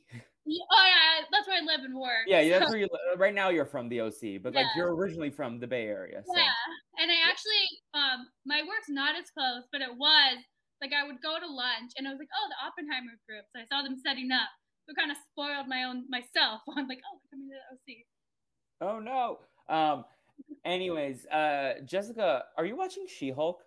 Oh 0.47 0.85
yeah, 0.87 1.27
that's 1.31 1.47
where 1.47 1.59
I 1.59 1.65
live 1.65 1.83
and 1.83 1.95
work. 1.95 2.23
Yeah, 2.25 2.41
so. 2.43 2.49
that's 2.49 2.71
where 2.71 2.79
you 2.79 2.87
live. 2.91 3.19
Right 3.19 3.33
now, 3.33 3.49
you're 3.49 3.65
from 3.65 3.89
the 3.89 4.01
OC, 4.01 4.41
but 4.41 4.53
yeah. 4.53 4.61
like 4.61 4.67
you're 4.75 4.95
originally 4.95 5.29
from 5.29 5.59
the 5.59 5.67
Bay 5.67 5.87
Area. 5.87 6.23
So. 6.25 6.33
Yeah, 6.35 7.03
and 7.03 7.11
I 7.11 7.19
actually, 7.27 7.67
um, 7.93 8.27
my 8.45 8.61
work's 8.63 8.87
not 8.87 9.15
as 9.15 9.29
close, 9.31 9.63
but 9.71 9.81
it 9.81 9.91
was 9.91 10.37
like 10.81 10.91
I 10.93 11.05
would 11.05 11.21
go 11.21 11.39
to 11.39 11.47
lunch, 11.47 11.91
and 11.97 12.07
I 12.07 12.11
was 12.11 12.19
like, 12.19 12.31
oh, 12.31 12.47
the 12.47 12.59
Oppenheimer 12.63 13.19
group. 13.27 13.43
So 13.51 13.59
I 13.59 13.65
saw 13.67 13.83
them 13.83 13.97
setting 14.05 14.31
up. 14.31 14.47
So 14.87 14.95
kind 14.95 15.11
of 15.11 15.17
spoiled 15.31 15.67
my 15.67 15.83
own 15.83 16.05
myself. 16.07 16.61
I'm 16.77 16.87
like, 16.87 17.03
oh, 17.03 17.19
coming 17.29 17.49
to 17.49 17.55
the 17.59 17.65
OC. 17.75 18.07
Oh 18.79 18.99
no. 18.99 19.39
Um. 19.67 20.05
Anyways, 20.65 21.25
uh, 21.27 21.75
Jessica, 21.85 22.43
are 22.57 22.65
you 22.65 22.75
watching 22.75 23.05
She-Hulk? 23.07 23.61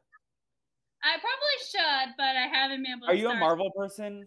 I 1.03 1.17
probably 1.19 1.57
should, 1.71 2.15
but 2.19 2.37
I 2.37 2.47
haven't 2.47 2.83
been 2.83 2.93
able. 2.99 3.09
Are 3.09 3.15
you 3.15 3.31
a 3.31 3.35
Marvel 3.35 3.71
person? 3.77 4.27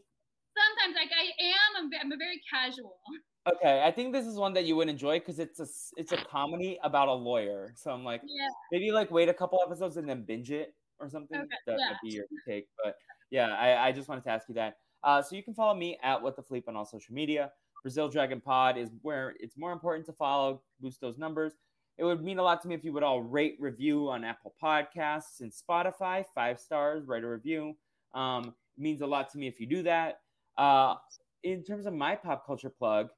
Sometimes, 0.58 0.96
like 0.96 1.12
I 1.12 1.26
am. 1.44 1.86
I'm, 1.86 1.90
I'm 2.02 2.12
a 2.12 2.18
very 2.18 2.42
casual. 2.52 2.98
Okay, 3.46 3.84
I 3.84 3.92
think 3.92 4.14
this 4.14 4.26
is 4.26 4.38
one 4.38 4.54
that 4.54 4.66
you 4.66 4.76
would 4.76 4.88
enjoy 4.88 5.20
because 5.20 5.38
it's 5.38 5.60
a 5.60 5.68
it's 5.98 6.12
a 6.14 6.18
comedy 6.18 6.80
about 6.84 7.10
a 7.10 7.14
lawyer. 7.14 7.74
So 7.76 7.92
I'm 7.92 8.04
like, 8.04 8.22
yeah. 8.24 8.48
maybe 8.72 8.92
like 8.92 9.12
wait 9.12 9.30
a 9.30 9.34
couple 9.34 9.60
episodes 9.66 9.98
and 9.98 10.08
then 10.08 10.24
binge 10.24 10.50
it 10.50 10.74
or 11.00 11.10
something. 11.10 11.38
Okay, 11.38 11.50
that 11.68 11.78
yeah. 11.78 11.90
would 11.90 11.98
be 12.04 12.16
your 12.16 12.26
take. 12.48 12.68
But 12.84 12.96
yeah, 13.32 13.56
I, 13.56 13.90
I 13.90 13.92
just 13.92 14.08
wanted 14.08 14.24
to 14.24 14.30
ask 14.30 14.48
you 14.48 14.56
that. 14.56 14.78
Uh, 15.04 15.22
so 15.22 15.36
you 15.36 15.44
can 15.44 15.54
follow 15.54 15.76
me 15.76 15.98
at 16.02 16.22
What 16.22 16.36
the 16.36 16.42
Fleep 16.42 16.68
on 16.68 16.76
all 16.76 16.86
social 16.86 17.14
media. 17.14 17.52
Brazil 17.82 18.08
Dragon 18.08 18.40
Pod 18.40 18.78
is 18.78 18.90
where 19.02 19.36
it's 19.40 19.58
more 19.58 19.74
important 19.74 20.06
to 20.06 20.14
follow, 20.14 20.62
boost 20.80 21.02
those 21.02 21.18
numbers. 21.18 21.54
It 21.98 22.04
would 22.04 22.24
mean 22.24 22.40
a 22.40 22.44
lot 22.44 22.62
to 22.64 22.68
me 22.68 22.76
if 22.76 22.84
you 22.84 22.92
would 22.94 23.04
all 23.04 23.22
rate, 23.22 23.56
review 23.60 24.10
on 24.10 24.24
Apple 24.24 24.54
Podcasts 24.62 25.42
and 25.42 25.52
Spotify, 25.52 26.26
five 26.34 26.60
stars, 26.60 27.06
write 27.06 27.24
a 27.24 27.28
review. 27.28 27.76
Um, 28.16 28.56
it 28.78 28.82
means 28.82 29.02
a 29.02 29.08
lot 29.08 29.32
to 29.32 29.38
me 29.38 29.48
if 29.48 29.60
you 29.60 29.68
do 29.68 29.84
that. 29.84 30.22
Uh, 30.58 30.96
in 31.44 31.64
terms 31.64 31.86
of 31.86 31.94
my 31.94 32.16
pop 32.16 32.46
culture 32.46 32.70
plug, 32.70 33.10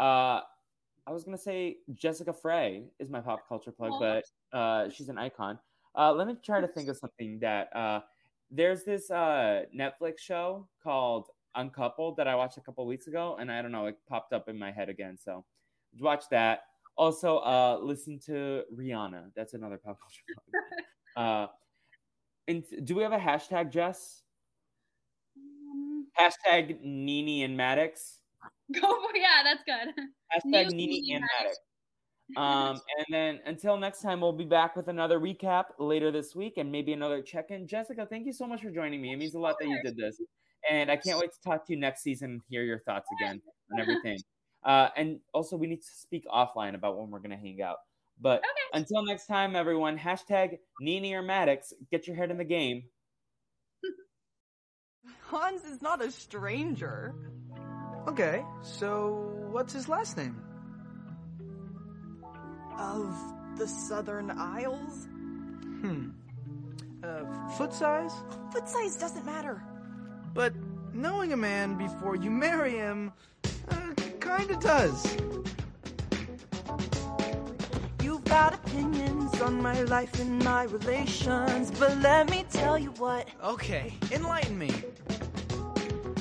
uh, 0.00 0.40
I 1.06 1.12
was 1.12 1.24
gonna 1.24 1.38
say 1.38 1.76
Jessica 1.94 2.32
Frey 2.32 2.84
is 2.98 3.08
my 3.10 3.20
pop 3.20 3.48
culture 3.48 3.70
plug, 3.70 3.92
but 4.00 4.24
uh, 4.56 4.90
she's 4.90 5.08
an 5.08 5.18
icon. 5.18 5.58
Uh, 5.96 6.12
let 6.12 6.26
me 6.26 6.36
try 6.44 6.60
to 6.60 6.66
think 6.66 6.88
of 6.88 6.96
something 6.96 7.38
that 7.40 7.74
uh, 7.74 8.00
there's 8.50 8.82
this 8.84 9.10
uh, 9.10 9.62
Netflix 9.74 10.18
show 10.18 10.68
called 10.82 11.28
Uncoupled 11.54 12.16
that 12.18 12.28
I 12.28 12.34
watched 12.34 12.58
a 12.58 12.60
couple 12.60 12.84
weeks 12.86 13.06
ago, 13.06 13.36
and 13.40 13.50
I 13.50 13.62
don't 13.62 13.72
know, 13.72 13.86
it 13.86 13.96
popped 14.08 14.32
up 14.32 14.48
in 14.48 14.58
my 14.58 14.70
head 14.70 14.88
again. 14.88 15.16
So 15.16 15.44
watch 15.98 16.24
that. 16.30 16.60
Also, 16.96 17.38
uh, 17.38 17.78
listen 17.82 18.18
to 18.26 18.62
Rihanna. 18.74 19.30
That's 19.36 19.54
another 19.54 19.78
pop 19.78 19.98
culture 20.00 20.66
uh, 21.16 21.46
and 22.48 22.64
do 22.84 22.94
we 22.94 23.02
have 23.02 23.12
a 23.12 23.18
hashtag, 23.18 23.72
Jess? 23.72 24.22
Hashtag 26.18 26.80
Nini 26.82 27.42
and 27.42 27.56
Maddox. 27.56 28.20
Go 28.72 28.80
for 28.80 29.16
yeah, 29.16 29.42
that's 29.44 29.62
good. 29.64 29.94
Hashtag 30.32 30.70
Nini 30.72 31.14
and 31.14 31.24
Maddox. 31.38 31.58
Um, 32.36 32.80
and 32.98 33.06
then 33.08 33.40
until 33.46 33.76
next 33.76 34.02
time, 34.02 34.20
we'll 34.20 34.32
be 34.32 34.44
back 34.44 34.74
with 34.74 34.88
another 34.88 35.20
recap 35.20 35.66
later 35.78 36.10
this 36.10 36.34
week 36.34 36.54
and 36.56 36.72
maybe 36.72 36.92
another 36.92 37.22
check-in. 37.22 37.68
Jessica, 37.68 38.04
thank 38.04 38.26
you 38.26 38.32
so 38.32 38.48
much 38.48 38.62
for 38.62 38.70
joining 38.72 39.00
me. 39.00 39.12
It 39.12 39.16
means 39.16 39.36
a 39.36 39.38
lot 39.38 39.54
that 39.60 39.68
you 39.68 39.80
did 39.84 39.96
this, 39.96 40.20
and 40.68 40.90
I 40.90 40.96
can't 40.96 41.20
wait 41.20 41.30
to 41.30 41.48
talk 41.48 41.64
to 41.68 41.72
you 41.72 41.78
next 41.78 42.02
season 42.02 42.30
and 42.32 42.40
hear 42.48 42.64
your 42.64 42.80
thoughts 42.80 43.06
again 43.20 43.40
on 43.72 43.78
everything. 43.78 44.18
Uh, 44.66 44.88
and 44.96 45.20
also, 45.32 45.56
we 45.56 45.68
need 45.68 45.80
to 45.80 45.94
speak 45.94 46.26
offline 46.26 46.74
about 46.74 46.98
when 46.98 47.10
we're 47.10 47.20
gonna 47.20 47.36
hang 47.36 47.62
out. 47.62 47.76
But 48.20 48.38
okay. 48.40 48.80
until 48.80 49.04
next 49.04 49.26
time, 49.26 49.54
everyone, 49.54 49.96
hashtag 49.96 50.58
Nini 50.80 51.14
or 51.14 51.22
Maddox, 51.22 51.72
get 51.90 52.06
your 52.08 52.16
head 52.16 52.30
in 52.30 52.38
the 52.38 52.44
game. 52.44 52.82
Hans 55.28 55.64
is 55.64 55.80
not 55.80 56.02
a 56.02 56.10
stranger. 56.10 57.14
Okay, 58.08 58.44
so 58.62 59.32
what's 59.50 59.72
his 59.72 59.88
last 59.88 60.16
name? 60.16 60.42
Of 62.78 63.14
the 63.56 63.68
Southern 63.68 64.30
Isles? 64.30 65.06
Hmm. 65.80 66.10
Uh, 67.04 67.50
foot 67.56 67.72
size? 67.72 68.12
Foot 68.52 68.68
size 68.68 68.96
doesn't 68.96 69.24
matter. 69.24 69.62
But 70.34 70.54
knowing 70.92 71.32
a 71.32 71.36
man 71.36 71.76
before 71.76 72.16
you 72.16 72.30
marry 72.30 72.72
him, 72.72 73.12
uh, 73.68 73.92
kinda 74.26 74.56
does. 74.60 75.16
You've 78.02 78.24
got 78.24 78.54
opinions 78.54 79.40
on 79.40 79.62
my 79.62 79.82
life 79.82 80.18
and 80.20 80.42
my 80.44 80.64
relations, 80.64 81.70
but 81.78 81.96
let 81.98 82.30
me 82.30 82.44
tell 82.50 82.78
you 82.78 82.90
what. 82.98 83.28
Okay, 83.42 83.94
enlighten 84.12 84.58
me. 84.58 84.72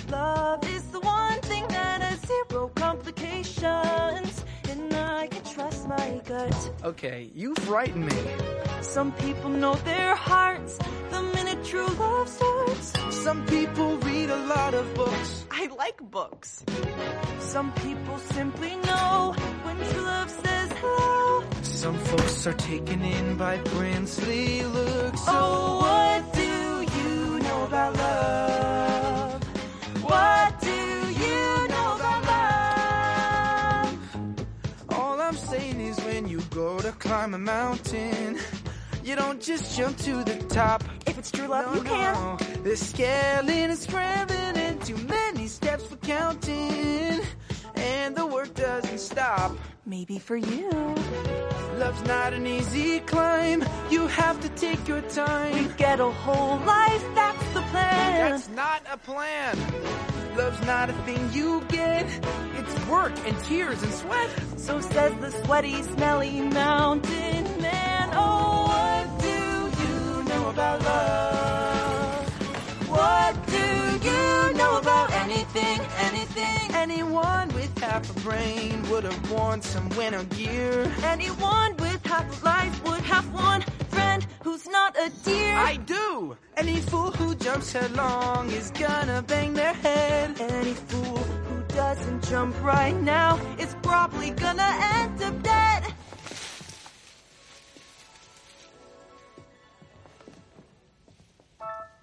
Love 0.09 0.63
is 0.69 0.83
the 0.91 0.99
one 0.99 1.39
thing 1.41 1.67
that 1.69 2.01
has 2.01 2.19
zero 2.21 2.71
complications, 2.75 4.45
and 4.69 4.93
I 4.93 5.27
can 5.27 5.43
trust 5.43 5.87
my 5.87 6.21
gut. 6.25 6.71
Okay, 6.83 7.31
you 7.33 7.55
frighten 7.55 8.05
me. 8.05 8.21
Some 8.81 9.11
people 9.13 9.49
know 9.49 9.75
their 9.91 10.15
hearts 10.15 10.77
true 11.66 11.88
love 11.88 12.30
starts. 12.30 12.93
Some 13.24 13.45
people 13.45 13.97
read 13.97 14.30
a 14.30 14.38
lot 14.45 14.74
of 14.74 14.93
books. 14.93 15.45
I 15.51 15.68
like 15.78 15.99
books. 16.11 16.63
Some 17.39 17.72
people 17.74 18.18
simply 18.20 18.76
know 18.76 19.36
when 19.63 19.78
true 19.89 20.01
love 20.01 20.30
says 20.30 20.70
hello. 20.82 21.43
Some 21.61 21.97
folks 21.97 22.47
are 22.47 22.53
taken 22.53 23.01
in 23.01 23.38
by 23.38 23.57
princely 23.57 24.63
looks. 24.63 25.22
So 25.26 25.32
oh, 25.34 25.80
what 25.86 26.34
do 26.34 26.51
you 26.97 27.39
know 27.39 27.63
about 27.66 27.95
love? 27.97 29.43
What 30.03 30.59
do 30.61 30.82
you 31.24 31.68
know 31.74 31.89
about 31.99 32.22
love? 32.34 33.99
All 34.89 35.20
I'm 35.22 35.36
saying 35.36 35.80
is 35.82 35.97
when 36.05 36.28
you 36.28 36.41
go 36.51 36.80
to 36.80 36.91
climb 36.93 37.34
a 37.34 37.39
mountain, 37.39 38.38
you 39.03 39.16
don't 39.16 39.41
just 39.41 39.76
jump 39.78 39.97
to 39.97 40.24
the 40.24 40.36
top 40.49 40.84
it's 41.26 41.32
true 41.32 41.47
love, 41.47 41.65
No, 41.65 41.73
you 41.73 41.82
can. 41.82 42.13
no. 42.13 42.38
They're 42.63 42.76
scaling 42.76 43.49
and 43.71 43.78
scrambling 43.80 44.57
and 44.57 44.80
too 44.86 44.95
many 45.09 45.47
steps 45.47 45.84
for 45.88 45.95
counting. 45.95 47.19
And 47.73 48.15
the 48.15 48.28
work 48.28 48.53
doesn't 48.53 48.99
stop. 48.99 49.57
Maybe 49.88 50.19
for 50.19 50.38
you. 50.38 50.69
Love's 51.80 52.03
not 52.03 52.34
an 52.34 52.45
easy 52.45 52.99
climb. 52.99 53.63
You 53.89 54.05
have 54.05 54.39
to 54.41 54.49
take 54.49 54.88
your 54.88 55.01
We 55.01 55.09
time. 55.09 55.73
get 55.78 55.99
a 55.99 56.11
whole 56.11 56.59
life, 56.59 57.03
that's 57.15 57.43
the 57.55 57.61
plan. 57.71 58.30
That's 58.30 58.49
not 58.49 58.84
a 58.93 58.97
plan. 58.97 59.57
Love's 60.38 60.63
not 60.67 60.91
a 60.91 60.93
thing 61.07 61.28
you 61.34 61.63
get. 61.69 62.05
It's 62.59 62.86
work 62.88 63.13
and 63.26 63.36
tears 63.45 63.82
and 63.82 63.91
sweat. 63.91 64.30
So 64.57 64.80
says 64.80 65.11
the 65.19 65.32
sweaty, 65.43 65.82
smelly 65.82 66.41
mountain 66.41 67.61
man. 67.61 68.09
Oh, 68.13 68.64
about 70.55 70.81
love? 70.83 72.29
What 72.87 73.33
do 73.47 73.67
you 74.07 74.53
know 74.53 74.77
about 74.77 75.11
anything, 75.11 75.79
anything? 76.09 76.73
Anyone 76.73 77.49
with 77.49 77.77
half 77.77 78.03
a 78.15 78.19
brain 78.21 78.81
would 78.89 79.03
have 79.03 79.31
worn 79.31 79.61
some 79.61 79.89
winter 79.97 80.23
gear. 80.35 80.89
Anyone 81.03 81.75
with 81.75 82.01
half 82.05 82.27
a 82.41 82.45
life 82.45 82.75
would 82.85 83.01
have 83.01 83.25
one 83.33 83.63
friend 83.89 84.25
who's 84.43 84.65
not 84.67 84.95
a 84.97 85.09
deer. 85.25 85.55
I 85.55 85.75
do. 85.75 86.37
Any 86.55 86.79
fool 86.79 87.11
who 87.11 87.35
jumps 87.35 87.73
headlong 87.73 88.49
is 88.51 88.71
gonna 88.71 89.23
bang 89.27 89.53
their 89.53 89.73
head. 89.73 90.39
Any 90.39 90.73
fool 90.73 91.17
who 91.17 91.57
doesn't 91.75 92.23
jump 92.29 92.55
right 92.63 92.95
now 93.01 93.31
is 93.59 93.75
probably 93.81 94.29
gonna 94.29 94.71
end 94.95 95.21
up 95.21 95.43
dead. 95.43 95.64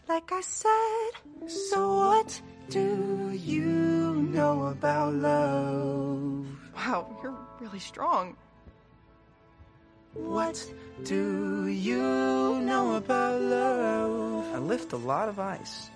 Like 0.08 0.32
I 0.32 0.40
said, 0.40 1.10
so 1.46 1.96
what 1.96 2.40
do 2.68 3.30
you 3.30 4.14
know 4.30 4.66
about 4.66 5.14
love? 5.14 6.46
Wow, 6.74 7.18
you're 7.22 7.38
really 7.60 7.78
strong. 7.78 8.36
What 10.14 10.58
do 11.04 11.66
you 11.68 12.60
know 12.60 12.96
about 12.96 13.40
love? 13.40 14.54
I 14.54 14.58
lift 14.58 14.92
a 14.92 14.96
lot 14.96 15.28
of 15.28 15.38
ice. 15.38 15.88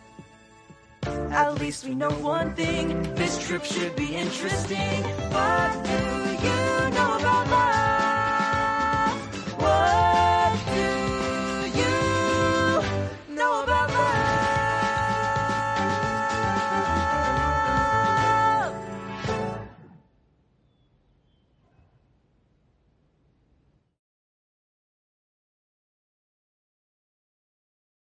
At 1.05 1.59
least 1.61 1.85
we 1.85 1.95
know 1.95 2.11
one 2.11 2.55
thing. 2.55 3.03
This 3.15 3.39
trip 3.47 3.65
should 3.65 3.95
be 3.97 4.17
interesting. 4.17 5.03
What 5.31 5.85
do 5.85 6.16